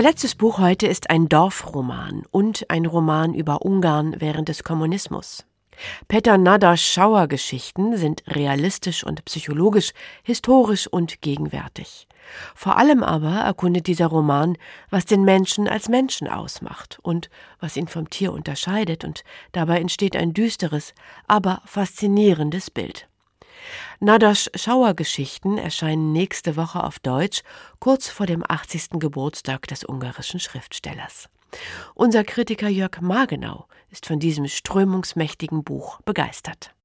letztes 0.05 0.35
Buch 0.35 0.59
heute 0.59 0.85
ist 0.85 1.09
ein 1.09 1.29
Dorfroman 1.29 2.27
und 2.29 2.69
ein 2.69 2.85
Roman 2.85 3.33
über 3.33 3.63
Ungarn 3.63 4.15
während 4.19 4.49
des 4.49 4.63
Kommunismus. 4.63 5.47
Peter 6.07 6.37
Nadas 6.37 6.79
Schauergeschichten 6.79 7.97
sind 7.97 8.21
realistisch 8.27 9.03
und 9.03 9.25
psychologisch, 9.25 9.93
historisch 10.21 10.85
und 10.85 11.23
gegenwärtig. 11.23 12.07
Vor 12.53 12.77
allem 12.77 13.01
aber 13.01 13.31
erkundet 13.31 13.87
dieser 13.87 14.05
Roman, 14.05 14.59
was 14.91 15.05
den 15.05 15.23
Menschen 15.23 15.67
als 15.67 15.89
Menschen 15.89 16.27
ausmacht 16.27 16.99
und 17.01 17.31
was 17.59 17.75
ihn 17.75 17.87
vom 17.87 18.07
Tier 18.07 18.31
unterscheidet, 18.31 19.03
und 19.03 19.23
dabei 19.53 19.79
entsteht 19.79 20.15
ein 20.15 20.35
düsteres, 20.35 20.93
aber 21.27 21.63
faszinierendes 21.65 22.69
Bild. 22.69 23.07
Nadas 23.99 24.49
Schauergeschichten 24.55 25.57
erscheinen 25.57 26.11
nächste 26.11 26.55
Woche 26.57 26.83
auf 26.83 26.99
Deutsch, 26.99 27.41
kurz 27.79 28.09
vor 28.09 28.25
dem 28.25 28.43
80. 28.47 28.99
Geburtstag 28.99 29.67
des 29.67 29.83
ungarischen 29.83 30.39
Schriftstellers. 30.39 31.29
Unser 31.93 32.23
Kritiker 32.23 32.67
Jörg 32.67 32.99
Magenau 33.01 33.67
ist 33.89 34.05
von 34.05 34.19
diesem 34.19 34.47
strömungsmächtigen 34.47 35.63
Buch 35.63 36.01
begeistert. 36.01 36.75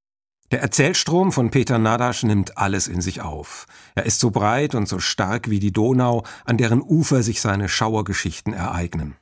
Der 0.52 0.60
Erzählstrom 0.62 1.30
von 1.30 1.50
Peter 1.50 1.78
Nadasch 1.78 2.24
nimmt 2.24 2.58
alles 2.58 2.88
in 2.88 3.00
sich 3.00 3.20
auf. 3.20 3.66
Er 3.94 4.04
ist 4.04 4.18
so 4.18 4.30
breit 4.30 4.74
und 4.74 4.88
so 4.88 4.98
stark 4.98 5.48
wie 5.48 5.60
die 5.60 5.72
Donau, 5.72 6.24
an 6.44 6.56
deren 6.56 6.82
Ufer 6.82 7.22
sich 7.22 7.40
seine 7.40 7.68
Schauergeschichten 7.68 8.52
ereignen. 8.52 9.16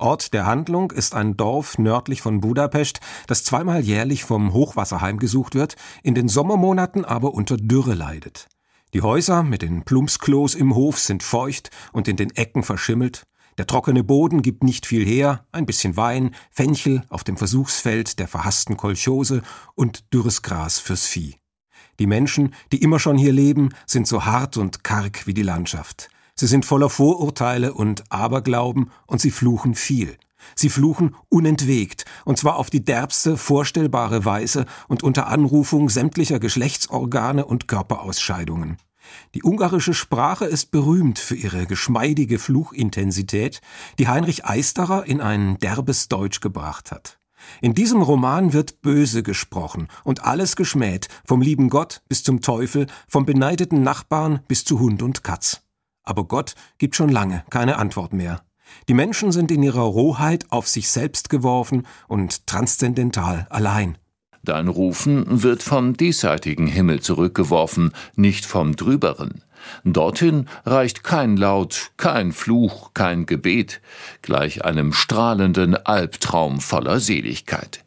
Ort 0.00 0.32
der 0.32 0.46
Handlung 0.46 0.92
ist 0.92 1.16
ein 1.16 1.36
Dorf 1.36 1.76
nördlich 1.76 2.22
von 2.22 2.40
Budapest, 2.40 3.00
das 3.26 3.42
zweimal 3.42 3.80
jährlich 3.80 4.22
vom 4.22 4.52
Hochwasser 4.52 5.00
heimgesucht 5.00 5.56
wird, 5.56 5.74
in 6.04 6.14
den 6.14 6.28
Sommermonaten 6.28 7.04
aber 7.04 7.34
unter 7.34 7.56
Dürre 7.56 7.94
leidet. 7.94 8.46
Die 8.94 9.02
Häuser 9.02 9.42
mit 9.42 9.62
den 9.62 9.82
Plumpsklos 9.82 10.54
im 10.54 10.76
Hof 10.76 11.00
sind 11.00 11.24
feucht 11.24 11.70
und 11.92 12.06
in 12.06 12.16
den 12.16 12.30
Ecken 12.30 12.62
verschimmelt. 12.62 13.24
Der 13.58 13.66
trockene 13.66 14.04
Boden 14.04 14.42
gibt 14.42 14.62
nicht 14.62 14.86
viel 14.86 15.04
her, 15.04 15.44
ein 15.50 15.66
bisschen 15.66 15.96
Wein, 15.96 16.30
Fenchel 16.52 17.02
auf 17.08 17.24
dem 17.24 17.36
Versuchsfeld 17.36 18.20
der 18.20 18.28
verhassten 18.28 18.76
Kolchose 18.76 19.42
und 19.74 20.14
dürres 20.14 20.42
Gras 20.42 20.78
fürs 20.78 21.06
Vieh. 21.06 21.38
Die 21.98 22.06
Menschen, 22.06 22.54
die 22.70 22.82
immer 22.82 23.00
schon 23.00 23.18
hier 23.18 23.32
leben, 23.32 23.70
sind 23.84 24.06
so 24.06 24.24
hart 24.24 24.58
und 24.58 24.84
karg 24.84 25.26
wie 25.26 25.34
die 25.34 25.42
Landschaft. 25.42 26.08
Sie 26.38 26.46
sind 26.46 26.64
voller 26.64 26.88
Vorurteile 26.88 27.74
und 27.74 28.04
Aberglauben 28.12 28.92
und 29.08 29.20
sie 29.20 29.32
fluchen 29.32 29.74
viel. 29.74 30.16
Sie 30.54 30.68
fluchen 30.68 31.16
unentwegt, 31.28 32.04
und 32.24 32.38
zwar 32.38 32.58
auf 32.58 32.70
die 32.70 32.84
derbste 32.84 33.36
vorstellbare 33.36 34.24
Weise 34.24 34.64
und 34.86 35.02
unter 35.02 35.26
Anrufung 35.26 35.88
sämtlicher 35.88 36.38
Geschlechtsorgane 36.38 37.44
und 37.44 37.66
Körperausscheidungen. 37.66 38.76
Die 39.34 39.42
ungarische 39.42 39.94
Sprache 39.94 40.44
ist 40.44 40.70
berühmt 40.70 41.18
für 41.18 41.34
ihre 41.34 41.66
geschmeidige 41.66 42.38
Fluchintensität, 42.38 43.60
die 43.98 44.06
Heinrich 44.06 44.44
Eisterer 44.44 45.06
in 45.06 45.20
ein 45.20 45.58
derbes 45.58 46.06
Deutsch 46.06 46.38
gebracht 46.38 46.92
hat. 46.92 47.18
In 47.60 47.74
diesem 47.74 48.00
Roman 48.00 48.52
wird 48.52 48.80
böse 48.80 49.24
gesprochen 49.24 49.88
und 50.04 50.24
alles 50.24 50.54
geschmäht, 50.54 51.08
vom 51.24 51.42
lieben 51.42 51.68
Gott 51.68 52.00
bis 52.08 52.22
zum 52.22 52.42
Teufel, 52.42 52.86
vom 53.08 53.26
beneideten 53.26 53.82
Nachbarn 53.82 54.38
bis 54.46 54.64
zu 54.64 54.78
Hund 54.78 55.02
und 55.02 55.24
Katz. 55.24 55.62
Aber 56.08 56.24
Gott 56.24 56.54
gibt 56.78 56.96
schon 56.96 57.10
lange 57.10 57.44
keine 57.50 57.76
Antwort 57.76 58.14
mehr. 58.14 58.40
Die 58.88 58.94
Menschen 58.94 59.30
sind 59.30 59.50
in 59.50 59.62
ihrer 59.62 59.82
Rohheit 59.82 60.46
auf 60.48 60.66
sich 60.66 60.88
selbst 60.88 61.28
geworfen 61.28 61.86
und 62.08 62.46
transzendental 62.46 63.46
allein. 63.50 63.98
Dein 64.42 64.68
Rufen 64.68 65.42
wird 65.42 65.62
vom 65.62 65.98
diesseitigen 65.98 66.66
Himmel 66.66 67.00
zurückgeworfen, 67.00 67.92
nicht 68.16 68.46
vom 68.46 68.74
drüberen. 68.74 69.44
Dorthin 69.84 70.48
reicht 70.64 71.04
kein 71.04 71.36
Laut, 71.36 71.90
kein 71.98 72.32
Fluch, 72.32 72.94
kein 72.94 73.26
Gebet, 73.26 73.82
gleich 74.22 74.64
einem 74.64 74.94
strahlenden 74.94 75.74
Albtraum 75.76 76.60
voller 76.60 77.00
Seligkeit. 77.00 77.84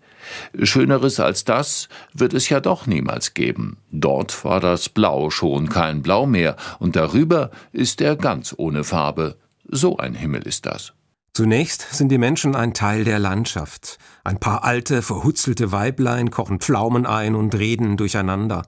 Schöneres 0.61 1.19
als 1.19 1.43
das 1.43 1.89
wird 2.13 2.33
es 2.33 2.49
ja 2.49 2.59
doch 2.59 2.87
niemals 2.87 3.33
geben. 3.33 3.77
Dort 3.91 4.43
war 4.45 4.59
das 4.59 4.89
Blau 4.89 5.29
schon 5.29 5.69
kein 5.69 6.01
Blau 6.01 6.25
mehr, 6.25 6.55
und 6.79 6.95
darüber 6.95 7.51
ist 7.71 8.01
er 8.01 8.15
ganz 8.15 8.53
ohne 8.57 8.83
Farbe. 8.83 9.37
So 9.67 9.97
ein 9.97 10.15
Himmel 10.15 10.43
ist 10.43 10.65
das. 10.65 10.93
Zunächst 11.33 11.93
sind 11.93 12.09
die 12.09 12.17
Menschen 12.17 12.55
ein 12.55 12.73
Teil 12.73 13.05
der 13.05 13.17
Landschaft. 13.17 13.97
Ein 14.25 14.39
paar 14.39 14.65
alte, 14.65 15.01
verhutzelte 15.01 15.71
Weiblein 15.71 16.29
kochen 16.29 16.59
Pflaumen 16.59 17.05
ein 17.05 17.35
und 17.35 17.55
reden 17.55 17.95
durcheinander. 17.95 18.63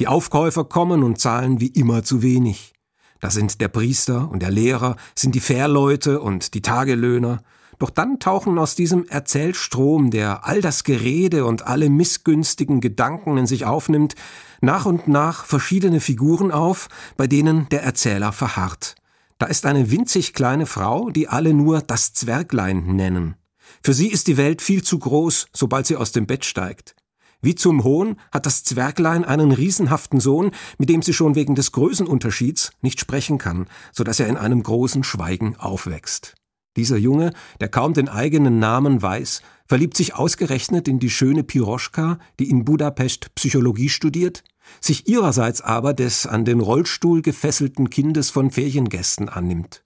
Die 0.00 0.08
Aufkäufer 0.08 0.64
kommen 0.64 1.04
und 1.04 1.20
zahlen 1.20 1.60
wie 1.60 1.68
immer 1.68 2.02
zu 2.02 2.22
wenig. 2.22 2.72
Da 3.20 3.30
sind 3.30 3.60
der 3.60 3.68
Priester 3.68 4.28
und 4.30 4.42
der 4.42 4.50
Lehrer, 4.50 4.96
sind 5.14 5.34
die 5.34 5.40
Fährleute 5.40 6.20
und 6.20 6.54
die 6.54 6.62
Tagelöhner, 6.62 7.42
doch 7.80 7.90
dann 7.90 8.20
tauchen 8.20 8.58
aus 8.58 8.76
diesem 8.76 9.08
Erzählstrom, 9.08 10.10
der 10.10 10.46
all 10.46 10.60
das 10.60 10.84
Gerede 10.84 11.46
und 11.46 11.66
alle 11.66 11.88
missgünstigen 11.88 12.80
Gedanken 12.80 13.38
in 13.38 13.46
sich 13.46 13.64
aufnimmt, 13.64 14.14
nach 14.60 14.84
und 14.84 15.08
nach 15.08 15.46
verschiedene 15.46 16.00
Figuren 16.00 16.52
auf, 16.52 16.88
bei 17.16 17.26
denen 17.26 17.68
der 17.70 17.82
Erzähler 17.82 18.32
verharrt. 18.32 18.96
Da 19.38 19.46
ist 19.46 19.64
eine 19.64 19.90
winzig 19.90 20.34
kleine 20.34 20.66
Frau, 20.66 21.08
die 21.08 21.28
alle 21.28 21.54
nur 21.54 21.80
das 21.80 22.12
Zwerglein 22.12 22.84
nennen. 22.96 23.36
Für 23.82 23.94
sie 23.94 24.08
ist 24.08 24.26
die 24.26 24.36
Welt 24.36 24.60
viel 24.60 24.82
zu 24.82 24.98
groß, 24.98 25.46
sobald 25.54 25.86
sie 25.86 25.96
aus 25.96 26.12
dem 26.12 26.26
Bett 26.26 26.44
steigt. 26.44 26.94
Wie 27.40 27.54
zum 27.54 27.82
Hohn 27.82 28.16
hat 28.30 28.44
das 28.44 28.62
Zwerglein 28.62 29.24
einen 29.24 29.52
riesenhaften 29.52 30.20
Sohn, 30.20 30.50
mit 30.76 30.90
dem 30.90 31.00
sie 31.00 31.14
schon 31.14 31.34
wegen 31.34 31.54
des 31.54 31.72
Größenunterschieds 31.72 32.72
nicht 32.82 33.00
sprechen 33.00 33.38
kann, 33.38 33.68
so 33.92 34.04
dass 34.04 34.20
er 34.20 34.26
in 34.28 34.36
einem 34.36 34.62
großen 34.62 35.02
Schweigen 35.02 35.56
aufwächst. 35.56 36.34
Dieser 36.76 36.96
Junge, 36.96 37.32
der 37.60 37.68
kaum 37.68 37.94
den 37.94 38.08
eigenen 38.08 38.58
Namen 38.58 39.02
weiß, 39.02 39.42
verliebt 39.66 39.96
sich 39.96 40.14
ausgerechnet 40.14 40.86
in 40.86 41.00
die 41.00 41.10
schöne 41.10 41.42
Piroschka, 41.42 42.18
die 42.38 42.48
in 42.48 42.64
Budapest 42.64 43.34
Psychologie 43.34 43.88
studiert, 43.88 44.44
sich 44.80 45.08
ihrerseits 45.08 45.60
aber 45.62 45.94
des 45.94 46.26
an 46.26 46.44
den 46.44 46.60
Rollstuhl 46.60 47.22
gefesselten 47.22 47.90
Kindes 47.90 48.30
von 48.30 48.52
Feriengästen 48.52 49.28
annimmt. 49.28 49.82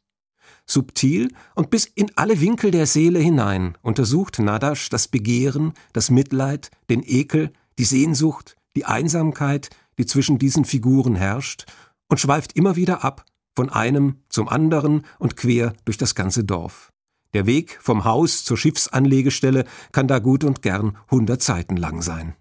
Subtil 0.66 1.30
und 1.55 1.70
bis 1.70 1.87
in 1.87 2.11
alle 2.16 2.41
Winkel 2.41 2.70
der 2.70 2.87
Seele 2.87 3.18
hinein 3.18 3.76
untersucht 3.82 4.39
Nadasch 4.39 4.89
das 4.89 5.09
Begehren, 5.09 5.72
das 5.93 6.11
Mitleid, 6.11 6.70
den 6.91 7.03
Ekel, 7.03 7.53
die 7.78 7.85
Sehnsucht, 7.85 8.57
die 8.76 8.85
Einsamkeit, 8.85 9.70
die 9.99 10.07
zwischen 10.07 10.39
diesen 10.39 10.64
Figuren 10.64 11.14
herrscht, 11.14 11.66
und 12.09 12.20
schweift 12.20 12.57
immer 12.57 12.76
wieder 12.76 13.05
ab 13.05 13.24
von 13.55 13.71
einem 13.71 14.17
zum 14.29 14.49
anderen 14.49 15.05
und 15.19 15.37
quer 15.37 15.75
durch 15.85 15.97
das 15.97 16.15
ganze 16.15 16.45
Dorf. 16.45 16.93
Der 17.35 17.47
Weg 17.47 17.79
vom 17.83 18.05
Haus 18.05 18.45
zur 18.45 18.57
Schiffsanlegestelle 18.57 19.65
kann 19.93 20.07
da 20.07 20.21
gut 20.21 20.45
und 20.45 20.63
gern 20.63 20.97
hundert 21.11 21.43
Seiten 21.43 21.77
lang 21.77 22.01
sein. 22.01 22.35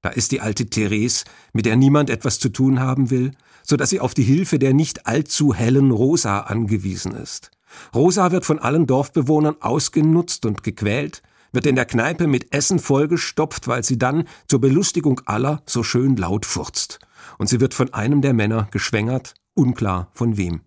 Da 0.00 0.10
ist 0.10 0.32
die 0.32 0.40
alte 0.40 0.66
Therese, 0.66 1.24
mit 1.52 1.66
der 1.66 1.76
niemand 1.76 2.10
etwas 2.10 2.38
zu 2.38 2.48
tun 2.48 2.80
haben 2.80 3.10
will, 3.10 3.32
so 3.62 3.76
dass 3.76 3.90
sie 3.90 4.00
auf 4.00 4.14
die 4.14 4.22
Hilfe 4.22 4.58
der 4.58 4.74
nicht 4.74 5.06
allzu 5.06 5.54
hellen 5.54 5.90
Rosa 5.90 6.40
angewiesen 6.40 7.14
ist. 7.14 7.50
Rosa 7.94 8.32
wird 8.32 8.44
von 8.44 8.58
allen 8.58 8.86
Dorfbewohnern 8.86 9.56
ausgenutzt 9.60 10.44
und 10.44 10.62
gequält, 10.62 11.22
wird 11.52 11.66
in 11.66 11.76
der 11.76 11.84
Kneipe 11.84 12.26
mit 12.26 12.52
Essen 12.54 12.78
vollgestopft, 12.78 13.68
weil 13.68 13.84
sie 13.84 13.98
dann 13.98 14.24
zur 14.48 14.60
Belustigung 14.60 15.20
aller 15.26 15.62
so 15.66 15.82
schön 15.82 16.16
laut 16.16 16.46
furzt. 16.46 16.98
Und 17.38 17.48
sie 17.48 17.60
wird 17.60 17.74
von 17.74 17.92
einem 17.92 18.22
der 18.22 18.34
Männer 18.34 18.68
geschwängert 18.70 19.34
unklar 19.54 20.10
von 20.12 20.36
wem. 20.36 20.62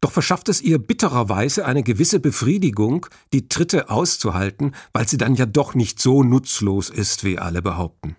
Doch 0.00 0.12
verschafft 0.12 0.48
es 0.48 0.60
ihr 0.60 0.78
bittererweise 0.78 1.66
eine 1.66 1.82
gewisse 1.82 2.20
Befriedigung, 2.20 3.06
die 3.32 3.48
Tritte 3.48 3.90
auszuhalten, 3.90 4.74
weil 4.92 5.08
sie 5.08 5.18
dann 5.18 5.34
ja 5.34 5.46
doch 5.46 5.74
nicht 5.74 6.00
so 6.00 6.22
nutzlos 6.22 6.88
ist, 6.88 7.24
wie 7.24 7.38
alle 7.38 7.62
behaupten. 7.62 8.16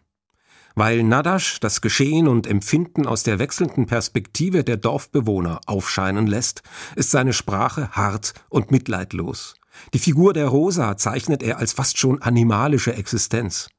Weil 0.76 1.04
Nadasch 1.04 1.60
das 1.60 1.82
Geschehen 1.82 2.28
und 2.28 2.48
Empfinden 2.48 3.06
aus 3.06 3.24
der 3.24 3.40
wechselnden 3.40 3.86
Perspektive 3.86 4.64
der 4.64 4.78
Dorfbewohner 4.78 5.62
aufscheinen 5.66 6.28
lässt, 6.28 6.64
ist 6.96 7.12
seine 7.12 7.34
Sprache 7.34 7.92
hart 7.92 8.34
und 8.50 8.72
mitleidlos. 8.72 9.56
Die 9.94 10.00
Figur 10.00 10.34
der 10.34 10.48
Rosa 10.48 10.98
zeichnet 10.98 11.44
er 11.44 11.58
als 11.58 11.74
fast 11.74 11.98
schon 11.98 12.22
animalische 12.22 12.94
Existenz. 12.94 13.70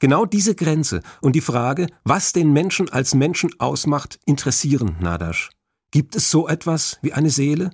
Genau 0.00 0.26
diese 0.26 0.54
Grenze 0.54 1.02
und 1.20 1.34
die 1.36 1.40
Frage, 1.40 1.86
was 2.04 2.32
den 2.32 2.52
Menschen 2.52 2.88
als 2.88 3.14
Menschen 3.14 3.50
ausmacht, 3.60 4.18
interessieren 4.24 4.96
Nadasch. 5.00 5.50
Gibt 5.90 6.16
es 6.16 6.30
so 6.30 6.48
etwas 6.48 6.98
wie 7.02 7.12
eine 7.12 7.30
Seele? 7.30 7.70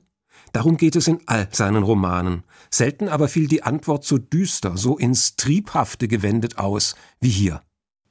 Darum 0.52 0.76
geht 0.76 0.94
es 0.94 1.08
in 1.08 1.18
all 1.26 1.48
seinen 1.50 1.82
Romanen. 1.82 2.44
Selten 2.70 3.08
aber 3.08 3.26
fiel 3.26 3.48
die 3.48 3.64
Antwort 3.64 4.04
so 4.04 4.18
düster, 4.18 4.76
so 4.76 4.96
ins 4.96 5.34
Triebhafte 5.34 6.06
gewendet 6.06 6.58
aus 6.58 6.94
wie 7.20 7.30
hier. 7.30 7.60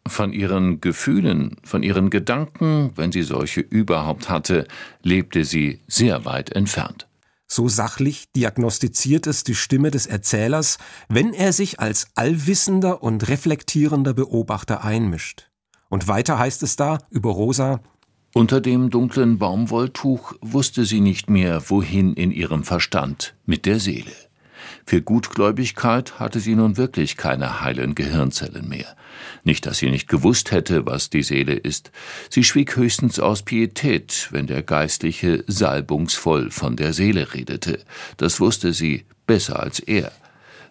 Von 0.06 0.34
ihren 0.34 0.82
Gefühlen, 0.82 1.56
von 1.64 1.84
ihren 1.84 2.10
Gedanken, 2.10 2.92
wenn 2.96 3.14
sie 3.14 3.22
solche 3.22 3.62
überhaupt 3.62 4.30
hatte, 4.30 4.68
lebte 5.02 5.46
sie 5.46 5.82
sehr 5.88 6.26
weit 6.26 6.52
entfernt. 6.52 7.08
So 7.48 7.70
sachlich 7.70 8.32
diagnostiziert 8.34 9.26
es 9.28 9.46
die 9.46 9.56
Stimme 9.56 9.92
des 9.92 10.06
Erzählers, 10.06 10.80
wenn 11.08 11.34
er 11.34 11.54
sich 11.54 11.80
als 11.80 12.08
allwissender 12.16 13.04
und 13.04 13.30
reflektierender 13.30 14.14
Beobachter 14.14 14.84
einmischt. 14.84 15.50
Und 15.88 16.10
weiter 16.10 16.40
heißt 16.40 16.64
es 16.64 16.76
da 16.76 16.98
über 17.10 17.30
Rosa 17.30 17.82
Unter 18.36 18.62
dem 18.62 18.90
dunklen 18.90 19.38
Baumwolltuch 19.38 20.34
wusste 20.42 20.86
sie 20.86 21.02
nicht 21.02 21.30
mehr, 21.30 21.70
wohin 21.70 22.16
in 22.16 22.32
ihrem 22.32 22.64
Verstand 22.64 23.36
mit 23.46 23.68
der 23.68 23.80
Seele. 23.80 24.12
Für 24.88 25.04
Gutgläubigkeit 25.04 26.20
hatte 26.20 26.40
sie 26.40 26.56
nun 26.56 26.76
wirklich 26.76 27.16
keine 27.16 27.62
heilen 27.62 27.94
Gehirnzellen 27.94 28.68
mehr. 28.68 28.96
Nicht, 29.44 29.68
dass 29.68 29.78
sie 29.78 29.92
nicht 29.92 30.10
gewusst 30.10 30.52
hätte, 30.52 30.88
was 30.88 31.12
die 31.12 31.22
Seele 31.22 31.54
ist. 31.54 31.92
Sie 32.32 32.44
schwieg 32.44 32.76
höchstens 32.76 33.20
aus 33.20 33.44
Pietät, 33.44 34.30
wenn 34.32 34.48
der 34.48 34.64
Geistliche 34.64 35.44
salbungsvoll 35.46 36.50
von 36.50 36.76
der 36.76 36.94
Seele 36.94 37.36
redete. 37.36 37.80
Das 38.18 38.40
wusste 38.40 38.74
sie 38.74 39.06
besser 39.28 39.60
als 39.60 39.80
er. 39.80 40.12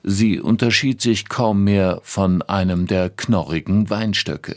Sie 0.02 0.40
unterschied 0.40 1.00
sich 1.00 1.28
kaum 1.28 1.62
mehr 1.62 2.00
von 2.02 2.42
einem 2.42 2.88
der 2.88 3.08
knorrigen 3.08 3.88
Weinstöcke. 3.88 4.56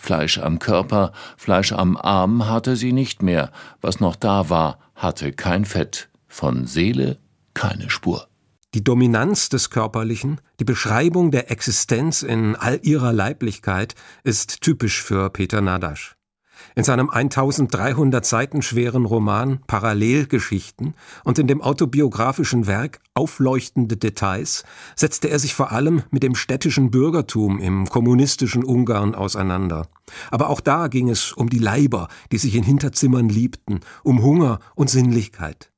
Fleisch 0.00 0.38
am 0.38 0.58
Körper, 0.58 1.12
Fleisch 1.36 1.72
am 1.72 1.96
Arm 1.96 2.48
hatte 2.48 2.74
sie 2.74 2.92
nicht 2.92 3.22
mehr. 3.22 3.52
Was 3.82 4.00
noch 4.00 4.16
da 4.16 4.48
war, 4.48 4.78
hatte 4.94 5.32
kein 5.32 5.66
Fett. 5.66 6.08
Von 6.26 6.66
Seele 6.66 7.18
keine 7.54 7.90
Spur. 7.90 8.28
Die 8.72 8.82
Dominanz 8.82 9.50
des 9.50 9.68
Körperlichen, 9.68 10.40
die 10.58 10.64
Beschreibung 10.64 11.30
der 11.30 11.50
Existenz 11.50 12.22
in 12.22 12.56
all 12.56 12.80
ihrer 12.82 13.12
Leiblichkeit 13.12 13.94
ist 14.22 14.62
typisch 14.62 15.02
für 15.02 15.28
Peter 15.28 15.60
Nadasch. 15.60 16.16
In 16.76 16.84
seinem 16.84 17.10
1300 17.10 18.24
Seiten 18.24 18.62
schweren 18.62 19.04
Roman 19.04 19.60
Parallelgeschichten 19.66 20.94
und 21.24 21.38
in 21.38 21.46
dem 21.46 21.62
autobiografischen 21.62 22.66
Werk 22.66 23.00
Aufleuchtende 23.14 23.96
Details 23.96 24.64
setzte 24.94 25.28
er 25.28 25.38
sich 25.38 25.54
vor 25.54 25.72
allem 25.72 26.02
mit 26.10 26.22
dem 26.22 26.34
städtischen 26.34 26.90
Bürgertum 26.90 27.58
im 27.58 27.86
kommunistischen 27.88 28.64
Ungarn 28.64 29.14
auseinander. 29.14 29.88
Aber 30.30 30.48
auch 30.48 30.60
da 30.60 30.88
ging 30.88 31.08
es 31.08 31.32
um 31.32 31.50
die 31.50 31.58
Leiber, 31.58 32.08
die 32.32 32.38
sich 32.38 32.54
in 32.54 32.62
Hinterzimmern 32.62 33.28
liebten, 33.28 33.80
um 34.04 34.22
Hunger 34.22 34.60
und 34.74 34.90
Sinnlichkeit. 34.90 35.69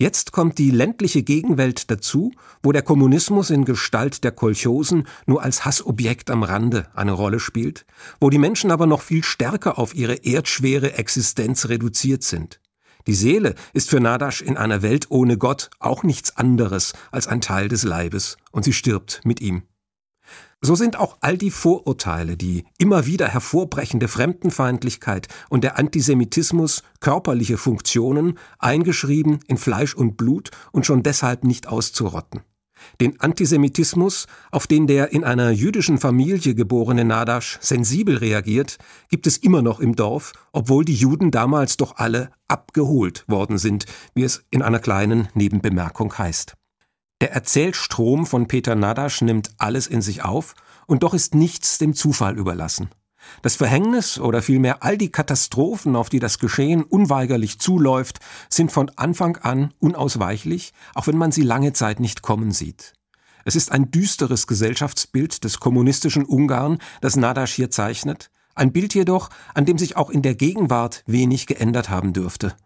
Jetzt 0.00 0.32
kommt 0.32 0.56
die 0.56 0.70
ländliche 0.70 1.22
Gegenwelt 1.22 1.90
dazu, 1.90 2.32
wo 2.62 2.72
der 2.72 2.80
Kommunismus 2.80 3.50
in 3.50 3.66
Gestalt 3.66 4.24
der 4.24 4.32
Kolchosen 4.32 5.06
nur 5.26 5.42
als 5.42 5.66
Hassobjekt 5.66 6.30
am 6.30 6.42
Rande 6.42 6.88
eine 6.94 7.12
Rolle 7.12 7.38
spielt, 7.38 7.84
wo 8.18 8.30
die 8.30 8.38
Menschen 8.38 8.70
aber 8.70 8.86
noch 8.86 9.02
viel 9.02 9.22
stärker 9.22 9.78
auf 9.78 9.94
ihre 9.94 10.14
erdschwere 10.14 10.94
Existenz 10.94 11.68
reduziert 11.68 12.22
sind. 12.22 12.62
Die 13.06 13.14
Seele 13.14 13.54
ist 13.74 13.90
für 13.90 14.00
Nadasch 14.00 14.40
in 14.40 14.56
einer 14.56 14.80
Welt 14.80 15.10
ohne 15.10 15.36
Gott 15.36 15.68
auch 15.80 16.02
nichts 16.02 16.34
anderes 16.34 16.94
als 17.10 17.26
ein 17.26 17.42
Teil 17.42 17.68
des 17.68 17.82
Leibes, 17.82 18.38
und 18.52 18.64
sie 18.64 18.72
stirbt 18.72 19.20
mit 19.24 19.42
ihm. 19.42 19.64
So 20.62 20.74
sind 20.74 20.96
auch 20.96 21.16
all 21.20 21.38
die 21.38 21.50
Vorurteile, 21.50 22.36
die 22.36 22.64
immer 22.76 23.06
wieder 23.06 23.28
hervorbrechende 23.28 24.08
Fremdenfeindlichkeit 24.08 25.28
und 25.48 25.64
der 25.64 25.78
Antisemitismus 25.78 26.82
körperliche 27.00 27.56
Funktionen 27.56 28.38
eingeschrieben 28.58 29.40
in 29.46 29.56
Fleisch 29.56 29.94
und 29.94 30.18
Blut 30.18 30.50
und 30.70 30.84
schon 30.84 31.02
deshalb 31.02 31.44
nicht 31.44 31.66
auszurotten. 31.66 32.42
Den 33.00 33.20
Antisemitismus, 33.20 34.26
auf 34.50 34.66
den 34.66 34.86
der 34.86 35.12
in 35.12 35.24
einer 35.24 35.50
jüdischen 35.50 35.98
Familie 35.98 36.54
geborene 36.54 37.04
Nadasch 37.04 37.58
sensibel 37.60 38.18
reagiert, 38.18 38.78
gibt 39.08 39.26
es 39.26 39.38
immer 39.38 39.62
noch 39.62 39.80
im 39.80 39.96
Dorf, 39.96 40.32
obwohl 40.52 40.84
die 40.84 40.94
Juden 40.94 41.30
damals 41.30 41.78
doch 41.78 41.96
alle 41.96 42.30
abgeholt 42.48 43.24
worden 43.28 43.58
sind, 43.58 43.86
wie 44.14 44.24
es 44.24 44.44
in 44.50 44.62
einer 44.62 44.78
kleinen 44.78 45.28
Nebenbemerkung 45.34 46.16
heißt. 46.16 46.54
Der 47.20 47.32
Erzählstrom 47.32 48.24
von 48.24 48.48
Peter 48.48 48.74
Nadasch 48.74 49.20
nimmt 49.20 49.50
alles 49.58 49.86
in 49.86 50.00
sich 50.00 50.24
auf, 50.24 50.54
und 50.86 51.02
doch 51.02 51.14
ist 51.14 51.34
nichts 51.34 51.78
dem 51.78 51.94
Zufall 51.94 52.36
überlassen. 52.36 52.88
Das 53.42 53.56
Verhängnis 53.56 54.18
oder 54.18 54.42
vielmehr 54.42 54.82
all 54.82 54.96
die 54.96 55.12
Katastrophen, 55.12 55.94
auf 55.94 56.08
die 56.08 56.18
das 56.18 56.38
Geschehen 56.38 56.82
unweigerlich 56.82 57.58
zuläuft, 57.58 58.18
sind 58.48 58.72
von 58.72 58.90
Anfang 58.96 59.36
an 59.36 59.74
unausweichlich, 59.78 60.72
auch 60.94 61.06
wenn 61.06 61.18
man 61.18 61.30
sie 61.30 61.42
lange 61.42 61.74
Zeit 61.74 62.00
nicht 62.00 62.22
kommen 62.22 62.52
sieht. 62.52 62.94
Es 63.44 63.54
ist 63.54 63.70
ein 63.70 63.90
düsteres 63.90 64.46
Gesellschaftsbild 64.46 65.44
des 65.44 65.60
kommunistischen 65.60 66.24
Ungarn, 66.24 66.78
das 67.02 67.16
Nadasch 67.16 67.52
hier 67.52 67.70
zeichnet, 67.70 68.30
ein 68.54 68.72
Bild 68.72 68.94
jedoch, 68.94 69.30
an 69.54 69.64
dem 69.64 69.78
sich 69.78 69.96
auch 69.96 70.10
in 70.10 70.22
der 70.22 70.34
Gegenwart 70.34 71.02
wenig 71.06 71.46
geändert 71.46 71.90
haben 71.90 72.12
dürfte. 72.12 72.56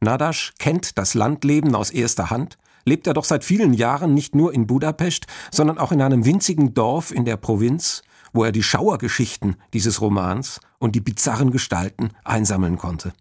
Nadasch 0.00 0.52
kennt 0.58 0.98
das 0.98 1.14
Landleben 1.14 1.74
aus 1.74 1.90
erster 1.90 2.30
Hand, 2.30 2.58
lebt 2.84 3.06
er 3.06 3.14
doch 3.14 3.24
seit 3.24 3.44
vielen 3.44 3.72
Jahren 3.72 4.14
nicht 4.14 4.34
nur 4.34 4.52
in 4.52 4.66
Budapest, 4.66 5.26
sondern 5.50 5.78
auch 5.78 5.92
in 5.92 6.02
einem 6.02 6.24
winzigen 6.24 6.74
Dorf 6.74 7.12
in 7.12 7.24
der 7.24 7.36
Provinz, 7.36 8.02
wo 8.32 8.44
er 8.44 8.52
die 8.52 8.62
Schauergeschichten 8.62 9.56
dieses 9.72 10.00
Romans 10.00 10.60
und 10.78 10.94
die 10.94 11.00
bizarren 11.00 11.50
Gestalten 11.50 12.10
einsammeln 12.24 12.78
konnte. 12.78 13.12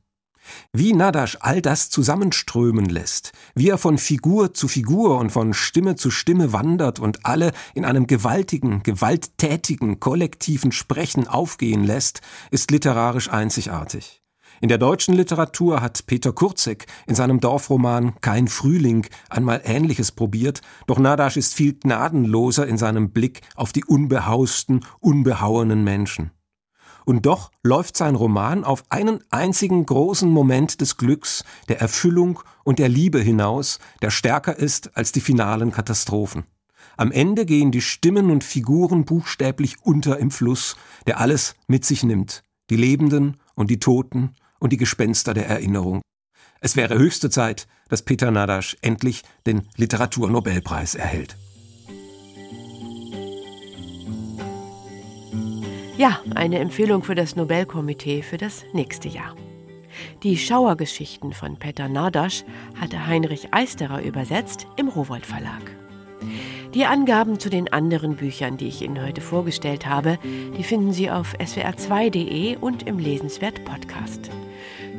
Wie 0.73 0.93
Nadasch 0.93 1.37
all 1.41 1.61
das 1.61 1.89
zusammenströmen 1.89 2.85
lässt, 2.85 3.31
wie 3.55 3.69
er 3.69 3.77
von 3.77 3.97
Figur 3.97 4.53
zu 4.53 4.67
Figur 4.67 5.17
und 5.17 5.31
von 5.31 5.53
Stimme 5.53 5.95
zu 5.95 6.09
Stimme 6.09 6.51
wandert 6.53 6.99
und 6.99 7.25
alle 7.25 7.51
in 7.73 7.85
einem 7.85 8.07
gewaltigen, 8.07 8.83
gewalttätigen, 8.83 9.99
kollektiven 9.99 10.71
Sprechen 10.71 11.27
aufgehen 11.27 11.83
lässt, 11.83 12.21
ist 12.49 12.71
literarisch 12.71 13.29
einzigartig. 13.29 14.20
In 14.61 14.69
der 14.69 14.77
deutschen 14.77 15.15
Literatur 15.15 15.81
hat 15.81 16.05
Peter 16.05 16.33
Kurzek 16.33 16.85
in 17.07 17.15
seinem 17.15 17.39
Dorfroman 17.39 18.13
Kein 18.21 18.47
Frühling 18.47 19.07
einmal 19.27 19.63
Ähnliches 19.65 20.11
probiert, 20.11 20.61
doch 20.85 20.99
Nadasch 20.99 21.35
ist 21.35 21.55
viel 21.55 21.73
gnadenloser 21.73 22.67
in 22.67 22.77
seinem 22.77 23.09
Blick 23.09 23.41
auf 23.55 23.73
die 23.73 23.83
unbehausten, 23.83 24.85
unbehauenen 24.99 25.83
Menschen. 25.83 26.29
Und 27.05 27.25
doch 27.25 27.49
läuft 27.63 27.97
sein 27.97 28.13
Roman 28.13 28.63
auf 28.63 28.83
einen 28.89 29.23
einzigen 29.31 29.83
großen 29.83 30.29
Moment 30.29 30.79
des 30.79 30.95
Glücks, 30.97 31.43
der 31.67 31.81
Erfüllung 31.81 32.39
und 32.63 32.77
der 32.77 32.87
Liebe 32.87 33.19
hinaus, 33.19 33.79
der 34.03 34.11
stärker 34.11 34.55
ist 34.55 34.95
als 34.95 35.11
die 35.11 35.21
finalen 35.21 35.71
Katastrophen. 35.71 36.43
Am 36.97 37.11
Ende 37.11 37.47
gehen 37.47 37.71
die 37.71 37.81
Stimmen 37.81 38.29
und 38.29 38.43
Figuren 38.43 39.05
buchstäblich 39.05 39.77
unter 39.81 40.19
im 40.19 40.29
Fluss, 40.29 40.75
der 41.07 41.19
alles 41.19 41.55
mit 41.65 41.83
sich 41.83 42.03
nimmt, 42.03 42.43
die 42.69 42.75
Lebenden 42.75 43.37
und 43.55 43.71
die 43.71 43.79
Toten 43.79 44.35
und 44.61 44.71
die 44.71 44.77
Gespenster 44.77 45.33
der 45.33 45.47
Erinnerung. 45.47 46.01
Es 46.61 46.75
wäre 46.75 46.97
höchste 46.97 47.29
Zeit, 47.29 47.67
dass 47.89 48.03
Peter 48.03 48.31
Nadasch 48.31 48.77
endlich 48.81 49.23
den 49.45 49.67
Literaturnobelpreis 49.75 50.95
erhält. 50.95 51.35
Ja, 55.97 56.19
eine 56.35 56.59
Empfehlung 56.59 57.03
für 57.03 57.15
das 57.15 57.35
Nobelkomitee 57.35 58.21
für 58.21 58.37
das 58.37 58.63
nächste 58.73 59.09
Jahr. 59.09 59.35
Die 60.23 60.37
Schauergeschichten 60.37 61.33
von 61.33 61.57
Peter 61.57 61.89
Nadasch 61.89 62.43
hatte 62.79 63.07
Heinrich 63.07 63.53
Eisterer 63.53 64.01
übersetzt 64.01 64.67
im 64.77 64.87
Rowold 64.87 65.25
Verlag. 65.25 65.61
Die 66.73 66.85
Angaben 66.85 67.39
zu 67.39 67.49
den 67.49 67.73
anderen 67.73 68.15
Büchern, 68.15 68.57
die 68.57 68.67
ich 68.67 68.81
Ihnen 68.81 69.03
heute 69.03 69.19
vorgestellt 69.19 69.85
habe, 69.87 70.17
die 70.57 70.63
finden 70.63 70.93
Sie 70.93 71.09
auf 71.11 71.33
swr2.de 71.35 72.55
und 72.57 72.87
im 72.87 72.97
Lesenswert 72.97 73.65
Podcast. 73.65 74.29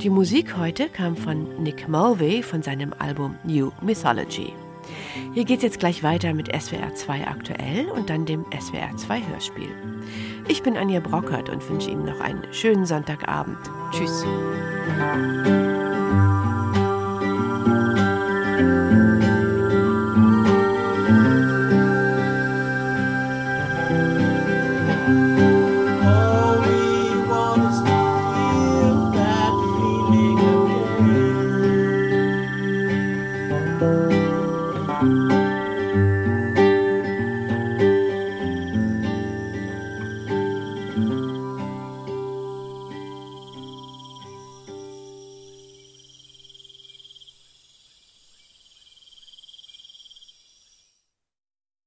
Die 0.03 0.11
Musik 0.11 0.57
heute 0.57 0.88
kam 0.88 1.16
von 1.16 1.62
Nick 1.62 1.88
Mulvey 1.88 2.42
von 2.42 2.61
seinem 2.61 2.92
Album 2.98 3.36
New 3.44 3.70
Mythology. 3.82 4.53
Hier 5.32 5.44
geht's 5.44 5.62
jetzt 5.62 5.78
gleich 5.78 6.03
weiter 6.03 6.34
mit 6.34 6.48
SWR 6.48 6.92
2 6.92 7.28
aktuell 7.28 7.86
und 7.86 8.11
dann 8.11 8.26
dem 8.26 8.44
SWR 8.50 8.96
2 8.96 9.22
Hörspiel. 9.28 9.68
Ich 10.48 10.64
bin 10.64 10.76
Anja 10.76 10.98
Brockert 10.98 11.48
und 11.48 11.68
wünsche 11.70 11.90
Ihnen 11.90 12.05
noch 12.05 12.18
einen 12.18 12.42
schönen 12.53 12.84
Sonntagabend. 12.84 13.59
Tschüss. 13.92 14.24